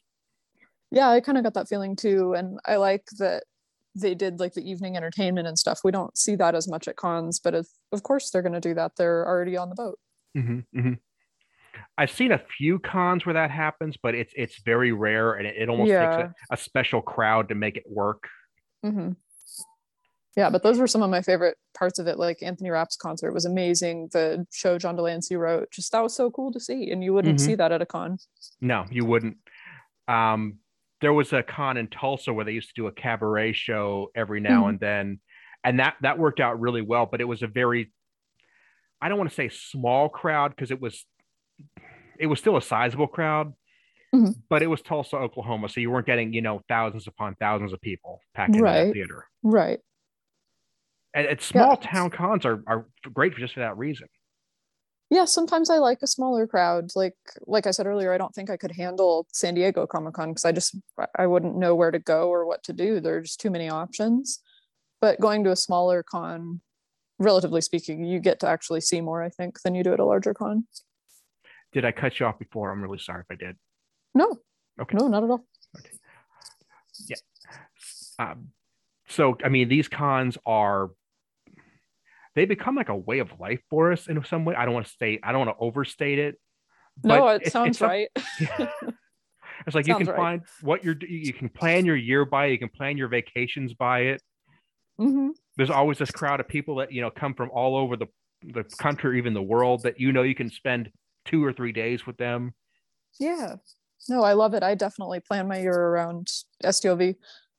Yeah, 0.90 1.08
I 1.08 1.20
kind 1.20 1.38
of 1.38 1.44
got 1.44 1.54
that 1.54 1.68
feeling 1.68 1.94
too. 1.94 2.34
And 2.34 2.58
I 2.66 2.76
like 2.76 3.04
that 3.18 3.44
they 3.94 4.14
did 4.14 4.40
like 4.40 4.54
the 4.54 4.68
evening 4.68 4.96
entertainment 4.96 5.46
and 5.46 5.58
stuff. 5.58 5.80
We 5.84 5.90
don't 5.90 6.16
see 6.16 6.34
that 6.36 6.54
as 6.54 6.66
much 6.68 6.88
at 6.88 6.96
cons, 6.96 7.38
but 7.38 7.54
if, 7.54 7.66
of 7.92 8.02
course 8.02 8.30
they're 8.30 8.42
going 8.42 8.52
to 8.54 8.60
do 8.60 8.74
that. 8.74 8.92
They're 8.96 9.26
already 9.26 9.56
on 9.56 9.68
the 9.68 9.74
boat. 9.74 9.98
Mm-hmm, 10.36 10.78
mm-hmm. 10.78 10.92
I've 11.98 12.10
seen 12.10 12.32
a 12.32 12.38
few 12.58 12.78
cons 12.78 13.26
where 13.26 13.34
that 13.34 13.50
happens, 13.50 13.96
but 14.02 14.14
it's 14.14 14.32
it's 14.36 14.60
very 14.62 14.92
rare, 14.92 15.34
and 15.34 15.46
it, 15.46 15.56
it 15.56 15.68
almost 15.68 15.90
Yeah. 15.90 16.06
takes 16.16 16.30
a, 16.50 16.54
a 16.54 16.56
special 16.56 17.02
crowd 17.02 17.48
to 17.50 17.54
make 17.54 17.76
it 17.76 17.84
work. 17.86 18.28
hmm 18.82 19.10
Yeah, 20.36 20.48
but 20.50 20.62
those 20.62 20.78
were 20.78 20.86
some 20.86 21.02
of 21.02 21.10
my 21.10 21.20
favorite 21.22 21.56
parts 21.74 21.98
of 21.98 22.06
it. 22.06 22.18
Like 22.18 22.42
Anthony 22.42 22.70
Rapp's 22.70 22.96
concert 22.96 23.32
was 23.32 23.44
amazing. 23.44 24.08
The 24.12 24.46
show 24.52 24.78
John 24.78 24.96
de 24.96 25.02
Lancie 25.02 25.36
wrote, 25.36 25.70
just 25.70 25.92
that 25.92 26.02
was 26.02 26.14
so 26.14 26.30
cool 26.30 26.50
to 26.52 26.60
see. 26.60 26.90
And 26.90 27.04
you 27.04 27.12
wouldn't 27.12 27.38
Mhm. 27.38 27.40
see 27.44 27.54
that 27.56 27.72
at 27.72 27.82
a 27.82 27.86
con. 27.86 28.18
No, 28.60 28.86
you 28.90 29.04
wouldn't. 29.04 29.36
Um, 30.08 30.58
there 31.02 31.12
was 31.12 31.32
a 31.34 31.42
con 31.42 31.76
in 31.76 31.88
Tulsa 31.88 32.32
where 32.32 32.44
they 32.46 32.52
used 32.52 32.68
to 32.68 32.74
do 32.74 32.86
a 32.86 32.92
cabaret 32.92 33.52
show 33.52 34.10
every 34.14 34.40
now 34.40 34.64
Mhm. 34.64 34.68
and 34.70 34.80
then, 34.80 35.20
and 35.64 35.78
that 35.80 35.96
that 36.00 36.18
worked 36.18 36.40
out 36.40 36.58
really 36.60 36.80
well. 36.80 37.04
But 37.04 37.20
it 37.20 37.24
was 37.24 37.42
a 37.42 37.46
very, 37.46 37.92
I 39.02 39.08
don't 39.10 39.18
want 39.18 39.28
to 39.28 39.34
say 39.34 39.48
small 39.50 40.08
crowd 40.08 40.50
because 40.56 40.70
it 40.70 40.80
was, 40.80 41.04
it 42.18 42.26
was 42.26 42.38
still 42.38 42.56
a 42.56 42.62
sizable 42.62 43.08
crowd, 43.08 43.52
Mhm. 44.14 44.34
but 44.48 44.62
it 44.62 44.68
was 44.68 44.80
Tulsa, 44.80 45.16
Oklahoma, 45.16 45.68
so 45.68 45.80
you 45.80 45.90
weren't 45.90 46.06
getting 46.06 46.32
you 46.32 46.40
know 46.40 46.62
thousands 46.68 47.06
upon 47.06 47.34
thousands 47.34 47.72
of 47.72 47.80
people 47.80 48.20
packed 48.34 48.50
into 48.54 48.62
Right. 48.64 48.92
theater. 48.92 49.28
Right. 49.42 49.80
And 51.14 51.26
Yeah. 51.26 51.36
small 51.40 51.76
town 51.76 52.10
cons 52.10 52.46
are 52.46 52.62
are 52.66 52.86
great 53.12 53.34
for 53.34 53.40
just 53.40 53.54
for 53.54 53.60
that 53.60 53.76
reason. 53.76 54.08
Yeah 55.12 55.26
sometimes 55.26 55.68
i 55.68 55.76
like 55.76 55.98
a 56.02 56.06
smaller 56.06 56.46
crowd 56.46 56.90
like 56.94 57.14
like 57.46 57.66
i 57.66 57.70
said 57.70 57.86
earlier 57.86 58.12
i 58.12 58.18
don't 58.18 58.34
think 58.34 58.48
i 58.50 58.56
could 58.56 58.72
handle 58.72 59.26
san 59.32 59.54
diego 59.54 59.86
comic-con 59.86 60.30
because 60.30 60.44
i 60.44 60.50
just 60.52 60.74
i 61.18 61.26
wouldn't 61.26 61.54
know 61.56 61.74
where 61.74 61.90
to 61.90 61.98
go 61.98 62.28
or 62.30 62.46
what 62.46 62.62
to 62.62 62.72
do 62.72 62.98
there's 62.98 63.28
just 63.28 63.40
too 63.40 63.50
many 63.50 63.68
options 63.68 64.40
but 65.00 65.20
going 65.20 65.44
to 65.44 65.50
a 65.50 65.56
smaller 65.56 66.02
con 66.02 66.60
relatively 67.18 67.60
speaking 67.60 68.04
you 68.04 68.18
get 68.18 68.40
to 68.40 68.48
actually 68.48 68.80
see 68.80 69.00
more 69.02 69.22
i 69.22 69.28
think 69.28 69.60
than 69.62 69.74
you 69.74 69.84
do 69.84 69.92
at 69.92 70.00
a 70.00 70.04
larger 70.04 70.32
con 70.34 70.66
Did 71.72 71.84
I 71.84 71.92
cut 71.92 72.18
you 72.18 72.26
off 72.26 72.38
before? 72.38 72.70
I'm 72.70 72.82
really 72.82 72.98
sorry 72.98 73.20
if 73.20 73.30
I 73.30 73.36
did. 73.36 73.56
no 74.14 74.38
Okay. 74.80 74.96
no 74.98 75.08
not 75.08 75.22
at 75.24 75.30
all 75.30 75.44
Yeah. 77.08 77.16
Um, 78.18 78.48
so 79.08 79.36
I 79.44 79.48
mean, 79.48 79.68
these 79.68 79.88
cons 79.88 80.36
are 80.46 80.90
they 82.34 82.44
become 82.44 82.74
like 82.74 82.88
a 82.88 82.96
way 82.96 83.18
of 83.18 83.28
life 83.38 83.60
for 83.70 83.92
us 83.92 84.06
in 84.08 84.22
some 84.24 84.44
way. 84.44 84.54
I 84.54 84.64
don't 84.64 84.74
want 84.74 84.86
to 84.86 84.92
state, 84.92 85.20
I 85.22 85.32
don't 85.32 85.46
want 85.46 85.56
to 85.58 85.64
overstate 85.64 86.18
it. 86.18 86.36
no 87.02 87.28
it 87.28 87.36
it's- 87.36 87.52
sounds 87.52 87.68
it's 87.70 87.78
some- 87.78 87.88
right 87.88 88.08
It's 89.66 89.76
like 89.76 89.86
you 89.86 89.94
can 89.96 90.06
right. 90.08 90.16
find 90.16 90.42
what 90.62 90.82
you're 90.82 90.96
you 91.00 91.32
can 91.32 91.48
plan 91.48 91.84
your 91.84 91.94
year 91.94 92.24
by, 92.24 92.46
you 92.46 92.58
can 92.58 92.68
plan 92.68 92.96
your 92.96 93.06
vacations 93.08 93.74
by 93.74 94.00
it. 94.00 94.22
hmm 94.98 95.28
There's 95.56 95.70
always 95.70 95.98
this 95.98 96.10
crowd 96.10 96.40
of 96.40 96.48
people 96.48 96.76
that 96.76 96.90
you 96.92 97.00
know 97.00 97.10
come 97.10 97.34
from 97.34 97.48
all 97.50 97.76
over 97.76 97.96
the 97.96 98.06
the 98.42 98.64
country, 98.80 99.10
or 99.10 99.14
even 99.14 99.34
the 99.34 99.42
world, 99.42 99.84
that 99.84 100.00
you 100.00 100.10
know 100.12 100.22
you 100.22 100.34
can 100.34 100.50
spend 100.50 100.90
two 101.24 101.44
or 101.44 101.52
three 101.52 101.70
days 101.70 102.04
with 102.06 102.16
them. 102.16 102.54
Yeah. 103.20 103.56
No, 104.08 104.24
I 104.24 104.32
love 104.32 104.52
it. 104.54 104.64
I 104.64 104.74
definitely 104.74 105.20
plan 105.20 105.46
my 105.46 105.60
year 105.60 105.72
around 105.78 106.26
STLV. 106.64 107.14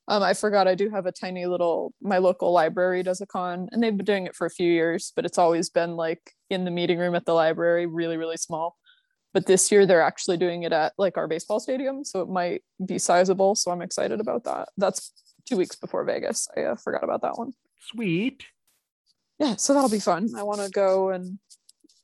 Um, 0.07 0.21
I 0.21 0.33
forgot 0.33 0.67
I 0.67 0.75
do 0.75 0.89
have 0.89 1.05
a 1.05 1.11
tiny 1.11 1.45
little 1.45 1.93
my 2.01 2.17
local 2.17 2.51
library 2.51 3.03
does 3.03 3.21
a 3.21 3.25
con 3.25 3.69
and 3.71 3.81
they've 3.81 3.95
been 3.95 4.05
doing 4.05 4.25
it 4.25 4.35
for 4.35 4.45
a 4.45 4.51
few 4.51 4.69
years, 4.69 5.13
but 5.15 5.25
it's 5.25 5.37
always 5.37 5.69
been 5.69 5.95
like 5.95 6.31
in 6.49 6.65
the 6.65 6.71
meeting 6.71 6.99
room 6.99 7.15
at 7.15 7.25
the 7.25 7.33
library, 7.33 7.85
really, 7.85 8.17
really 8.17 8.37
small. 8.37 8.77
But 9.33 9.45
this 9.45 9.71
year 9.71 9.85
they're 9.85 10.01
actually 10.01 10.37
doing 10.37 10.63
it 10.63 10.73
at 10.73 10.93
like 10.97 11.17
our 11.17 11.27
baseball 11.27 11.59
stadium, 11.59 12.03
so 12.03 12.21
it 12.21 12.29
might 12.29 12.63
be 12.85 12.99
sizable. 12.99 13.55
So 13.55 13.71
I'm 13.71 13.81
excited 13.81 14.19
about 14.19 14.43
that. 14.43 14.69
That's 14.77 15.11
two 15.45 15.57
weeks 15.57 15.75
before 15.75 16.03
Vegas. 16.03 16.47
I 16.55 16.63
uh, 16.63 16.75
forgot 16.75 17.03
about 17.03 17.21
that 17.21 17.37
one. 17.37 17.53
Sweet. 17.79 18.43
Yeah, 19.39 19.55
so 19.55 19.73
that'll 19.73 19.89
be 19.89 19.99
fun. 19.99 20.29
I 20.37 20.43
want 20.43 20.61
to 20.61 20.69
go 20.69 21.09
and 21.09 21.39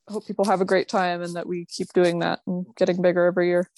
hope 0.08 0.26
people 0.26 0.46
have 0.46 0.62
a 0.62 0.66
great 0.66 0.88
time 0.88 1.22
and 1.22 1.36
that 1.36 1.48
we 1.48 1.66
keep 1.66 1.94
doing 1.94 2.20
that 2.20 2.40
and 2.48 2.66
getting 2.76 3.02
bigger 3.02 3.26
every 3.26 3.48
year. 3.48 3.70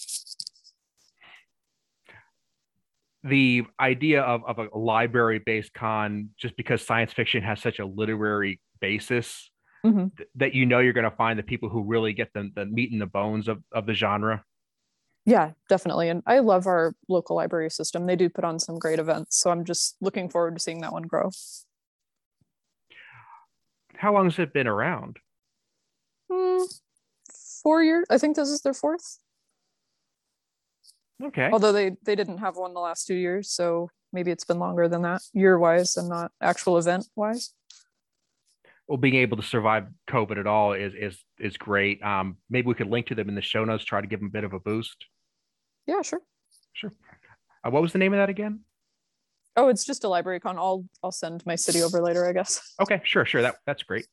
The 3.24 3.64
idea 3.80 4.22
of, 4.22 4.42
of 4.46 4.58
a 4.58 4.78
library 4.78 5.40
based 5.40 5.74
con 5.74 6.30
just 6.38 6.56
because 6.58 6.82
science 6.86 7.14
fiction 7.14 7.44
has 7.44 7.62
such 7.62 7.80
a 7.80 7.86
literary 7.86 8.60
basis 8.80 9.50
Mhm. 9.86 10.16
th- 10.16 10.30
that 10.36 10.54
you 10.54 10.66
know 10.66 10.80
you're 10.80 10.94
going 10.94 11.10
to 11.10 11.16
find 11.16 11.38
the 11.40 11.44
people 11.44 11.68
who 11.70 11.84
really 11.84 12.14
get 12.14 12.32
the, 12.34 12.50
the 12.56 12.66
meat 12.66 12.92
and 12.92 13.02
the 13.02 13.06
bones 13.08 13.48
of, 13.48 13.64
of 13.72 13.86
the 13.88 13.94
genre. 13.96 14.44
Yeah, 15.26 15.52
definitely. 15.70 16.10
And 16.10 16.22
I 16.26 16.40
love 16.40 16.66
our 16.68 16.96
local 17.08 17.36
library 17.36 17.70
system. 17.72 18.06
They 18.06 18.16
do 18.16 18.30
put 18.30 18.44
on 18.44 18.60
some 18.60 18.78
great 18.80 18.98
events. 19.00 19.38
So 19.40 19.50
I'm 19.52 19.66
just 19.66 19.96
looking 20.02 20.30
forward 20.30 20.56
to 20.56 20.60
seeing 20.62 20.82
that 20.82 20.92
one 20.94 21.04
grow. 21.04 21.30
How 23.96 24.14
long 24.14 24.26
has 24.26 24.40
it 24.40 24.54
been 24.54 24.68
around? 24.68 25.18
Hmm, 26.32 26.64
four 27.62 27.84
years. 27.84 28.06
I 28.10 28.18
think 28.18 28.36
this 28.36 28.50
is 28.50 28.62
their 28.62 28.74
fourth. 28.74 29.20
Okay. 31.24 31.50
Although 31.52 31.72
they 31.72 31.96
they 32.04 32.16
didn't 32.16 32.40
have 32.40 32.58
one 32.58 32.74
the 32.74 32.80
last 32.80 33.06
two 33.06 33.16
years, 33.16 33.52
so 33.52 33.90
maybe 34.14 34.32
it's 34.32 34.44
been 34.44 34.60
longer 34.60 34.88
than 34.88 35.04
that, 35.04 35.22
year 35.34 35.58
wise, 35.60 35.98
and 35.98 36.10
not 36.10 36.32
actual 36.42 36.78
event 36.78 37.08
wise. 37.16 37.54
Well, 38.88 38.98
being 38.98 39.16
able 39.16 39.38
to 39.38 39.44
survive 39.44 39.88
COVID 40.10 40.40
at 40.40 40.48
all 40.48 40.74
is 40.74 40.94
is 40.94 41.24
is 41.40 41.58
great. 41.58 42.02
Um, 42.04 42.38
maybe 42.50 42.68
we 42.68 42.74
could 42.74 42.90
link 42.90 43.08
to 43.08 43.16
them 43.16 43.30
in 43.30 43.36
the 43.36 43.42
show 43.42 43.64
notes, 43.64 43.84
try 43.84 44.02
to 44.02 44.08
give 44.08 44.20
them 44.20 44.28
a 44.28 44.32
bit 44.32 44.44
of 44.44 44.54
a 44.54 44.60
boost. 44.60 45.06
Yeah, 45.86 46.02
sure. 46.02 46.22
Sure. 46.74 46.94
Uh, 47.66 47.70
what 47.70 47.82
was 47.82 47.94
the 47.94 48.00
name 48.00 48.14
of 48.14 48.18
that 48.18 48.30
again? 48.30 48.62
Oh, 49.56 49.68
it's 49.68 49.86
just 49.86 50.04
a 50.04 50.08
library 50.08 50.40
con. 50.40 50.58
I'll 50.58 50.86
I'll 51.04 51.12
send 51.12 51.46
my 51.46 51.56
city 51.56 51.84
over 51.84 52.02
later, 52.02 52.28
I 52.28 52.34
guess. 52.34 52.74
Okay, 52.82 53.02
sure, 53.04 53.26
sure. 53.26 53.42
That 53.42 53.56
that's 53.66 53.84
great. 53.84 54.08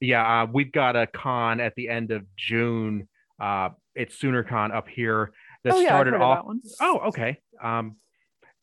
Yeah, 0.00 0.42
uh, 0.42 0.46
we've 0.52 0.72
got 0.72 0.94
a 0.96 1.06
con 1.06 1.60
at 1.60 1.74
the 1.74 1.88
end 1.88 2.10
of 2.10 2.24
June. 2.36 3.08
Uh, 3.40 3.70
it's 3.94 4.20
SoonerCon 4.20 4.74
up 4.74 4.88
here 4.88 5.32
that 5.66 5.74
oh 5.74 5.80
yeah, 5.80 5.88
started 5.88 6.14
off. 6.14 6.46
Oh, 6.80 6.98
okay. 7.08 7.38
Um, 7.62 7.96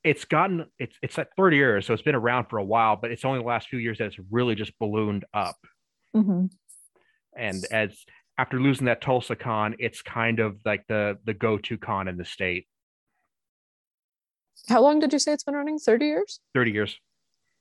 it's 0.03 0.25
gotten 0.25 0.65
it's 0.79 0.97
it's 1.01 1.17
at 1.19 1.29
30 1.37 1.57
years, 1.57 1.85
so 1.85 1.93
it's 1.93 2.03
been 2.03 2.15
around 2.15 2.45
for 2.49 2.57
a 2.57 2.63
while, 2.63 2.95
but 2.95 3.11
it's 3.11 3.23
only 3.23 3.39
the 3.39 3.45
last 3.45 3.69
few 3.69 3.79
years 3.79 3.99
that 3.99 4.05
it's 4.05 4.19
really 4.31 4.55
just 4.55 4.77
ballooned 4.79 5.25
up. 5.33 5.57
hmm 6.13 6.45
And 7.37 7.65
as 7.71 8.03
after 8.37 8.59
losing 8.59 8.85
that 8.85 9.01
Tulsa 9.01 9.35
con, 9.35 9.75
it's 9.79 10.01
kind 10.01 10.39
of 10.39 10.59
like 10.65 10.85
the 10.87 11.17
the 11.25 11.33
go-to 11.33 11.77
con 11.77 12.07
in 12.07 12.17
the 12.17 12.25
state. 12.25 12.67
How 14.69 14.81
long 14.81 14.99
did 14.99 15.13
you 15.13 15.19
say 15.19 15.33
it's 15.33 15.43
been 15.43 15.55
running? 15.55 15.77
30 15.77 16.05
years? 16.05 16.39
30 16.53 16.71
years. 16.71 16.99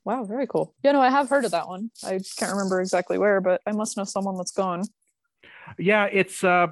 Wow, 0.05 0.25
very 0.25 0.47
cool. 0.47 0.75
Yeah, 0.83 0.93
no, 0.93 1.01
I 1.01 1.11
have 1.11 1.29
heard 1.29 1.45
of 1.45 1.53
that 1.53 1.69
one. 1.69 1.91
I 2.05 2.21
can't 2.37 2.53
remember 2.53 2.81
exactly 2.81 3.19
where, 3.19 3.41
but 3.41 3.61
I 3.67 3.73
must 3.73 3.97
know 3.97 4.05
someone 4.05 4.37
that's 4.37 4.51
gone. 4.53 4.83
Yeah, 5.79 6.07
it's 6.07 6.43
uh 6.43 6.69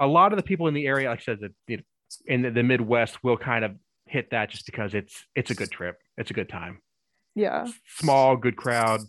a 0.00 0.06
lot 0.06 0.32
of 0.32 0.36
the 0.36 0.42
people 0.42 0.66
in 0.68 0.74
the 0.74 0.86
area, 0.86 1.08
like 1.08 1.20
I 1.20 1.22
said, 1.22 1.40
that 1.40 1.52
you 1.68 1.82
in 2.26 2.42
the, 2.42 2.50
the 2.50 2.62
Midwest 2.62 3.22
will 3.24 3.36
kind 3.36 3.64
of 3.64 3.72
hit 4.06 4.30
that 4.30 4.50
just 4.50 4.66
because 4.66 4.94
it's 4.94 5.24
it's 5.34 5.50
a 5.50 5.54
good 5.54 5.70
trip. 5.70 5.96
It's 6.16 6.30
a 6.30 6.34
good 6.34 6.48
time. 6.48 6.80
Yeah. 7.34 7.66
Small, 7.98 8.36
good 8.36 8.56
crowd. 8.56 9.00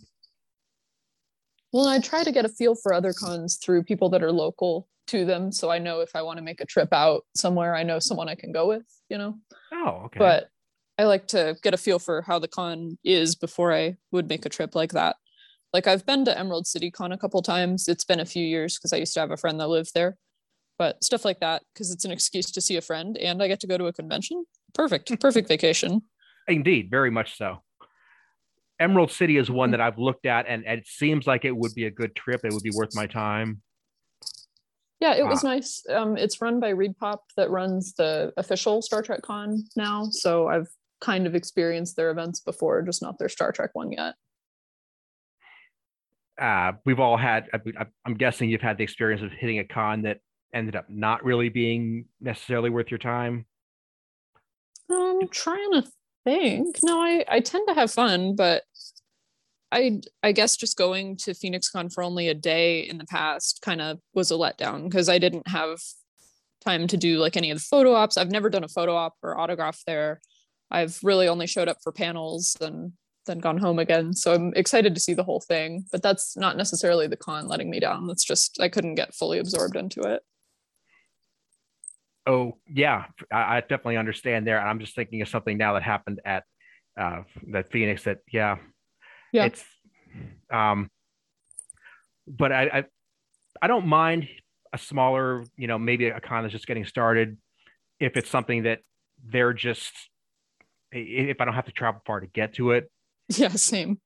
Well, 1.72 1.86
I 1.86 1.98
try 2.00 2.24
to 2.24 2.32
get 2.32 2.44
a 2.44 2.48
feel 2.48 2.74
for 2.74 2.92
other 2.92 3.12
cons 3.12 3.56
through 3.56 3.84
people 3.84 4.08
that 4.10 4.22
are 4.22 4.32
local 4.32 4.88
to 5.08 5.24
them. 5.24 5.52
So 5.52 5.70
I 5.70 5.78
know 5.78 6.00
if 6.00 6.16
I 6.16 6.22
want 6.22 6.38
to 6.38 6.42
make 6.42 6.60
a 6.60 6.66
trip 6.66 6.92
out 6.92 7.24
somewhere, 7.36 7.74
I 7.74 7.82
know 7.82 7.98
someone 7.98 8.28
I 8.28 8.34
can 8.34 8.52
go 8.52 8.66
with, 8.66 8.84
you 9.08 9.18
know? 9.18 9.38
Oh, 9.72 10.02
okay. 10.06 10.18
But 10.18 10.48
I 10.98 11.04
like 11.04 11.28
to 11.28 11.56
get 11.62 11.74
a 11.74 11.76
feel 11.76 11.98
for 11.98 12.22
how 12.22 12.38
the 12.38 12.48
con 12.48 12.98
is 13.04 13.34
before 13.34 13.72
I 13.72 13.96
would 14.10 14.28
make 14.28 14.46
a 14.46 14.48
trip 14.48 14.74
like 14.74 14.92
that. 14.92 15.16
Like 15.72 15.86
I've 15.86 16.06
been 16.06 16.24
to 16.24 16.38
Emerald 16.38 16.66
City 16.66 16.90
Con 16.90 17.12
a 17.12 17.18
couple 17.18 17.42
times. 17.42 17.88
It's 17.88 18.04
been 18.04 18.20
a 18.20 18.24
few 18.24 18.44
years 18.44 18.78
because 18.78 18.92
I 18.92 18.96
used 18.96 19.12
to 19.14 19.20
have 19.20 19.30
a 19.30 19.36
friend 19.36 19.60
that 19.60 19.68
lived 19.68 19.92
there. 19.94 20.16
But 20.78 21.02
stuff 21.02 21.24
like 21.24 21.40
that, 21.40 21.62
because 21.72 21.90
it's 21.90 22.04
an 22.04 22.10
excuse 22.10 22.50
to 22.52 22.60
see 22.60 22.76
a 22.76 22.82
friend 22.82 23.16
and 23.16 23.42
I 23.42 23.48
get 23.48 23.60
to 23.60 23.66
go 23.66 23.78
to 23.78 23.86
a 23.86 23.92
convention. 23.92 24.44
Perfect. 24.74 25.18
Perfect 25.20 25.48
vacation. 25.48 26.02
Indeed, 26.48 26.90
very 26.90 27.10
much 27.10 27.36
so. 27.36 27.62
Emerald 28.78 29.10
City 29.10 29.38
is 29.38 29.50
one 29.50 29.70
that 29.70 29.80
I've 29.80 29.98
looked 29.98 30.26
at, 30.26 30.46
and, 30.46 30.64
and 30.66 30.80
it 30.80 30.86
seems 30.86 31.26
like 31.26 31.44
it 31.44 31.56
would 31.56 31.74
be 31.74 31.86
a 31.86 31.90
good 31.90 32.14
trip. 32.14 32.42
It 32.44 32.52
would 32.52 32.62
be 32.62 32.72
worth 32.74 32.94
my 32.94 33.06
time. 33.06 33.62
Yeah, 35.00 35.14
it 35.14 35.26
was 35.26 35.44
nice. 35.44 35.82
Um, 35.90 36.16
it's 36.16 36.40
run 36.40 36.58
by 36.58 36.72
ReedPop 36.72 37.18
that 37.36 37.50
runs 37.50 37.94
the 37.94 38.32
official 38.36 38.80
Star 38.80 39.02
Trek 39.02 39.22
Con 39.22 39.64
now. 39.76 40.08
So 40.10 40.48
I've 40.48 40.68
kind 41.00 41.26
of 41.26 41.34
experienced 41.34 41.96
their 41.96 42.10
events 42.10 42.40
before, 42.40 42.80
just 42.82 43.02
not 43.02 43.18
their 43.18 43.28
Star 43.28 43.52
Trek 43.52 43.70
one 43.74 43.92
yet. 43.92 44.14
Uh, 46.40 46.72
we've 46.84 47.00
all 47.00 47.16
had. 47.16 47.48
I, 47.52 47.86
I'm 48.04 48.14
guessing 48.14 48.48
you've 48.48 48.62
had 48.62 48.78
the 48.78 48.84
experience 48.84 49.22
of 49.22 49.32
hitting 49.32 49.58
a 49.58 49.64
con 49.64 50.02
that 50.02 50.18
ended 50.54 50.76
up 50.76 50.88
not 50.88 51.24
really 51.24 51.48
being 51.48 52.06
necessarily 52.20 52.70
worth 52.70 52.90
your 52.90 52.98
time. 52.98 53.46
I'm 54.90 55.28
trying 55.28 55.72
to 55.72 55.84
think. 56.24 56.78
No, 56.82 57.00
I, 57.00 57.24
I 57.28 57.40
tend 57.40 57.68
to 57.68 57.74
have 57.74 57.90
fun, 57.90 58.36
but 58.36 58.62
I 59.72 60.00
I 60.22 60.32
guess 60.32 60.56
just 60.56 60.76
going 60.76 61.16
to 61.18 61.32
PhoenixCon 61.32 61.92
for 61.92 62.02
only 62.02 62.28
a 62.28 62.34
day 62.34 62.80
in 62.80 62.98
the 62.98 63.04
past 63.04 63.60
kind 63.62 63.80
of 63.80 63.98
was 64.14 64.30
a 64.30 64.34
letdown 64.34 64.84
because 64.84 65.08
I 65.08 65.18
didn't 65.18 65.48
have 65.48 65.80
time 66.64 66.86
to 66.88 66.96
do 66.96 67.18
like 67.18 67.36
any 67.36 67.50
of 67.50 67.58
the 67.58 67.64
photo 67.64 67.92
ops. 67.92 68.16
I've 68.16 68.30
never 68.30 68.50
done 68.50 68.64
a 68.64 68.68
photo 68.68 68.94
op 68.94 69.14
or 69.22 69.38
autograph 69.38 69.82
there. 69.86 70.20
I've 70.70 70.98
really 71.02 71.28
only 71.28 71.46
showed 71.46 71.68
up 71.68 71.78
for 71.82 71.92
panels 71.92 72.56
and 72.60 72.92
then 73.26 73.38
gone 73.38 73.58
home 73.58 73.78
again. 73.78 74.12
So 74.14 74.34
I'm 74.34 74.52
excited 74.54 74.94
to 74.94 75.00
see 75.00 75.14
the 75.14 75.24
whole 75.24 75.40
thing, 75.40 75.84
but 75.92 76.02
that's 76.02 76.36
not 76.36 76.56
necessarily 76.56 77.06
the 77.06 77.16
con 77.16 77.48
letting 77.48 77.70
me 77.70 77.80
down. 77.80 78.06
That's 78.06 78.24
just 78.24 78.60
I 78.60 78.68
couldn't 78.68 78.94
get 78.94 79.14
fully 79.14 79.38
absorbed 79.38 79.76
into 79.76 80.00
it. 80.02 80.22
Oh 82.26 82.58
yeah, 82.68 83.04
I, 83.32 83.56
I 83.56 83.60
definitely 83.60 83.96
understand 83.98 84.46
there. 84.46 84.60
I'm 84.60 84.80
just 84.80 84.94
thinking 84.94 85.22
of 85.22 85.28
something 85.28 85.56
now 85.56 85.74
that 85.74 85.82
happened 85.82 86.20
at 86.24 86.44
uh, 86.98 87.22
that 87.52 87.70
Phoenix. 87.70 88.04
That 88.04 88.18
yeah, 88.32 88.56
Yeah. 89.32 89.46
it's 89.46 89.64
um, 90.52 90.90
but 92.26 92.52
I, 92.52 92.62
I 92.64 92.84
I 93.62 93.66
don't 93.68 93.86
mind 93.86 94.28
a 94.72 94.78
smaller, 94.78 95.44
you 95.56 95.66
know, 95.68 95.78
maybe 95.78 96.08
a 96.08 96.20
con 96.20 96.42
that's 96.42 96.52
just 96.52 96.66
getting 96.66 96.84
started. 96.84 97.36
If 98.00 98.16
it's 98.16 98.28
something 98.28 98.64
that 98.64 98.80
they're 99.24 99.52
just, 99.54 99.92
if 100.92 101.40
I 101.40 101.44
don't 101.44 101.54
have 101.54 101.64
to 101.66 101.72
travel 101.72 102.02
far 102.06 102.20
to 102.20 102.26
get 102.26 102.54
to 102.54 102.72
it, 102.72 102.90
Yeah, 103.28 103.48
same. 103.50 104.00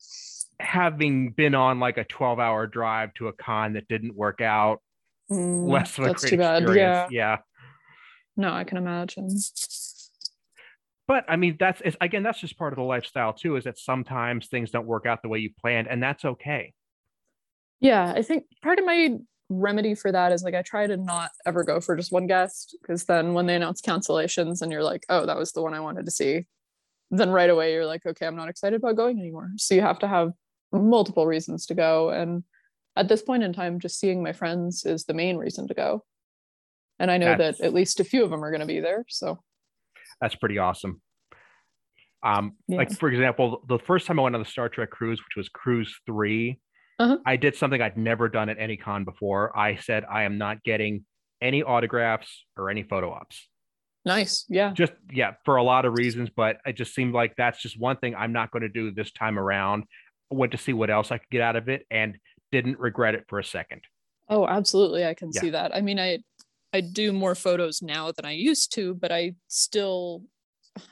having 0.60 1.32
been 1.32 1.54
on 1.54 1.80
like 1.80 1.96
a 1.98 2.04
12 2.04 2.38
hour 2.38 2.66
drive 2.66 3.14
to 3.14 3.28
a 3.28 3.32
con 3.32 3.72
that 3.72 3.88
didn't 3.88 4.14
work 4.14 4.40
out, 4.40 4.80
Mm, 5.30 5.68
less 5.70 5.96
of 5.96 6.04
a 6.04 6.08
that's 6.08 6.22
great 6.22 6.30
too 6.30 6.36
bad. 6.38 6.62
Yeah. 6.62 6.68
experience. 6.68 7.12
Yeah. 7.12 7.36
No, 8.40 8.54
I 8.54 8.64
can 8.64 8.78
imagine. 8.78 9.28
but 11.06 11.26
I 11.28 11.36
mean, 11.36 11.58
that's 11.60 11.82
again, 12.00 12.22
that's 12.22 12.40
just 12.40 12.56
part 12.56 12.72
of 12.72 12.78
the 12.78 12.82
lifestyle 12.82 13.34
too. 13.34 13.56
Is 13.56 13.64
that 13.64 13.78
sometimes 13.78 14.46
things 14.46 14.70
don't 14.70 14.86
work 14.86 15.04
out 15.04 15.20
the 15.20 15.28
way 15.28 15.40
you 15.40 15.50
planned, 15.60 15.88
and 15.88 16.02
that's 16.02 16.24
okay. 16.24 16.72
Yeah, 17.80 18.14
I 18.16 18.22
think 18.22 18.44
part 18.62 18.78
of 18.78 18.86
my 18.86 19.18
remedy 19.50 19.94
for 19.94 20.10
that 20.10 20.32
is 20.32 20.42
like 20.42 20.54
I 20.54 20.62
try 20.62 20.86
to 20.86 20.96
not 20.96 21.32
ever 21.44 21.64
go 21.64 21.80
for 21.80 21.96
just 21.96 22.12
one 22.12 22.26
guest 22.26 22.78
because 22.80 23.04
then 23.04 23.34
when 23.34 23.44
they 23.44 23.56
announce 23.56 23.82
cancellations 23.82 24.62
and 24.62 24.72
you're 24.72 24.84
like, 24.84 25.04
oh, 25.10 25.26
that 25.26 25.36
was 25.36 25.52
the 25.52 25.60
one 25.60 25.74
I 25.74 25.80
wanted 25.80 26.06
to 26.06 26.10
see, 26.10 26.46
then 27.10 27.28
right 27.28 27.50
away 27.50 27.74
you're 27.74 27.84
like, 27.84 28.06
okay, 28.06 28.26
I'm 28.26 28.36
not 28.36 28.48
excited 28.48 28.76
about 28.76 28.96
going 28.96 29.20
anymore. 29.20 29.50
So 29.58 29.74
you 29.74 29.82
have 29.82 29.98
to 29.98 30.08
have 30.08 30.32
multiple 30.72 31.26
reasons 31.26 31.66
to 31.66 31.74
go. 31.74 32.08
And 32.08 32.42
at 32.96 33.08
this 33.08 33.20
point 33.20 33.42
in 33.42 33.52
time, 33.52 33.80
just 33.80 34.00
seeing 34.00 34.22
my 34.22 34.32
friends 34.32 34.86
is 34.86 35.04
the 35.04 35.14
main 35.14 35.36
reason 35.36 35.68
to 35.68 35.74
go. 35.74 36.04
And 37.00 37.10
I 37.10 37.16
know 37.18 37.36
That's- 37.36 37.58
that 37.58 37.64
at 37.66 37.74
least 37.74 37.98
a 37.98 38.04
few 38.04 38.22
of 38.22 38.30
them 38.30 38.44
are 38.44 38.50
going 38.50 38.60
to 38.60 38.66
be 38.66 38.78
there. 38.78 39.04
So 39.08 39.40
That's 40.20 40.34
pretty 40.36 40.58
awesome. 40.58 41.00
Um, 42.22 42.56
like 42.68 42.92
for 42.92 43.08
example, 43.08 43.62
the 43.66 43.78
first 43.78 44.06
time 44.06 44.20
I 44.20 44.22
went 44.22 44.34
on 44.36 44.42
the 44.42 44.48
Star 44.48 44.68
Trek 44.68 44.90
cruise, 44.90 45.18
which 45.18 45.36
was 45.36 45.48
Cruise 45.48 45.92
3 46.06 46.60
Uh-huh. 46.98 47.16
I 47.24 47.36
did 47.36 47.56
something 47.56 47.80
I'd 47.80 47.96
never 47.96 48.28
done 48.28 48.50
at 48.50 48.58
any 48.58 48.76
con 48.76 49.04
before. 49.04 49.56
I 49.58 49.76
said 49.76 50.04
I 50.04 50.24
am 50.24 50.36
not 50.36 50.62
getting 50.62 51.06
any 51.40 51.62
autographs 51.62 52.44
or 52.58 52.68
any 52.68 52.82
photo 52.82 53.10
ops. 53.10 53.48
nice. 54.04 54.44
Yeah. 54.50 54.72
Just 54.74 54.92
yeah, 55.10 55.32
for 55.46 55.56
a 55.56 55.62
lot 55.62 55.86
of 55.86 55.94
reasons, 55.94 56.28
but 56.34 56.58
it 56.66 56.74
just 56.74 56.94
seemed 56.94 57.14
like 57.14 57.34
that's 57.36 57.60
just 57.62 57.80
one 57.80 57.96
thing 57.96 58.14
I'm 58.14 58.32
not 58.34 58.50
going 58.50 58.62
to 58.62 58.68
do 58.68 58.90
this 58.90 59.10
time 59.12 59.38
around. 59.38 59.84
I 60.30 60.34
went 60.34 60.52
to 60.52 60.58
see 60.58 60.74
what 60.74 60.90
else 60.90 61.10
I 61.10 61.16
could 61.18 61.30
get 61.30 61.40
out 61.40 61.56
of 61.56 61.70
it 61.70 61.86
and 61.90 62.18
didn't 62.52 62.78
regret 62.78 63.14
it 63.14 63.24
for 63.28 63.38
a 63.38 63.44
second. 63.44 63.80
Oh, 64.28 64.46
absolutely. 64.46 65.06
I 65.06 65.14
can 65.14 65.30
Yeah. 65.34 65.40
see 65.40 65.50
that. 65.50 65.74
I 65.74 65.80
mean, 65.80 65.98
I 65.98 66.18
I 66.72 66.80
do 66.80 67.12
more 67.12 67.34
photos 67.34 67.82
now 67.82 68.12
than 68.12 68.24
I 68.24 68.32
used 68.32 68.72
to, 68.74 68.94
but 68.94 69.12
I 69.12 69.34
still 69.48 70.24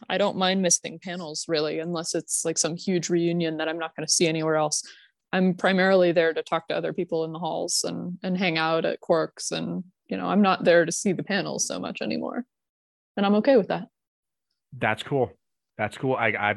I 0.08 0.18
don't 0.18 0.36
mind 0.36 0.60
missing 0.60 0.98
panels 1.02 1.44
really, 1.46 1.78
unless 1.78 2.14
it's 2.14 2.44
like 2.44 2.58
some 2.58 2.76
huge 2.76 3.08
reunion 3.08 3.58
that 3.58 3.68
I'm 3.68 3.78
not 3.78 3.94
going 3.94 4.06
to 4.06 4.12
see 4.12 4.26
anywhere 4.26 4.56
else. 4.56 4.82
I'm 5.32 5.54
primarily 5.54 6.10
there 6.10 6.32
to 6.32 6.42
talk 6.42 6.68
to 6.68 6.76
other 6.76 6.92
people 6.92 7.24
in 7.24 7.32
the 7.32 7.38
halls 7.38 7.84
and 7.86 8.18
and 8.22 8.36
hang 8.36 8.58
out 8.58 8.84
at 8.84 9.00
Quark's 9.00 9.52
and 9.52 9.84
you 10.08 10.16
know, 10.16 10.26
I'm 10.26 10.42
not 10.42 10.64
there 10.64 10.84
to 10.84 10.92
see 10.92 11.12
the 11.12 11.22
panels 11.22 11.66
so 11.66 11.78
much 11.78 12.00
anymore. 12.00 12.44
And 13.16 13.26
I'm 13.26 13.34
okay 13.36 13.56
with 13.56 13.68
that. 13.68 13.88
That's 14.76 15.02
cool. 15.02 15.30
That's 15.76 15.96
cool. 15.96 16.14
I, 16.14 16.56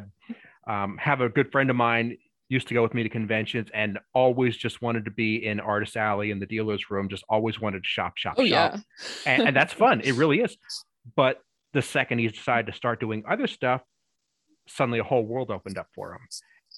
I 0.67 0.83
um, 0.83 0.97
have 0.97 1.21
a 1.21 1.29
good 1.29 1.51
friend 1.51 1.69
of 1.69 1.75
mine 1.75 2.17
used 2.51 2.67
to 2.67 2.73
go 2.73 2.83
with 2.83 2.93
me 2.93 3.01
to 3.01 3.07
conventions 3.07 3.69
and 3.73 3.97
always 4.13 4.57
just 4.57 4.81
wanted 4.81 5.05
to 5.05 5.11
be 5.11 5.45
in 5.45 5.61
Artist 5.61 5.95
Alley 5.95 6.31
in 6.31 6.39
the 6.39 6.45
dealer's 6.45 6.91
room. 6.91 7.07
Just 7.07 7.23
always 7.29 7.61
wanted 7.61 7.81
to 7.83 7.87
shop, 7.87 8.17
shop, 8.17 8.35
Oh 8.37 8.45
shop, 8.45 8.75
yeah. 8.75 8.79
and, 9.25 9.47
and 9.47 9.55
that's 9.55 9.71
fun. 9.71 10.01
It 10.01 10.13
really 10.13 10.41
is. 10.41 10.57
But 11.15 11.39
the 11.73 11.81
second 11.81 12.19
he 12.19 12.27
decided 12.27 12.67
to 12.67 12.77
start 12.77 12.99
doing 12.99 13.23
other 13.27 13.47
stuff, 13.47 13.81
suddenly 14.67 14.99
a 14.99 15.03
whole 15.03 15.25
world 15.25 15.49
opened 15.49 15.79
up 15.79 15.87
for 15.95 16.13
him. 16.13 16.19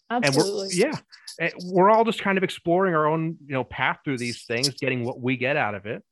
Absolutely. 0.10 0.70
And 0.72 0.80
we're, 0.80 0.88
yeah, 0.88 0.98
eh, 1.42 1.50
we're 1.66 1.90
all 1.90 2.06
just 2.06 2.22
kind 2.22 2.38
of 2.38 2.44
exploring 2.46 2.96
our 2.96 3.06
own, 3.06 3.36
you 3.46 3.54
know, 3.54 3.66
path 3.66 3.98
through 4.06 4.20
these 4.20 4.46
things, 4.46 4.70
getting 4.76 5.04
what 5.04 5.20
we 5.20 5.36
get 5.36 5.58
out 5.58 5.76
of 5.76 5.86
it. 5.86 6.04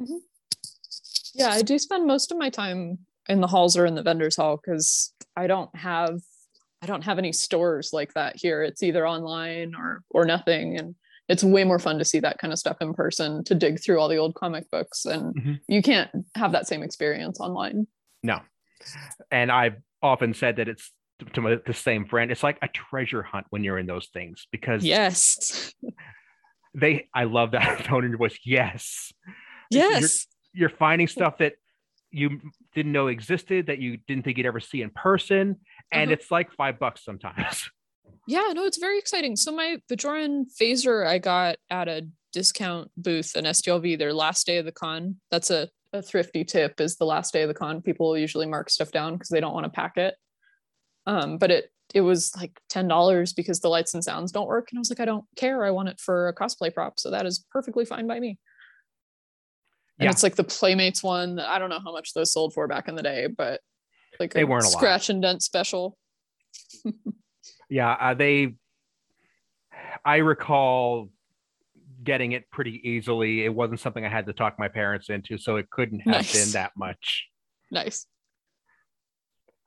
Mm-hmm. 0.00 0.16
Yeah, 1.34 1.48
I 1.48 1.60
do 1.60 1.78
spend 1.78 2.06
most 2.06 2.32
of 2.32 2.38
my 2.38 2.48
time 2.48 3.00
in 3.28 3.42
the 3.42 3.48
halls 3.48 3.76
or 3.76 3.84
in 3.84 3.94
the 3.94 4.02
vendors 4.02 4.36
hall 4.36 4.58
because 4.64 5.12
I 5.36 5.46
don't 5.46 5.76
have 5.76 6.20
I 6.82 6.86
don't 6.86 7.04
have 7.04 7.18
any 7.18 7.32
stores 7.32 7.92
like 7.92 8.12
that 8.14 8.36
here. 8.36 8.62
It's 8.62 8.82
either 8.82 9.06
online 9.06 9.74
or 9.74 10.02
or 10.10 10.24
nothing. 10.24 10.76
And 10.76 10.96
it's 11.28 11.44
way 11.44 11.64
more 11.64 11.78
fun 11.78 11.98
to 11.98 12.04
see 12.04 12.20
that 12.20 12.38
kind 12.38 12.52
of 12.52 12.58
stuff 12.58 12.78
in 12.80 12.92
person, 12.92 13.44
to 13.44 13.54
dig 13.54 13.80
through 13.80 14.00
all 14.00 14.08
the 14.08 14.16
old 14.16 14.34
comic 14.34 14.68
books. 14.70 15.04
And 15.04 15.34
mm-hmm. 15.34 15.52
you 15.68 15.80
can't 15.80 16.10
have 16.34 16.52
that 16.52 16.66
same 16.66 16.82
experience 16.82 17.38
online. 17.38 17.86
No. 18.22 18.40
And 19.30 19.50
I've 19.52 19.76
often 20.02 20.34
said 20.34 20.56
that 20.56 20.68
it's 20.68 20.90
to 21.34 21.40
my, 21.40 21.58
the 21.64 21.72
same 21.72 22.04
friend. 22.06 22.32
It's 22.32 22.42
like 22.42 22.58
a 22.62 22.68
treasure 22.68 23.22
hunt 23.22 23.46
when 23.50 23.62
you're 23.62 23.78
in 23.78 23.86
those 23.86 24.08
things 24.08 24.48
because 24.50 24.84
yes, 24.84 25.72
they. 26.74 27.08
I 27.14 27.24
love 27.24 27.52
that 27.52 27.84
tone 27.84 28.04
in 28.04 28.10
your 28.10 28.18
voice. 28.18 28.38
Yes, 28.44 29.12
yes. 29.70 30.26
You're, 30.52 30.68
you're 30.68 30.76
finding 30.76 31.06
stuff 31.06 31.38
that 31.38 31.54
you 32.10 32.40
didn't 32.74 32.92
know 32.92 33.06
existed 33.06 33.66
that 33.66 33.78
you 33.78 33.96
didn't 33.96 34.24
think 34.24 34.36
you'd 34.36 34.46
ever 34.46 34.60
see 34.60 34.82
in 34.82 34.90
person, 34.90 35.56
and 35.92 36.10
uh-huh. 36.10 36.12
it's 36.12 36.30
like 36.30 36.52
five 36.52 36.78
bucks 36.78 37.04
sometimes. 37.04 37.70
Yeah, 38.28 38.52
no, 38.54 38.64
it's 38.64 38.78
very 38.78 39.00
exciting. 39.00 39.34
So 39.34 39.50
my 39.50 39.78
Bajoran 39.90 40.44
phaser 40.60 41.04
I 41.04 41.18
got 41.18 41.56
at 41.70 41.88
a 41.88 42.06
discount 42.32 42.88
booth 42.96 43.34
in 43.34 43.46
STLV 43.46 43.98
their 43.98 44.12
last 44.12 44.46
day 44.46 44.58
of 44.58 44.64
the 44.64 44.70
con. 44.70 45.16
That's 45.32 45.50
a, 45.50 45.68
a 45.92 46.02
thrifty 46.02 46.44
tip 46.44 46.80
is 46.80 46.94
the 46.94 47.04
last 47.04 47.32
day 47.32 47.42
of 47.42 47.48
the 47.48 47.54
con. 47.54 47.82
People 47.82 48.16
usually 48.16 48.46
mark 48.46 48.70
stuff 48.70 48.92
down 48.92 49.14
because 49.14 49.28
they 49.28 49.40
don't 49.40 49.54
want 49.54 49.64
to 49.64 49.70
pack 49.70 49.96
it 49.96 50.14
um, 51.06 51.38
but 51.38 51.50
it 51.50 51.70
it 51.94 52.00
was 52.00 52.34
like 52.36 52.60
ten 52.68 52.88
dollars 52.88 53.32
because 53.32 53.60
the 53.60 53.68
lights 53.68 53.94
and 53.94 54.02
sounds 54.02 54.32
don't 54.32 54.46
work, 54.46 54.68
and 54.70 54.78
I 54.78 54.80
was 54.80 54.90
like, 54.90 55.00
I 55.00 55.04
don't 55.04 55.24
care. 55.36 55.64
I 55.64 55.70
want 55.70 55.88
it 55.88 56.00
for 56.00 56.28
a 56.28 56.34
cosplay 56.34 56.72
prop, 56.72 56.98
so 56.98 57.10
that 57.10 57.26
is 57.26 57.44
perfectly 57.50 57.84
fine 57.84 58.06
by 58.06 58.20
me. 58.20 58.38
And 59.98 60.06
yeah. 60.06 60.10
it's 60.10 60.22
like 60.22 60.36
the 60.36 60.44
Playmates 60.44 61.02
one. 61.02 61.38
I 61.38 61.58
don't 61.58 61.70
know 61.70 61.80
how 61.84 61.92
much 61.92 62.14
those 62.14 62.32
sold 62.32 62.54
for 62.54 62.66
back 62.66 62.88
in 62.88 62.94
the 62.94 63.02
day, 63.02 63.26
but 63.26 63.60
like 64.22 64.34
they 64.34 64.44
weren't 64.44 64.64
scratch 64.64 65.10
and 65.10 65.22
dent 65.22 65.42
special. 65.42 65.96
yeah, 67.68 67.92
uh, 67.92 68.14
they. 68.14 68.54
I 70.04 70.16
recall 70.16 71.10
getting 72.02 72.32
it 72.32 72.50
pretty 72.50 72.80
easily. 72.88 73.44
It 73.44 73.54
wasn't 73.54 73.80
something 73.80 74.04
I 74.04 74.08
had 74.08 74.26
to 74.26 74.32
talk 74.32 74.58
my 74.58 74.68
parents 74.68 75.10
into, 75.10 75.38
so 75.38 75.56
it 75.56 75.70
couldn't 75.70 76.00
have 76.00 76.14
nice. 76.14 76.32
been 76.32 76.52
that 76.52 76.72
much. 76.76 77.28
Nice 77.70 78.06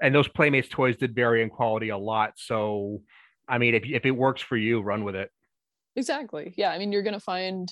and 0.02 0.14
those 0.14 0.28
Playmates 0.28 0.68
toys 0.70 0.98
did 0.98 1.16
vary 1.16 1.42
in 1.42 1.50
quality 1.50 1.90
a 1.90 1.98
lot. 1.98 2.34
So, 2.36 3.02
I 3.48 3.58
mean, 3.58 3.76
if 3.76 3.84
if 3.86 4.06
it 4.06 4.12
works 4.12 4.42
for 4.42 4.58
you, 4.58 4.82
run 4.82 5.04
with 5.04 5.16
it. 5.16 5.32
Exactly. 5.96 6.54
Yeah. 6.58 6.72
I 6.72 6.78
mean, 6.78 6.92
you're 6.92 7.04
gonna 7.04 7.20
find 7.20 7.72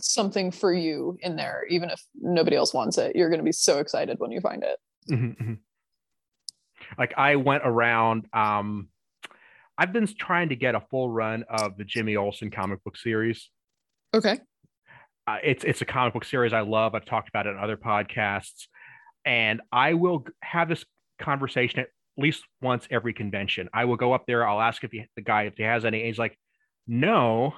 something 0.00 0.50
for 0.50 0.72
you 0.72 1.18
in 1.20 1.36
there, 1.36 1.64
even 1.68 1.90
if 1.90 2.02
nobody 2.14 2.56
else 2.56 2.72
wants 2.72 2.98
it. 2.98 3.16
You're 3.16 3.30
gonna 3.30 3.42
be 3.42 3.52
so 3.52 3.78
excited 3.78 4.18
when 4.18 4.30
you 4.30 4.40
find 4.40 4.62
it. 4.62 4.78
Mm-hmm. 5.10 5.26
mm-hmm. 5.26 5.54
Like 6.96 7.14
I 7.16 7.36
went 7.36 7.62
around. 7.64 8.26
Um, 8.32 8.88
I've 9.76 9.92
been 9.92 10.06
trying 10.06 10.48
to 10.48 10.56
get 10.56 10.74
a 10.74 10.80
full 10.90 11.10
run 11.10 11.44
of 11.48 11.76
the 11.76 11.84
Jimmy 11.84 12.16
Olsen 12.16 12.50
comic 12.50 12.82
book 12.84 12.96
series. 12.96 13.50
Okay. 14.14 14.38
Uh, 15.26 15.36
it's 15.44 15.64
it's 15.64 15.82
a 15.82 15.84
comic 15.84 16.14
book 16.14 16.24
series 16.24 16.52
I 16.52 16.60
love. 16.60 16.94
I've 16.94 17.04
talked 17.04 17.28
about 17.28 17.46
it 17.46 17.50
in 17.50 17.58
other 17.58 17.76
podcasts, 17.76 18.66
and 19.24 19.60
I 19.70 19.94
will 19.94 20.24
have 20.42 20.68
this 20.68 20.84
conversation 21.18 21.80
at 21.80 21.88
least 22.16 22.44
once 22.62 22.88
every 22.90 23.12
convention. 23.12 23.68
I 23.72 23.84
will 23.84 23.96
go 23.96 24.12
up 24.12 24.26
there. 24.26 24.46
I'll 24.46 24.60
ask 24.60 24.82
if 24.84 24.90
he, 24.90 25.04
the 25.16 25.22
guy 25.22 25.44
if 25.44 25.54
he 25.56 25.64
has 25.64 25.84
any. 25.84 26.04
he's 26.04 26.18
like, 26.18 26.38
no. 26.86 27.54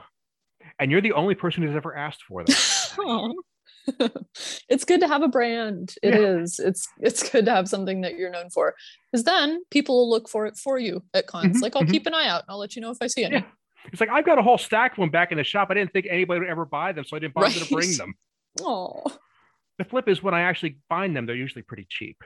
And 0.78 0.90
you're 0.90 1.00
the 1.00 1.12
only 1.12 1.34
person 1.34 1.62
who's 1.62 1.76
ever 1.76 1.96
asked 1.96 2.24
for 2.24 2.44
them. 2.44 2.54
it's 4.68 4.84
good 4.84 5.00
to 5.00 5.08
have 5.08 5.22
a 5.22 5.28
brand. 5.28 5.94
It 6.02 6.14
yeah. 6.14 6.42
is. 6.42 6.58
It's 6.58 6.88
it's 7.00 7.28
good 7.28 7.44
to 7.46 7.50
have 7.50 7.68
something 7.68 8.02
that 8.02 8.16
you're 8.16 8.30
known 8.30 8.50
for. 8.50 8.74
Because 9.10 9.24
then 9.24 9.62
people 9.70 9.96
will 9.96 10.10
look 10.10 10.28
for 10.28 10.46
it 10.46 10.56
for 10.56 10.78
you 10.78 11.02
at 11.14 11.26
cons. 11.26 11.46
Mm-hmm, 11.46 11.62
like 11.62 11.76
I'll 11.76 11.82
mm-hmm. 11.82 11.92
keep 11.92 12.06
an 12.06 12.14
eye 12.14 12.28
out 12.28 12.42
and 12.42 12.50
I'll 12.50 12.58
let 12.58 12.76
you 12.76 12.82
know 12.82 12.90
if 12.90 12.98
I 13.00 13.06
see 13.06 13.24
any. 13.24 13.36
Yeah. 13.36 13.44
It's 13.92 14.00
like 14.00 14.10
I've 14.10 14.26
got 14.26 14.38
a 14.38 14.42
whole 14.42 14.58
stack 14.58 14.92
of 14.92 14.98
them 14.98 15.10
back 15.10 15.32
in 15.32 15.38
the 15.38 15.44
shop. 15.44 15.68
I 15.70 15.74
didn't 15.74 15.92
think 15.92 16.06
anybody 16.08 16.40
would 16.40 16.48
ever 16.48 16.64
buy 16.64 16.92
them, 16.92 17.04
so 17.04 17.16
I 17.16 17.20
didn't 17.20 17.34
bother 17.34 17.46
right. 17.46 17.56
to 17.56 17.74
bring 17.74 17.96
them. 17.96 18.14
Oh. 18.62 19.04
The 19.78 19.84
flip 19.84 20.08
is 20.08 20.24
when 20.24 20.34
I 20.34 20.40
actually 20.40 20.78
find 20.88 21.16
them, 21.16 21.24
they're 21.24 21.36
usually 21.36 21.62
pretty 21.62 21.86
cheap. 21.88 22.16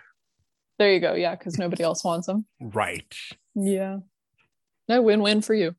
There 0.79 0.91
you 0.91 1.01
go. 1.01 1.13
Yeah, 1.13 1.37
because 1.37 1.59
nobody 1.59 1.85
else 1.85 2.03
wants 2.03 2.27
them. 2.27 2.47
Right. 2.59 3.15
Yeah. 3.55 3.99
No 4.89 5.03
win-win 5.03 5.43
for 5.43 5.55
you. 5.55 5.75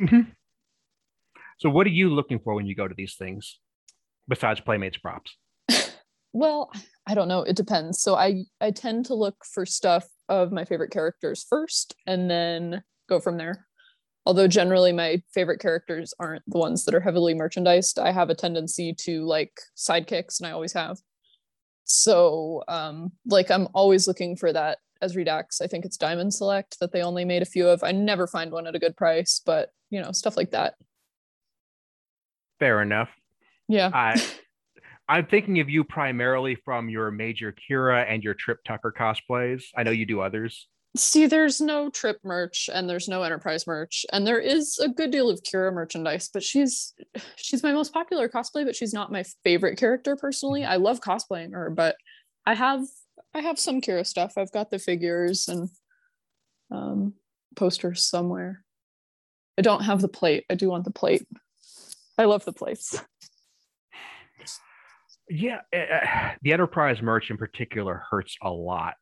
Mm-hmm. 0.00 0.30
So, 1.58 1.68
what 1.68 1.86
are 1.86 1.90
you 1.90 2.08
looking 2.08 2.38
for 2.38 2.54
when 2.54 2.66
you 2.66 2.74
go 2.74 2.88
to 2.88 2.94
these 2.94 3.16
things, 3.16 3.58
besides 4.30 4.60
Playmates 4.60 4.96
props? 4.96 5.36
well, 6.32 6.72
I 7.06 7.14
don't 7.14 7.28
know. 7.28 7.42
It 7.42 7.56
depends. 7.56 8.00
So, 8.00 8.14
I 8.14 8.44
I 8.62 8.70
tend 8.70 9.04
to 9.06 9.14
look 9.14 9.44
for 9.44 9.66
stuff 9.66 10.08
of 10.30 10.52
my 10.52 10.64
favorite 10.64 10.90
characters 10.90 11.44
first, 11.46 11.94
and 12.06 12.30
then 12.30 12.82
go 13.08 13.20
from 13.20 13.36
there. 13.36 13.66
Although 14.24 14.48
generally 14.48 14.92
my 14.92 15.22
favorite 15.34 15.60
characters 15.60 16.14
aren't 16.18 16.44
the 16.46 16.58
ones 16.58 16.84
that 16.84 16.94
are 16.94 17.00
heavily 17.00 17.34
merchandised, 17.34 17.98
I 17.98 18.12
have 18.12 18.30
a 18.30 18.34
tendency 18.34 18.94
to 19.00 19.26
like 19.26 19.52
sidekicks, 19.76 20.40
and 20.40 20.46
I 20.46 20.52
always 20.52 20.72
have 20.72 20.98
so 21.90 22.62
um 22.68 23.10
like 23.26 23.50
i'm 23.50 23.66
always 23.74 24.06
looking 24.06 24.36
for 24.36 24.52
that 24.52 24.78
as 25.02 25.14
Dax 25.14 25.60
i 25.60 25.66
think 25.66 25.84
it's 25.84 25.96
diamond 25.96 26.32
select 26.32 26.78
that 26.78 26.92
they 26.92 27.02
only 27.02 27.24
made 27.24 27.42
a 27.42 27.46
few 27.46 27.66
of 27.66 27.82
i 27.82 27.90
never 27.90 28.28
find 28.28 28.52
one 28.52 28.68
at 28.68 28.76
a 28.76 28.78
good 28.78 28.96
price 28.96 29.40
but 29.44 29.70
you 29.90 30.00
know 30.00 30.12
stuff 30.12 30.36
like 30.36 30.52
that 30.52 30.74
fair 32.60 32.80
enough 32.80 33.10
yeah. 33.70 33.90
I 33.92 34.22
i'm 35.08 35.26
thinking 35.26 35.60
of 35.60 35.68
you 35.68 35.84
primarily 35.84 36.56
from 36.64 36.88
your 36.88 37.10
major 37.10 37.52
kira 37.52 38.04
and 38.08 38.22
your 38.22 38.34
trip 38.34 38.58
tucker 38.64 38.94
cosplays. 38.96 39.64
I 39.76 39.82
know 39.82 39.90
you 39.90 40.06
do 40.06 40.20
others. 40.20 40.68
See 40.96 41.26
there's 41.26 41.60
no 41.60 41.88
trip 41.88 42.18
merch 42.24 42.68
and 42.72 42.90
there's 42.90 43.08
no 43.08 43.22
enterprise 43.22 43.66
merch 43.66 44.04
and 44.12 44.26
there 44.26 44.40
is 44.40 44.78
a 44.78 44.88
good 44.88 45.12
deal 45.12 45.30
of 45.30 45.40
kira 45.42 45.72
merchandise 45.72 46.28
but 46.32 46.42
she's 46.42 46.94
she's 47.36 47.62
my 47.62 47.72
most 47.72 47.92
popular 47.92 48.28
cosplay 48.28 48.64
but 48.64 48.74
she's 48.74 48.92
not 48.92 49.12
my 49.12 49.24
favorite 49.44 49.78
character 49.78 50.16
personally. 50.16 50.62
Mm-hmm. 50.62 50.72
i 50.72 50.76
love 50.76 51.00
cosplaying 51.00 51.52
her 51.52 51.70
but 51.70 51.94
i 52.44 52.54
have 52.54 52.82
i 53.34 53.40
have 53.40 53.58
some 53.58 53.80
kira 53.80 54.04
stuff. 54.04 54.34
I've 54.36 54.52
got 54.52 54.70
the 54.70 54.80
figures 54.80 55.48
and 55.48 55.68
um 56.72 57.14
posters 57.54 58.02
somewhere. 58.02 58.64
I 59.58 59.62
don't 59.62 59.82
have 59.82 60.00
the 60.00 60.08
plate. 60.08 60.44
I 60.48 60.54
do 60.54 60.68
want 60.68 60.84
the 60.84 60.90
plate. 60.90 61.26
I 62.16 62.24
love 62.24 62.44
the 62.44 62.52
plates 62.52 63.00
yeah 65.30 65.60
uh, 65.74 66.34
the 66.42 66.52
enterprise 66.52 67.00
merch 67.00 67.30
in 67.30 67.36
particular 67.36 68.02
hurts 68.10 68.36
a 68.42 68.50
lot 68.50 68.94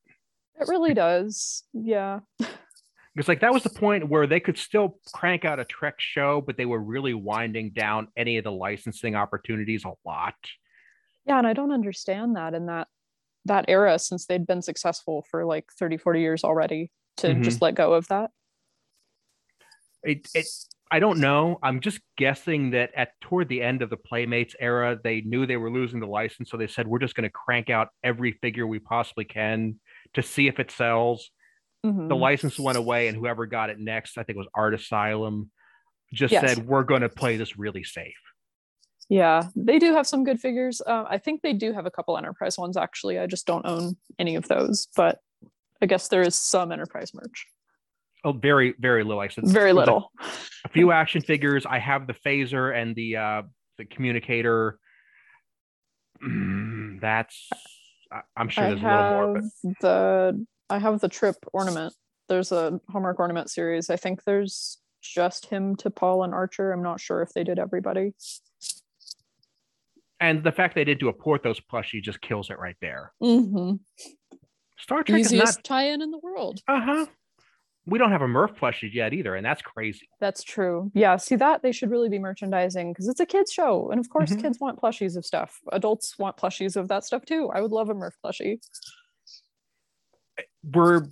it 0.60 0.68
really 0.68 0.94
does. 0.94 1.64
Yeah. 1.72 2.20
Because 2.38 3.28
like 3.28 3.40
that 3.40 3.52
was 3.52 3.62
the 3.62 3.70
point 3.70 4.08
where 4.08 4.26
they 4.26 4.40
could 4.40 4.58
still 4.58 4.98
crank 5.12 5.44
out 5.44 5.58
a 5.58 5.64
Trek 5.64 5.94
show, 5.98 6.40
but 6.40 6.56
they 6.56 6.66
were 6.66 6.80
really 6.80 7.14
winding 7.14 7.70
down 7.70 8.08
any 8.16 8.38
of 8.38 8.44
the 8.44 8.52
licensing 8.52 9.14
opportunities 9.14 9.84
a 9.84 9.92
lot. 10.04 10.34
Yeah, 11.24 11.38
and 11.38 11.46
I 11.46 11.52
don't 11.52 11.72
understand 11.72 12.36
that 12.36 12.54
in 12.54 12.66
that 12.66 12.88
that 13.44 13.64
era 13.68 13.98
since 13.98 14.26
they'd 14.26 14.46
been 14.46 14.62
successful 14.62 15.24
for 15.30 15.44
like 15.44 15.66
30, 15.78 15.96
40 15.96 16.20
years 16.20 16.44
already 16.44 16.90
to 17.18 17.28
mm-hmm. 17.28 17.42
just 17.42 17.62
let 17.62 17.74
go 17.74 17.94
of 17.94 18.06
that. 18.08 18.30
It 20.02 20.28
it 20.34 20.46
I 20.90 21.00
don't 21.00 21.18
know. 21.18 21.58
I'm 21.62 21.80
just 21.80 22.00
guessing 22.16 22.70
that 22.70 22.90
at 22.96 23.20
toward 23.20 23.48
the 23.48 23.60
end 23.62 23.82
of 23.82 23.90
the 23.90 23.96
Playmates 23.96 24.54
era, 24.58 24.98
they 25.02 25.20
knew 25.20 25.46
they 25.46 25.56
were 25.56 25.70
losing 25.70 26.00
the 26.00 26.06
license, 26.06 26.50
so 26.50 26.56
they 26.56 26.66
said 26.66 26.86
we're 26.86 26.98
just 26.98 27.14
going 27.14 27.28
to 27.28 27.30
crank 27.30 27.68
out 27.68 27.88
every 28.02 28.32
figure 28.32 28.66
we 28.66 28.78
possibly 28.78 29.24
can 29.24 29.78
to 30.14 30.22
see 30.22 30.48
if 30.48 30.58
it 30.58 30.70
sells. 30.70 31.30
Mm-hmm. 31.84 32.08
The 32.08 32.16
license 32.16 32.58
went 32.58 32.78
away, 32.78 33.08
and 33.08 33.16
whoever 33.16 33.46
got 33.46 33.70
it 33.70 33.78
next, 33.78 34.16
I 34.16 34.22
think 34.22 34.36
it 34.36 34.40
was 34.40 34.48
Art 34.54 34.74
Asylum, 34.74 35.50
just 36.12 36.32
yes. 36.32 36.54
said 36.54 36.66
we're 36.66 36.84
going 36.84 37.02
to 37.02 37.08
play 37.08 37.36
this 37.36 37.58
really 37.58 37.84
safe. 37.84 38.14
Yeah, 39.10 39.44
they 39.56 39.78
do 39.78 39.94
have 39.94 40.06
some 40.06 40.24
good 40.24 40.40
figures. 40.40 40.82
Uh, 40.86 41.04
I 41.08 41.18
think 41.18 41.42
they 41.42 41.54
do 41.54 41.72
have 41.72 41.86
a 41.86 41.90
couple 41.90 42.18
enterprise 42.18 42.58
ones 42.58 42.76
actually. 42.76 43.18
I 43.18 43.26
just 43.26 43.46
don't 43.46 43.64
own 43.64 43.96
any 44.18 44.36
of 44.36 44.48
those, 44.48 44.88
but 44.96 45.18
I 45.80 45.86
guess 45.86 46.08
there 46.08 46.22
is 46.22 46.34
some 46.34 46.72
enterprise 46.72 47.12
merch. 47.14 47.46
Oh, 48.24 48.32
very, 48.32 48.74
very 48.78 49.04
little. 49.04 49.20
I 49.20 49.28
said 49.28 49.46
very 49.46 49.72
little. 49.72 50.10
A, 50.20 50.24
a, 50.64 50.68
few 50.68 50.90
action 50.90 51.22
figures. 51.22 51.64
I 51.66 51.78
have 51.78 52.06
the 52.06 52.14
phaser 52.14 52.74
and 52.76 52.94
the 52.94 53.16
uh 53.16 53.42
the 53.78 53.84
communicator. 53.84 54.78
Mm, 56.22 57.00
that's 57.00 57.48
I'm 58.36 58.48
sure 58.48 58.64
there's 58.64 58.82
a 58.82 58.84
little 58.84 59.10
more. 59.10 59.34
But... 59.34 59.72
The 59.80 60.46
I 60.70 60.78
have 60.78 61.00
the 61.00 61.08
trip 61.08 61.36
ornament. 61.52 61.94
There's 62.28 62.52
a 62.52 62.80
Hallmark 62.90 63.18
ornament 63.20 63.50
series. 63.50 63.88
I 63.88 63.96
think 63.96 64.24
there's 64.24 64.78
just 65.00 65.46
him 65.46 65.76
T'Pol 65.76 66.24
and 66.24 66.34
Archer. 66.34 66.72
I'm 66.72 66.82
not 66.82 67.00
sure 67.00 67.22
if 67.22 67.32
they 67.32 67.44
did 67.44 67.58
everybody. 67.58 68.14
And 70.20 70.42
the 70.42 70.52
fact 70.52 70.74
they 70.74 70.84
did 70.84 70.98
do 70.98 71.08
a 71.08 71.12
Porthos 71.12 71.60
plushie 71.60 72.02
just 72.02 72.20
kills 72.20 72.50
it 72.50 72.58
right 72.58 72.76
there. 72.80 73.12
Mm-hmm. 73.22 73.76
Star 74.78 75.02
Trek 75.04 75.20
Easiest 75.20 75.50
is 75.50 75.56
not 75.56 75.64
tie-in 75.64 76.02
in 76.02 76.10
the 76.10 76.18
world. 76.18 76.60
Uh 76.68 76.80
huh. 76.80 77.06
We 77.88 77.98
don't 77.98 78.10
have 78.10 78.20
a 78.20 78.26
Murf 78.26 78.54
plushie 78.58 78.92
yet 78.92 79.14
either, 79.14 79.34
and 79.34 79.44
that's 79.44 79.62
crazy. 79.62 80.08
That's 80.20 80.42
true. 80.42 80.90
Yeah, 80.94 81.16
see 81.16 81.36
that 81.36 81.62
they 81.62 81.72
should 81.72 81.90
really 81.90 82.10
be 82.10 82.18
merchandising 82.18 82.92
because 82.92 83.08
it's 83.08 83.20
a 83.20 83.24
kids 83.24 83.50
show, 83.50 83.90
and 83.90 83.98
of 83.98 84.10
course, 84.10 84.30
Mhm. 84.30 84.42
kids 84.42 84.60
want 84.60 84.78
plushies 84.78 85.16
of 85.16 85.24
stuff. 85.24 85.58
Adults 85.72 86.18
want 86.18 86.36
plushies 86.36 86.76
of 86.76 86.88
that 86.88 87.04
stuff 87.04 87.24
too. 87.24 87.48
I 87.48 87.62
would 87.62 87.72
love 87.72 87.88
a 87.88 87.94
Murf 87.94 88.12
plushie. 88.22 88.58
We're 90.62 91.06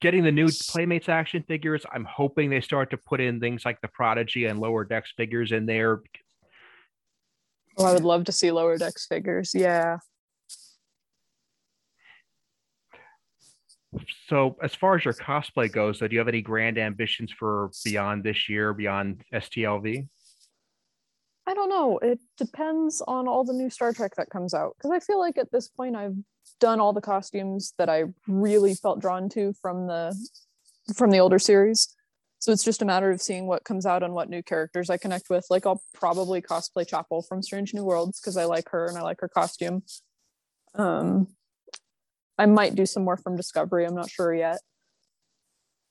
getting 0.00 0.24
the 0.24 0.32
new 0.32 0.48
Playmates 0.70 1.08
action 1.10 1.42
figures. 1.42 1.84
I'm 1.92 2.04
hoping 2.04 2.48
they 2.48 2.60
start 2.62 2.90
to 2.90 2.96
put 2.96 3.20
in 3.20 3.38
things 3.38 3.64
like 3.66 3.80
the 3.82 3.88
Prodigy 3.88 4.46
and 4.46 4.60
Lower 4.60 4.84
Decks 4.84 5.12
figures 5.16 5.52
in 5.52 5.66
there. 5.66 6.02
Oh, 7.76 7.84
I 7.84 7.92
would 7.92 8.04
love 8.04 8.24
to 8.24 8.32
see 8.32 8.50
lower 8.52 8.78
decks 8.78 9.04
figures. 9.06 9.52
Yeah. 9.54 9.98
So, 14.28 14.56
as 14.62 14.74
far 14.74 14.96
as 14.96 15.04
your 15.04 15.14
cosplay 15.14 15.70
goes, 15.70 15.98
though, 15.98 16.08
do 16.08 16.14
you 16.14 16.18
have 16.18 16.28
any 16.28 16.42
grand 16.42 16.78
ambitions 16.78 17.32
for 17.32 17.70
beyond 17.84 18.24
this 18.24 18.48
year, 18.48 18.72
beyond 18.72 19.24
STLV? 19.32 20.08
I 21.46 21.54
don't 21.54 21.68
know. 21.68 21.98
It 21.98 22.20
depends 22.38 23.02
on 23.06 23.28
all 23.28 23.44
the 23.44 23.52
new 23.52 23.68
Star 23.68 23.92
Trek 23.92 24.14
that 24.16 24.30
comes 24.30 24.54
out. 24.54 24.74
Because 24.76 24.90
I 24.90 25.00
feel 25.00 25.18
like 25.18 25.36
at 25.36 25.52
this 25.52 25.68
point 25.68 25.94
I've 25.94 26.16
done 26.60 26.80
all 26.80 26.92
the 26.92 27.00
costumes 27.00 27.74
that 27.78 27.90
I 27.90 28.04
really 28.26 28.74
felt 28.74 29.00
drawn 29.00 29.28
to 29.30 29.52
from 29.60 29.86
the 29.86 30.16
from 30.94 31.10
the 31.10 31.18
older 31.18 31.38
series. 31.38 31.94
So 32.38 32.52
it's 32.52 32.64
just 32.64 32.82
a 32.82 32.84
matter 32.84 33.10
of 33.10 33.22
seeing 33.22 33.46
what 33.46 33.64
comes 33.64 33.86
out 33.86 34.02
and 34.02 34.12
what 34.12 34.28
new 34.28 34.42
characters 34.42 34.90
I 34.90 34.98
connect 34.98 35.30
with. 35.30 35.46
Like 35.48 35.66
I'll 35.66 35.82
probably 35.94 36.42
cosplay 36.42 36.86
Chapel 36.86 37.22
from 37.22 37.42
Strange 37.42 37.72
New 37.74 37.84
Worlds 37.84 38.20
because 38.20 38.36
I 38.36 38.44
like 38.44 38.68
her 38.70 38.86
and 38.86 38.98
I 38.98 39.02
like 39.02 39.20
her 39.20 39.28
costume. 39.28 39.82
Um 40.74 41.28
I 42.38 42.46
might 42.46 42.74
do 42.74 42.86
some 42.86 43.04
more 43.04 43.16
from 43.16 43.36
Discovery. 43.36 43.84
I'm 43.86 43.94
not 43.94 44.10
sure 44.10 44.34
yet. 44.34 44.58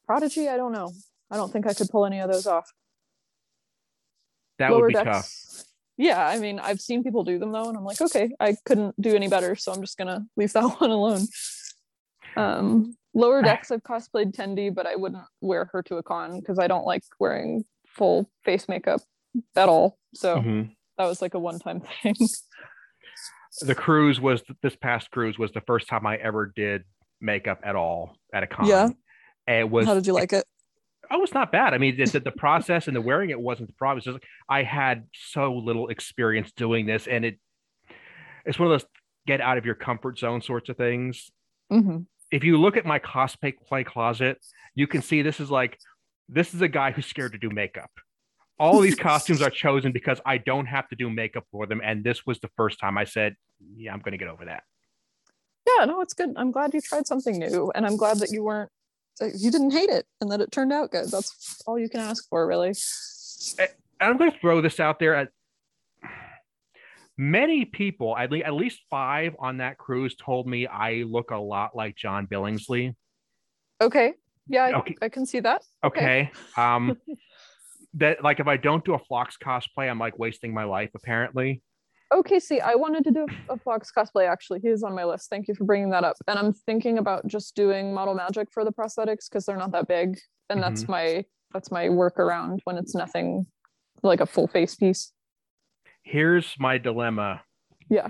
Prodigy, 0.06 0.49
I 0.49 0.58
don't 0.58 0.73
know. 0.73 0.91
I 1.32 1.38
don't 1.38 1.51
think 1.51 1.65
I 1.65 1.73
could 1.73 1.89
pull 1.89 2.06
any 2.06 2.19
of 2.19 2.29
those 2.32 2.45
off 2.45 2.69
That 4.60 4.71
lower 4.71 4.82
would 4.82 4.88
be 4.89 4.93
decks. 4.93 5.06
tough. 5.06 5.65
Yeah, 5.97 6.25
I 6.27 6.39
mean, 6.39 6.60
I've 6.60 6.82
seen 6.82 7.03
people 7.03 7.23
do 7.23 7.39
them 7.39 7.51
though, 7.51 7.69
and 7.69 7.77
I'm 7.77 7.86
like, 7.86 8.01
okay, 8.01 8.32
I 8.39 8.56
couldn't 8.65 8.99
do 9.01 9.15
any 9.15 9.27
better, 9.27 9.56
so 9.56 9.71
I'm 9.71 9.82
just 9.82 9.97
gonna 9.97 10.25
leave 10.36 10.51
that 10.53 10.63
one 10.82 10.91
alone. 10.91 11.21
Um, 12.36 12.97
lower 13.13 13.41
decks, 13.43 13.71
I've 13.71 13.84
cosplayed 13.84 14.36
Tendi, 14.36 14.73
but 14.73 14.88
I 14.88 14.95
wouldn't 14.95 15.23
wear 15.39 15.69
her 15.71 15.82
to 15.84 15.97
a 15.97 16.03
con 16.03 16.39
because 16.39 16.58
I 16.60 16.67
don't 16.67 16.86
like 16.86 17.03
wearing 17.19 17.63
full 17.88 18.29
face 18.43 18.67
makeup 18.67 19.01
at 19.56 19.69
all. 19.69 19.97
So 20.15 20.38
Mhm. 20.39 20.75
that 20.97 21.06
was 21.06 21.21
like 21.21 21.36
a 21.36 21.39
one-time 21.39 21.82
thing. 22.03 22.15
The 23.61 23.75
cruise 23.75 24.19
was 24.19 24.43
this 24.61 24.75
past 24.75 25.11
cruise 25.11 25.37
was 25.37 25.51
the 25.51 25.61
first 25.61 25.87
time 25.87 26.05
I 26.05 26.17
ever 26.17 26.51
did 26.55 26.83
makeup 27.21 27.59
at 27.63 27.75
all 27.75 28.17
at 28.33 28.43
a 28.43 28.47
con. 28.47 28.67
Yeah. 28.67 28.89
And 29.47 29.57
it 29.59 29.69
was 29.69 29.85
How 29.85 29.93
did 29.93 30.07
you 30.07 30.13
like 30.13 30.33
it? 30.33 30.45
oh, 31.11 31.21
it's 31.21 31.33
not 31.33 31.51
bad. 31.51 31.73
I 31.73 31.77
mean, 31.77 31.95
the, 31.95 32.05
the, 32.05 32.19
the 32.21 32.31
process 32.31 32.87
and 32.87 32.95
the 32.95 33.01
wearing 33.01 33.29
it 33.29 33.39
wasn't 33.39 33.67
the 33.67 33.73
problem. 33.75 33.97
It's 33.99 34.05
just 34.05 34.19
I 34.49 34.63
had 34.63 35.05
so 35.13 35.53
little 35.53 35.89
experience 35.89 36.51
doing 36.53 36.85
this, 36.85 37.07
and 37.07 37.23
it 37.25 37.39
it's 38.45 38.57
one 38.57 38.71
of 38.71 38.79
those 38.79 38.89
get 39.27 39.39
out 39.39 39.57
of 39.57 39.65
your 39.65 39.75
comfort 39.75 40.17
zone 40.17 40.41
sorts 40.41 40.69
of 40.69 40.77
things. 40.77 41.29
hmm 41.69 41.99
If 42.31 42.43
you 42.43 42.57
look 42.57 42.77
at 42.77 42.85
my 42.85 42.99
cosplay 42.99 43.53
play 43.67 43.83
closet, 43.83 44.37
you 44.75 44.87
can 44.87 45.01
see 45.01 45.21
this 45.21 45.39
is 45.39 45.51
like 45.51 45.77
this 46.29 46.53
is 46.53 46.61
a 46.61 46.67
guy 46.67 46.91
who's 46.91 47.05
scared 47.05 47.33
to 47.33 47.37
do 47.37 47.49
makeup. 47.49 47.91
All 48.63 48.80
these 48.80 48.95
costumes 49.10 49.41
are 49.41 49.49
chosen 49.49 49.91
because 49.91 50.21
I 50.26 50.38
don't 50.38 50.67
have 50.67 50.88
to 50.89 50.95
do 50.95 51.10
makeup 51.10 51.45
for 51.52 51.65
them, 51.65 51.82
and 51.84 52.04
this 52.04 52.26
was 52.26 52.39
the 52.39 52.49
first 52.56 52.80
time 52.80 52.97
I 52.97 53.04
said, 53.04 53.36
"Yeah, 53.76 53.93
I'm 53.93 53.99
going 53.99 54.13
to 54.13 54.17
get 54.17 54.30
over 54.30 54.45
that." 54.45 54.63
Yeah, 55.67 55.86
no, 55.86 56.02
it's 56.02 56.13
good. 56.13 56.34
I'm 56.38 56.52
glad 56.52 56.73
you 56.73 56.82
tried 56.82 57.08
something 57.08 57.38
new, 57.38 57.71
and 57.76 57.86
I'm 57.86 57.97
glad 57.97 58.19
that 58.19 58.32
you 58.32 58.43
weren't 58.43 58.71
you 59.21 59.52
didn't 59.52 59.71
hate 59.71 59.89
it 59.89 60.06
and 60.21 60.32
that 60.32 60.41
it 60.41 60.52
turned 60.52 60.73
out 60.73 60.91
good. 60.91 61.10
That's 61.10 61.62
all 61.67 61.78
you 61.78 61.89
can 61.89 61.99
ask 61.99 62.28
for, 62.30 62.47
really. 62.47 62.73
And 63.60 63.69
I'm 63.99 64.17
going 64.17 64.32
to 64.32 64.39
throw 64.39 64.62
this 64.62 64.80
out 64.80 64.99
there. 64.99 65.15
At, 65.15 65.30
many 67.17 67.65
people, 67.65 68.17
at 68.17 68.32
least, 68.32 68.45
at 68.45 68.54
least 68.54 68.82
five 68.89 69.36
on 69.39 69.58
that 69.58 69.78
cruise, 69.78 70.15
told 70.15 70.47
me 70.47 70.67
I 70.67 71.04
look 71.08 71.32
a 71.32 71.38
lot 71.38 71.76
like 71.76 71.95
John 71.95 72.28
Billingsley. 72.28 72.95
Okay. 73.82 74.13
Yeah, 74.47 74.63
I, 74.65 74.73
Okay. 74.80 74.95
I 75.02 75.10
can 75.10 75.26
see 75.26 75.39
that. 75.41 75.63
Okay. 75.84 76.32
Um, 76.58 76.97
that 77.95 78.23
like 78.23 78.39
if 78.39 78.47
I 78.47 78.58
don't 78.58 78.84
do 78.84 78.93
a 78.93 78.99
Phlox 78.99 79.38
cosplay, 79.38 79.89
I'm 79.89 79.99
like 79.99 80.17
wasting 80.17 80.53
my 80.53 80.63
life. 80.63 80.91
Apparently, 80.95 81.62
Okay, 82.13 82.39
see, 82.39 82.60
I 82.60 82.75
wanted 82.75 83.03
to 83.06 83.12
do 83.12 83.25
a 83.49 83.58
Phlox 83.58 83.91
cosplay 83.91 84.27
actually. 84.27 84.60
He 84.62 84.67
is 84.67 84.84
on 84.84 84.93
my 84.93 85.03
list. 85.03 85.29
Thank 85.29 85.47
you 85.47 85.56
for 85.56 85.63
bringing 85.63 85.89
that 85.91 86.03
up. 86.03 86.15
And 86.27 86.38
I'm 86.38 86.53
thinking 86.53 86.99
about 86.99 87.25
just 87.25 87.56
doing 87.56 87.93
model 87.93 88.13
magic 88.13 88.49
for 88.51 88.63
the 88.63 88.71
prosthetics 88.71 89.29
because 89.29 89.45
they're 89.45 89.58
not 89.58 89.71
that 89.71 89.88
big. 89.88 90.19
And 90.49 90.62
that's 90.62 90.84
mm-hmm. 90.84 90.91
my 90.91 91.25
that's 91.53 91.71
my 91.71 91.86
workaround 91.86 92.60
when 92.65 92.77
it's 92.77 92.93
nothing 92.93 93.47
like 94.03 94.19
a 94.19 94.25
full 94.25 94.47
face 94.47 94.75
piece. 94.75 95.12
here's 96.03 96.56
my 96.60 96.77
dilemma. 96.77 97.41
Yeah. 97.89 98.10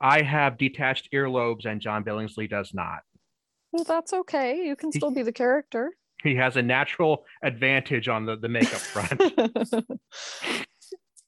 I 0.00 0.22
have 0.22 0.58
detached 0.58 1.08
earlobes, 1.12 1.64
and 1.66 1.80
John 1.80 2.04
Billingsley 2.04 2.48
does 2.48 2.72
not. 2.72 3.00
Well, 3.72 3.84
that's 3.84 4.12
okay. 4.12 4.64
You 4.64 4.76
can 4.76 4.92
still 4.92 5.10
be 5.10 5.22
the 5.22 5.32
character. 5.32 5.92
He 6.22 6.34
has 6.34 6.56
a 6.56 6.62
natural 6.62 7.24
advantage 7.42 8.08
on 8.08 8.26
the, 8.26 8.36
the 8.36 8.48
makeup 8.48 8.80
front. 8.80 9.20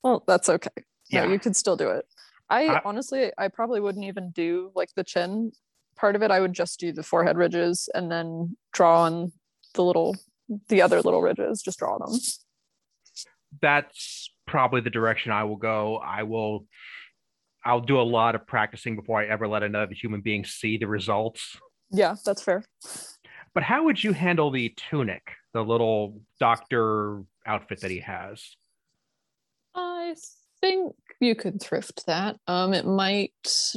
well, 0.02 0.24
that's 0.26 0.48
okay. 0.48 0.70
Yeah. 1.10 1.24
No, 1.24 1.32
you 1.32 1.38
could 1.38 1.56
still 1.56 1.76
do 1.76 1.90
it. 1.90 2.04
I, 2.48 2.66
I- 2.66 2.82
honestly, 2.84 3.30
I 3.38 3.48
probably 3.48 3.80
wouldn't 3.80 4.04
even 4.04 4.30
do 4.30 4.72
like 4.74 4.88
the 4.96 5.04
chin 5.04 5.52
part 5.96 6.16
of 6.16 6.22
it. 6.22 6.30
I 6.30 6.40
would 6.40 6.52
just 6.52 6.80
do 6.80 6.92
the 6.92 7.02
forehead 7.02 7.36
ridges 7.36 7.88
and 7.94 8.10
then 8.10 8.56
draw 8.72 9.02
on 9.02 9.32
the 9.74 9.82
little, 9.84 10.16
the 10.68 10.82
other 10.82 11.00
little 11.02 11.22
ridges. 11.22 11.62
Just 11.62 11.78
draw 11.78 11.98
them. 11.98 12.18
that's 13.60 14.32
probably 14.46 14.80
the 14.80 14.90
direction 14.90 15.30
I 15.30 15.44
will 15.44 15.56
go. 15.56 15.96
I 15.98 16.24
will 16.24 16.66
I'll 17.64 17.80
do 17.80 18.00
a 18.00 18.02
lot 18.02 18.34
of 18.34 18.46
practicing 18.46 18.96
before 18.96 19.20
I 19.20 19.26
ever 19.26 19.46
let 19.46 19.62
another 19.62 19.92
human 19.92 20.22
being 20.22 20.44
see 20.44 20.78
the 20.78 20.86
results. 20.86 21.58
Yeah, 21.92 22.16
that's 22.24 22.42
fair. 22.42 22.64
But 23.54 23.62
how 23.64 23.84
would 23.84 24.02
you 24.02 24.12
handle 24.12 24.50
the 24.50 24.70
tunic, 24.76 25.22
the 25.52 25.62
little 25.62 26.20
doctor 26.38 27.22
outfit 27.46 27.80
that 27.80 27.90
he 27.90 28.00
has? 28.00 28.56
I 29.74 30.14
think 30.60 30.94
you 31.20 31.34
could 31.34 31.60
thrift 31.60 32.06
that. 32.06 32.36
Um, 32.46 32.72
it 32.74 32.86
might 32.86 33.32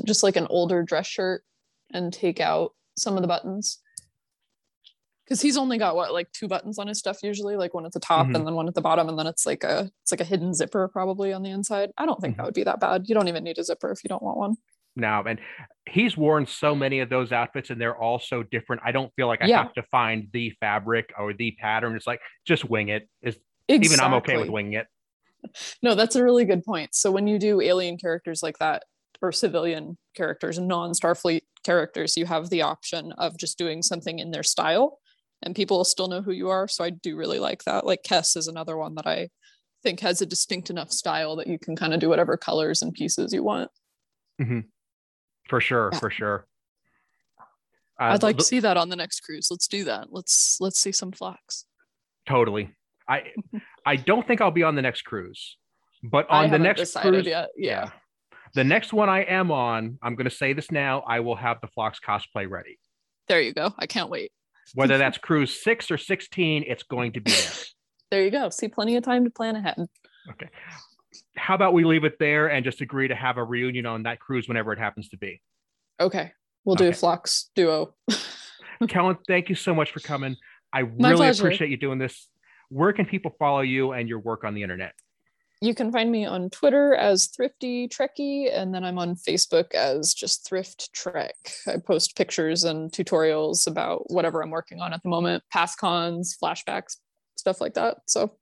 just 0.06 0.24
like 0.24 0.36
an 0.36 0.48
older 0.50 0.84
dress 0.84 1.08
shirt 1.08 1.44
and 1.92 2.12
take 2.14 2.40
out 2.40 2.74
some 2.98 3.16
of 3.16 3.22
the 3.22 3.28
buttons. 3.28 3.80
Because 5.24 5.42
he's 5.42 5.58
only 5.58 5.78
got 5.78 5.96
what 5.96 6.12
like 6.14 6.32
two 6.34 6.48
buttons 6.48 6.78
on 6.78 6.88
his 6.88 7.00
stuff 7.00 7.24
usually, 7.24 7.56
like 7.56 7.74
one 7.74 7.86
at 7.86 7.94
the 7.94 8.00
top 8.00 8.28
Mhm. 8.28 8.36
and 8.36 8.46
then 8.48 8.56
one 8.56 8.68
at 8.68 8.76
the 8.76 8.82
bottom, 8.82 9.08
and 9.08 9.18
then 9.18 9.26
it's 9.28 9.46
like 9.46 9.64
a 9.64 9.90
it's 10.02 10.12
like 10.12 10.20
a 10.22 10.26
hidden 10.26 10.54
zipper 10.54 10.88
probably 10.90 11.32
on 11.32 11.44
the 11.44 11.50
inside. 11.50 11.92
I 11.98 12.06
don't 12.06 12.20
think 12.20 12.34
Mhm. 12.34 12.38
that 12.38 12.46
would 12.46 12.54
be 12.54 12.64
that 12.66 12.80
bad. 12.82 13.08
You 13.08 13.16
don't 13.16 13.28
even 13.30 13.44
need 13.44 13.58
a 13.58 13.64
zipper 13.64 13.90
if 13.92 14.04
you 14.04 14.10
don't 14.10 14.22
want 14.22 14.38
one. 14.38 14.56
Now, 14.96 15.24
and 15.24 15.40
he's 15.90 16.16
worn 16.16 16.46
so 16.46 16.76
many 16.76 17.00
of 17.00 17.10
those 17.10 17.32
outfits 17.32 17.70
and 17.70 17.82
they're 17.82 17.98
all 17.98 18.20
so 18.20 18.44
different. 18.44 18.82
I 18.86 18.92
don't 18.92 19.12
feel 19.16 19.28
like 19.28 19.42
I 19.42 19.48
Yeah. 19.48 19.64
have 19.64 19.74
to 19.74 19.84
find 19.84 20.28
the 20.32 20.52
fabric 20.60 21.12
or 21.18 21.34
the 21.34 21.52
pattern. 21.60 21.96
It's 21.96 22.08
like 22.08 22.22
just 22.46 22.70
wing 22.70 22.90
it. 22.90 23.10
Is 23.22 23.38
even 23.68 24.00
I'm 24.00 24.14
okay 24.16 24.38
with 24.38 24.50
winging 24.50 24.74
it. 24.74 24.88
No, 25.82 25.96
that's 25.96 26.16
a 26.16 26.24
really 26.24 26.46
good 26.46 26.64
point. 26.64 26.96
So 26.96 27.12
when 27.12 27.28
you 27.28 27.38
do 27.38 27.60
alien 27.60 27.98
characters 27.98 28.42
like 28.44 28.60
that, 28.60 28.84
or 29.22 29.32
civilian 29.32 29.98
characters, 30.16 30.60
non-Starfleet 30.60 31.42
characters, 31.64 32.18
you 32.18 32.26
have 32.26 32.50
the 32.50 32.62
option 32.62 33.14
of 33.14 33.38
just 33.38 33.58
doing 33.58 33.82
something 33.82 34.20
in 34.20 34.32
their 34.32 34.44
style, 34.44 35.00
and 35.42 35.56
people 35.56 35.78
will 35.78 35.86
still 35.86 36.08
know 36.10 36.22
who 36.22 36.32
you 36.32 36.50
are. 36.50 36.68
So 36.68 36.84
I 36.84 36.90
do 36.90 37.16
really 37.16 37.40
like 37.40 37.64
that. 37.64 37.86
Like 37.86 38.04
Kes 38.04 38.36
is 38.36 38.48
another 38.48 38.76
one 38.78 38.96
that 38.96 39.08
I 39.08 39.30
think 39.82 40.02
has 40.02 40.22
a 40.22 40.26
distinct 40.26 40.70
enough 40.70 40.92
style 40.92 41.38
that 41.38 41.48
you 41.48 41.58
can 41.58 41.76
kind 41.76 41.94
of 41.94 42.02
do 42.02 42.10
whatever 42.10 42.36
colors 42.36 42.82
and 42.82 42.94
pieces 42.94 43.34
you 43.34 43.44
want. 43.44 43.72
Mm-hmm. 44.42 44.60
For 45.50 45.60
sure, 45.62 45.90
Yeah. 45.92 46.00
for 46.00 46.10
sure. 46.10 46.48
Uh, 48.00 48.06
I'd 48.06 48.24
like 48.24 48.38
the- 48.38 48.44
to 48.44 48.48
see 48.48 48.60
that 48.60 48.78
on 48.78 48.90
the 48.90 48.96
next 48.96 49.20
cruise. 49.22 49.50
Let's 49.52 49.68
do 49.68 49.84
that. 49.86 50.12
Let's 50.12 50.60
let's 50.60 50.80
see 50.80 50.92
some 50.92 51.12
Phlox. 51.12 51.66
Totally. 52.28 52.74
I 53.08 53.34
I 53.86 53.96
don't 53.98 54.26
think 54.26 54.42
I'll 54.42 54.52
be 54.52 54.64
on 54.64 54.76
the 54.76 54.82
next 54.82 55.02
cruise, 55.04 55.58
but 56.04 56.26
I 56.30 56.46
on 56.46 56.52
the 56.52 56.60
next 56.60 56.96
cruise, 56.96 57.26
yet. 57.26 57.50
Yeah. 57.58 57.90
the 58.56 58.64
next 58.64 58.94
one 58.94 59.10
I 59.10 59.24
am 59.24 59.52
on, 59.52 59.98
I'm 60.02 60.16
going 60.16 60.30
to 60.30 60.36
say 60.36 60.54
this 60.54 60.72
now. 60.72 61.02
I 61.02 61.20
will 61.20 61.36
have 61.36 61.60
the 61.62 61.68
Phlox 61.68 62.00
cosplay 62.00 62.50
ready. 62.50 62.80
There 63.28 63.42
you 63.42 63.54
go. 63.54 63.74
I 63.78 63.86
can't 63.88 64.10
wait. 64.10 64.32
Whether 64.74 64.98
that's 65.04 65.18
cruise 65.18 65.62
six 65.62 65.92
or 65.92 65.98
sixteen, 65.98 66.64
it's 66.68 66.84
going 66.84 67.14
to 67.14 67.22
be 67.22 67.32
there. 67.32 67.52
There 68.12 68.24
you 68.24 68.32
go. 68.32 68.50
See 68.50 68.68
plenty 68.70 68.96
of 68.96 69.04
time 69.04 69.24
to 69.26 69.30
plan 69.30 69.56
ahead. 69.56 69.76
Okay. 70.32 70.50
How 71.36 71.56
about 71.56 71.74
we 71.74 71.84
leave 71.84 72.04
it 72.04 72.20
there 72.20 72.48
and 72.48 72.64
just 72.64 72.82
agree 72.82 73.08
to 73.08 73.16
have 73.16 73.38
a 73.38 73.44
reunion 73.44 73.86
on 73.86 74.04
that 74.04 74.20
cruise 74.20 74.48
whenever 74.48 74.74
it 74.74 74.80
happens 74.80 75.10
to 75.10 75.18
be? 75.18 75.42
Okay. 76.00 76.32
We'll 76.66 76.76
do 76.76 76.86
a 76.86 76.90
Okay. 76.90 77.24
duo. 77.56 77.94
Kellen, 78.88 79.18
thank 79.28 79.50
you 79.50 79.56
so 79.56 79.74
much 79.74 79.92
for 79.92 80.00
coming. 80.00 80.38
I 80.72 80.80
really 80.80 81.30
appreciate 81.30 81.70
you 81.70 81.78
doing 81.78 82.00
this. 82.00 82.28
Where 82.70 82.94
can 82.94 83.06
people 83.06 83.36
follow 83.38 83.62
you 83.62 83.92
and 83.92 84.10
your 84.10 84.20
work 84.20 84.44
on 84.44 84.54
the 84.54 84.64
internet? 84.64 84.94
you 85.64 85.74
can 85.74 85.94
find 85.94 86.12
me 86.12 86.26
on 86.26 86.50
Twitter 86.50 86.94
as 86.94 87.28
Thrifty 87.28 87.88
Trekkie, 87.88 88.54
and 88.54 88.76
then 88.76 88.84
I'm 88.84 89.00
on 89.00 89.16
Facebook 89.16 89.74
as 89.74 90.14
just 90.14 90.46
Thrift 90.46 90.92
Trek. 90.92 91.36
I 91.66 91.78
post 91.78 92.18
pictures 92.18 92.66
and 92.66 92.92
tutorials 92.92 93.66
about 93.66 94.12
whatever 94.12 94.44
I'm 94.44 94.50
working 94.50 94.82
on 94.82 94.92
at 94.92 95.02
the 95.04 95.10
moment, 95.10 95.42
past 95.54 95.78
cons, 95.78 96.36
flashbacks, 96.44 96.98
stuff 97.38 97.62
like 97.62 97.76
that. 97.76 98.00
So 98.08 98.36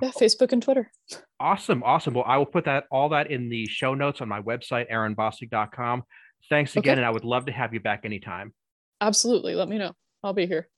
yeah, 0.00 0.10
Facebook 0.10 0.52
and 0.52 0.62
Twitter. 0.62 0.90
Awesome, 1.38 1.82
awesome. 1.82 2.14
Well, 2.14 2.24
I 2.26 2.36
will 2.38 2.46
put 2.46 2.64
that 2.64 2.84
all 2.90 3.08
that 3.10 3.30
in 3.30 3.48
the 3.48 3.66
show 3.66 3.94
notes 3.94 4.20
on 4.20 4.28
my 4.28 4.40
website, 4.40 4.90
aaronbossig.com. 4.90 6.02
Thanks 6.48 6.76
again, 6.76 6.92
okay. 6.92 7.00
and 7.00 7.06
I 7.06 7.10
would 7.10 7.24
love 7.24 7.46
to 7.46 7.52
have 7.52 7.74
you 7.74 7.80
back 7.80 8.04
anytime. 8.04 8.52
Absolutely. 9.00 9.54
Let 9.54 9.68
me 9.68 9.78
know. 9.78 9.92
I'll 10.22 10.32
be 10.32 10.46
here. 10.46 10.68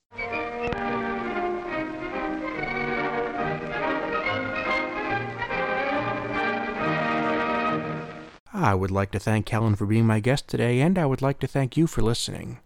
I 8.55 8.75
would 8.75 8.91
like 8.91 9.11
to 9.11 9.19
thank 9.19 9.45
Kellen 9.45 9.75
for 9.75 9.85
being 9.85 10.05
my 10.05 10.19
guest 10.19 10.47
today, 10.47 10.79
and 10.79 10.97
I 10.97 11.05
would 11.05 11.21
like 11.21 11.39
to 11.39 11.47
thank 11.47 11.75
you 11.75 11.87
for 11.87 12.01
listening. 12.01 12.59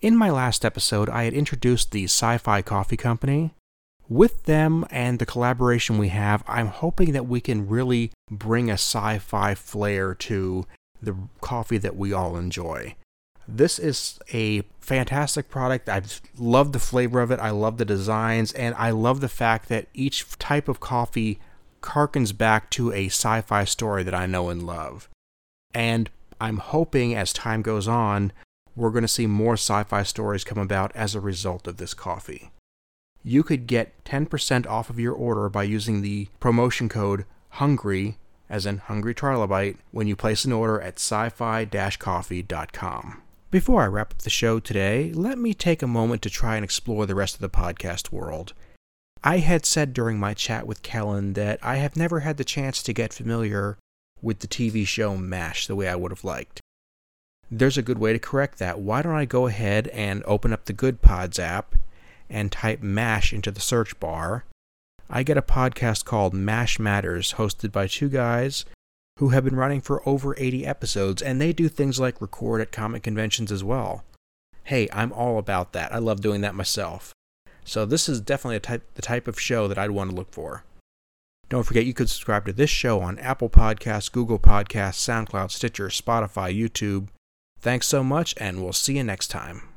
In 0.00 0.16
my 0.16 0.30
last 0.30 0.64
episode, 0.64 1.10
I 1.10 1.24
had 1.24 1.34
introduced 1.34 1.90
the 1.90 2.04
Sci 2.04 2.38
Fi 2.38 2.62
Coffee 2.62 2.96
Company. 2.96 3.54
With 4.12 4.42
them 4.42 4.84
and 4.90 5.18
the 5.18 5.24
collaboration 5.24 5.96
we 5.96 6.08
have, 6.08 6.44
I'm 6.46 6.66
hoping 6.66 7.12
that 7.12 7.26
we 7.26 7.40
can 7.40 7.66
really 7.66 8.10
bring 8.30 8.68
a 8.68 8.74
sci 8.74 9.16
fi 9.16 9.54
flair 9.54 10.14
to 10.16 10.66
the 11.00 11.16
coffee 11.40 11.78
that 11.78 11.96
we 11.96 12.12
all 12.12 12.36
enjoy. 12.36 12.96
This 13.48 13.78
is 13.78 14.18
a 14.30 14.64
fantastic 14.80 15.48
product. 15.48 15.88
I 15.88 16.02
love 16.36 16.72
the 16.72 16.78
flavor 16.78 17.22
of 17.22 17.30
it, 17.30 17.40
I 17.40 17.48
love 17.48 17.78
the 17.78 17.86
designs, 17.86 18.52
and 18.52 18.74
I 18.74 18.90
love 18.90 19.22
the 19.22 19.30
fact 19.30 19.70
that 19.70 19.88
each 19.94 20.28
type 20.36 20.68
of 20.68 20.78
coffee 20.78 21.38
harkens 21.80 22.36
back 22.36 22.68
to 22.72 22.92
a 22.92 23.06
sci 23.06 23.40
fi 23.40 23.64
story 23.64 24.02
that 24.02 24.14
I 24.14 24.26
know 24.26 24.50
and 24.50 24.66
love. 24.66 25.08
And 25.72 26.10
I'm 26.38 26.58
hoping 26.58 27.14
as 27.14 27.32
time 27.32 27.62
goes 27.62 27.88
on, 27.88 28.32
we're 28.76 28.90
going 28.90 29.04
to 29.04 29.08
see 29.08 29.26
more 29.26 29.54
sci 29.54 29.84
fi 29.84 30.02
stories 30.02 30.44
come 30.44 30.58
about 30.58 30.94
as 30.94 31.14
a 31.14 31.20
result 31.20 31.66
of 31.66 31.78
this 31.78 31.94
coffee. 31.94 32.50
You 33.24 33.42
could 33.42 33.66
get 33.66 34.04
10% 34.04 34.66
off 34.66 34.90
of 34.90 34.98
your 34.98 35.14
order 35.14 35.48
by 35.48 35.62
using 35.62 36.02
the 36.02 36.28
promotion 36.40 36.88
code 36.88 37.24
HUNGRY, 37.50 38.16
as 38.48 38.66
in 38.66 38.78
Hungry 38.78 39.14
Trilobite, 39.14 39.76
when 39.92 40.06
you 40.06 40.16
place 40.16 40.44
an 40.44 40.52
order 40.52 40.80
at 40.80 40.98
sci 40.98 41.28
fi 41.28 41.64
coffee.com. 41.64 43.22
Before 43.50 43.82
I 43.82 43.86
wrap 43.86 44.12
up 44.12 44.22
the 44.22 44.30
show 44.30 44.58
today, 44.58 45.12
let 45.12 45.38
me 45.38 45.54
take 45.54 45.82
a 45.82 45.86
moment 45.86 46.22
to 46.22 46.30
try 46.30 46.56
and 46.56 46.64
explore 46.64 47.06
the 47.06 47.14
rest 47.14 47.34
of 47.34 47.40
the 47.40 47.50
podcast 47.50 48.10
world. 48.10 48.54
I 49.22 49.38
had 49.38 49.64
said 49.66 49.92
during 49.92 50.18
my 50.18 50.34
chat 50.34 50.66
with 50.66 50.82
Kellen 50.82 51.34
that 51.34 51.60
I 51.62 51.76
have 51.76 51.96
never 51.96 52.20
had 52.20 52.38
the 52.38 52.44
chance 52.44 52.82
to 52.82 52.92
get 52.92 53.12
familiar 53.12 53.78
with 54.20 54.40
the 54.40 54.48
TV 54.48 54.86
show 54.86 55.16
MASH 55.16 55.66
the 55.66 55.76
way 55.76 55.86
I 55.86 55.94
would 55.94 56.10
have 56.10 56.24
liked. 56.24 56.60
There's 57.50 57.78
a 57.78 57.82
good 57.82 57.98
way 57.98 58.12
to 58.14 58.18
correct 58.18 58.58
that. 58.58 58.80
Why 58.80 59.02
don't 59.02 59.14
I 59.14 59.26
go 59.26 59.46
ahead 59.46 59.88
and 59.88 60.24
open 60.24 60.52
up 60.52 60.64
the 60.64 60.72
Goodpods 60.72 61.38
app 61.38 61.74
and 62.32 62.50
type 62.50 62.82
MASH 62.82 63.32
into 63.32 63.50
the 63.50 63.60
search 63.60 63.98
bar? 64.00 64.44
I 65.08 65.22
get 65.22 65.36
a 65.36 65.42
podcast 65.42 66.04
called 66.04 66.34
MASH 66.34 66.78
Matters, 66.78 67.34
hosted 67.34 67.70
by 67.70 67.86
two 67.86 68.08
guys 68.08 68.64
who 69.18 69.28
have 69.28 69.44
been 69.44 69.56
running 69.56 69.80
for 69.80 70.06
over 70.08 70.34
80 70.38 70.66
episodes, 70.66 71.22
and 71.22 71.40
they 71.40 71.52
do 71.52 71.68
things 71.68 72.00
like 72.00 72.20
record 72.20 72.60
at 72.60 72.72
comic 72.72 73.02
conventions 73.02 73.52
as 73.52 73.62
well. 73.62 74.04
Hey, 74.64 74.88
I'm 74.92 75.12
all 75.12 75.38
about 75.38 75.72
that. 75.74 75.92
I 75.92 75.98
love 75.98 76.20
doing 76.20 76.40
that 76.40 76.54
myself. 76.54 77.12
So 77.64 77.84
this 77.84 78.08
is 78.08 78.20
definitely 78.20 78.60
type, 78.60 78.82
the 78.94 79.02
type 79.02 79.28
of 79.28 79.38
show 79.38 79.68
that 79.68 79.78
I'd 79.78 79.90
want 79.90 80.10
to 80.10 80.16
look 80.16 80.32
for. 80.32 80.64
Don't 81.48 81.64
forget 81.64 81.84
you 81.84 81.94
can 81.94 82.06
subscribe 82.06 82.46
to 82.46 82.52
this 82.52 82.70
show 82.70 83.00
on 83.00 83.18
Apple 83.18 83.50
Podcasts, 83.50 84.10
Google 84.10 84.38
Podcasts, 84.38 84.96
SoundCloud, 84.96 85.50
Stitcher, 85.50 85.88
Spotify, 85.88 86.56
YouTube. 86.58 87.08
Thanks 87.60 87.86
so 87.86 88.02
much, 88.02 88.34
and 88.38 88.62
we'll 88.62 88.72
see 88.72 88.96
you 88.96 89.04
next 89.04 89.28
time. 89.28 89.62